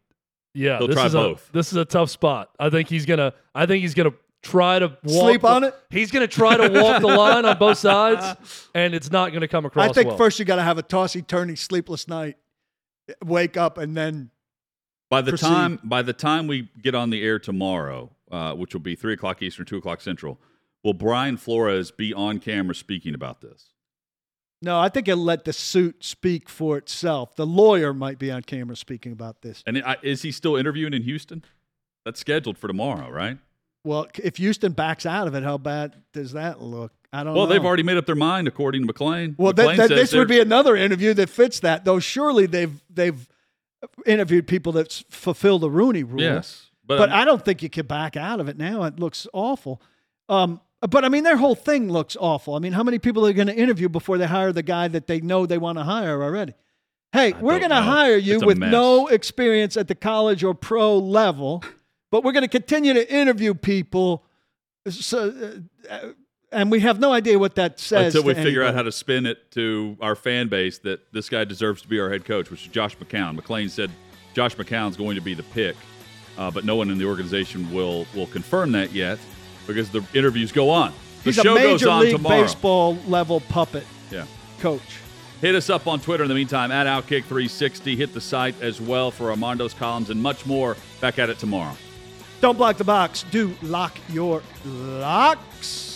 yeah, 0.54 0.78
He'll 0.80 0.88
this 0.88 0.96
try 0.96 1.06
is 1.08 1.14
both. 1.14 1.50
a 1.50 1.54
this 1.54 1.72
is 1.72 1.78
a 1.78 1.86
tough 1.86 2.10
spot. 2.10 2.50
I 2.60 2.70
think 2.70 2.90
he's 2.90 3.06
gonna. 3.06 3.34
I 3.54 3.66
think 3.68 3.82
he's 3.82 3.94
gonna 3.94 4.14
try 4.44 4.80
to 4.80 4.88
walk 5.04 5.30
Sleep 5.30 5.42
the- 5.42 5.48
on 5.48 5.64
it? 5.64 5.76
He's 5.90 6.12
gonna 6.12 6.28
try 6.28 6.58
to 6.58 6.80
walk 6.82 7.02
the 7.02 7.08
line 7.08 7.46
on 7.46 7.58
both 7.58 7.78
sides, 7.80 8.70
and 8.76 8.94
it's 8.96 9.12
not 9.12 9.34
gonna 9.34 9.48
come 9.48 9.66
across. 9.66 9.90
I 9.90 9.94
think 9.94 10.10
well. 10.10 10.18
first 10.18 10.38
you 10.40 10.46
got 10.46 10.56
to 10.58 10.64
have 10.64 10.78
a 10.78 10.84
tossy 10.84 11.22
turny 11.24 11.58
sleepless 11.58 12.08
night, 12.08 12.38
wake 13.24 13.58
up, 13.58 13.78
and 13.80 13.96
then 13.98 14.30
By 15.10 15.22
the 15.22 15.32
Proceed. 15.32 15.46
time 15.48 15.80
by 15.84 16.02
the 16.04 16.14
time 16.14 16.46
we 16.48 16.70
get 16.82 16.94
on 16.96 17.10
the 17.10 17.24
air 17.24 17.40
tomorrow, 17.40 18.12
uh, 18.32 18.54
which 18.54 18.74
will 18.74 18.82
be 18.82 18.96
three 18.96 19.14
o'clock 19.14 19.42
Eastern, 19.42 19.66
two 19.66 19.78
o'clock 19.78 20.02
Central, 20.02 20.40
will 20.84 20.94
Brian 20.94 21.38
Flores 21.38 21.92
be 21.92 22.14
on 22.14 22.40
camera 22.40 22.76
speaking 22.76 23.14
about 23.14 23.42
this? 23.42 23.70
no, 24.62 24.80
I 24.80 24.90
think 24.90 25.08
he'll 25.08 25.18
let 25.18 25.46
the 25.46 25.54
suit 25.54 26.04
speak 26.04 26.50
for 26.50 26.78
itself. 26.78 27.36
The 27.36 27.46
lawyer 27.46 27.94
might 27.94 28.18
be 28.18 28.32
on 28.32 28.42
camera 28.42 28.76
speaking 28.76 29.12
about 29.12 29.42
this. 29.42 29.64
And 29.68 29.84
is 30.02 30.24
he 30.24 30.32
still 30.32 30.56
interviewing 30.56 30.94
in 30.94 31.04
Houston? 31.04 31.44
That's 32.04 32.20
scheduled 32.20 32.58
for 32.58 32.68
tomorrow, 32.68 33.10
right? 33.10 33.38
Well, 33.84 34.08
if 34.24 34.38
Houston 34.38 34.72
backs 34.72 35.06
out 35.06 35.28
of 35.28 35.36
it, 35.36 35.44
how 35.44 35.60
bad 35.60 35.96
does 36.14 36.32
that 36.34 36.62
look? 36.62 36.92
I 37.14 37.24
don't 37.24 37.28
know. 37.28 37.34
Well, 37.34 37.48
know. 37.48 37.54
they've 37.54 37.64
already 37.64 37.84
made 37.84 37.98
up 37.98 38.08
their 38.08 38.16
mind, 38.16 38.48
according 38.48 38.86
to 38.86 38.92
McClain. 38.92 39.36
Well, 39.38 39.54
McClain 39.54 39.78
that, 39.78 39.90
that, 39.90 39.96
this 39.96 40.14
would 40.14 40.28
be 40.28 40.40
another 40.40 40.76
interview 40.76 41.14
that 41.14 41.30
fits 41.30 41.60
that. 41.60 41.86
Though 41.86 42.00
surely 42.00 42.48
they've 42.48 42.74
they've 42.90 43.30
interviewed 44.08 44.48
people 44.48 44.72
that 44.74 44.92
fulfill 45.10 45.60
the 45.60 45.70
Rooney 45.70 46.04
rule. 46.04 46.22
Yes, 46.22 46.65
but, 46.88 46.98
but, 46.98 47.10
I 47.10 47.26
don't 47.26 47.44
think 47.44 47.64
you 47.64 47.70
can 47.70 47.86
back 47.86 48.16
out 48.16 48.40
of 48.40 48.48
it 48.48 48.58
now. 48.58 48.84
It 48.84 49.00
looks 49.00 49.28
awful. 49.34 49.82
Um, 50.30 50.62
but 50.82 51.06
I 51.06 51.10
mean, 51.10 51.24
their 51.24 51.38
whole 51.38 51.56
thing 51.56 51.90
looks 51.92 52.16
awful. 52.20 52.56
I 52.56 52.60
mean, 52.60 52.74
how 52.74 52.84
many 52.84 53.00
people 53.00 53.26
are 53.26 53.34
going 53.34 53.48
to 53.48 53.56
interview 53.56 53.90
before 53.90 54.18
they 54.18 54.28
hire 54.28 54.52
the 54.52 54.64
guy 54.64 54.88
that 54.88 55.08
they 55.08 55.20
know 55.22 55.46
they 55.46 55.58
want 55.58 55.78
to 55.78 55.84
hire 55.84 56.22
already? 56.22 56.54
Hey, 57.12 57.34
we're 57.34 57.60
going 57.60 57.72
to 57.72 57.82
hire 57.82 58.18
you 58.18 58.42
with 58.42 58.58
mess. 58.58 58.72
no 58.72 59.08
experience 59.08 59.78
at 59.78 59.88
the 59.88 59.96
college 59.96 60.44
or 60.44 60.54
pro 60.54 60.98
level, 60.98 61.64
but 62.12 62.24
we're 62.24 62.34
going 62.34 62.44
to 62.44 62.50
continue 62.50 62.94
to 62.94 63.14
interview 63.14 63.54
people. 63.54 64.26
So, 64.90 65.54
uh, 65.90 66.00
and 66.52 66.70
we 66.70 66.82
have 66.82 67.00
no 67.00 67.14
idea 67.14 67.40
what 67.40 67.56
that 67.56 67.80
says 67.80 68.14
until 68.14 68.28
we 68.28 68.34
figure 68.34 68.64
out 68.64 68.76
how 68.76 68.84
to 68.84 68.92
spin 68.92 69.26
it 69.26 69.50
to 69.52 69.98
our 70.02 70.16
fan 70.16 70.50
base 70.50 70.80
that 70.80 71.12
this 71.14 71.30
guy 71.30 71.46
deserves 71.46 71.82
to 71.84 71.88
be 71.88 72.00
our 72.00 72.10
head 72.10 72.26
coach, 72.26 72.52
which 72.52 72.64
is 72.64 72.68
Josh 72.68 72.98
McCown. 72.98 73.40
McClain 73.40 73.70
said 73.70 73.92
Josh 74.34 74.56
McCown's 74.56 74.98
going 74.98 75.16
to 75.16 75.22
be 75.22 75.34
the 75.34 75.44
pick, 75.44 75.76
uh, 76.38 76.52
but 76.52 76.66
no 76.66 76.76
one 76.76 76.90
in 76.90 76.98
the 76.98 77.06
organization 77.06 77.72
will 77.74 78.06
will 78.16 78.28
confirm 78.28 78.72
that 78.74 78.92
yet 78.94 79.20
because 79.68 79.90
the 79.90 80.04
interviews 80.14 80.52
go 80.52 80.70
on. 80.70 80.92
The 81.24 81.32
He's 81.32 81.36
show 81.36 81.54
a 81.54 81.56
major 81.56 81.70
goes 81.72 81.86
on 81.88 82.00
league 82.02 82.16
tomorrow. 82.16 82.42
baseball 82.44 82.98
level 83.08 83.40
puppet 83.40 83.86
Yeah. 84.12 84.26
coach. 84.60 84.82
Hit 85.42 85.56
us 85.56 85.70
up 85.70 85.86
on 85.88 86.00
Twitter 86.00 86.24
in 86.24 86.30
the 86.30 86.36
meantime 86.36 86.72
at 86.72 86.88
Outkick360. 86.88 87.96
Hit 87.98 88.14
the 88.14 88.22
site 88.22 88.56
as 88.62 88.80
well 88.80 89.12
for 89.12 89.32
Armando's 89.32 89.74
columns 89.74 90.10
and 90.10 90.22
much 90.22 90.46
more. 90.46 90.78
Back 91.02 91.20
at 91.20 91.30
it 91.30 91.40
tomorrow. 91.40 91.76
Don't 92.42 92.58
block 92.58 92.78
the 92.78 92.84
box. 92.84 93.26
Do 93.32 93.54
lock 93.62 93.98
your 94.10 94.42
locks. 94.66 95.95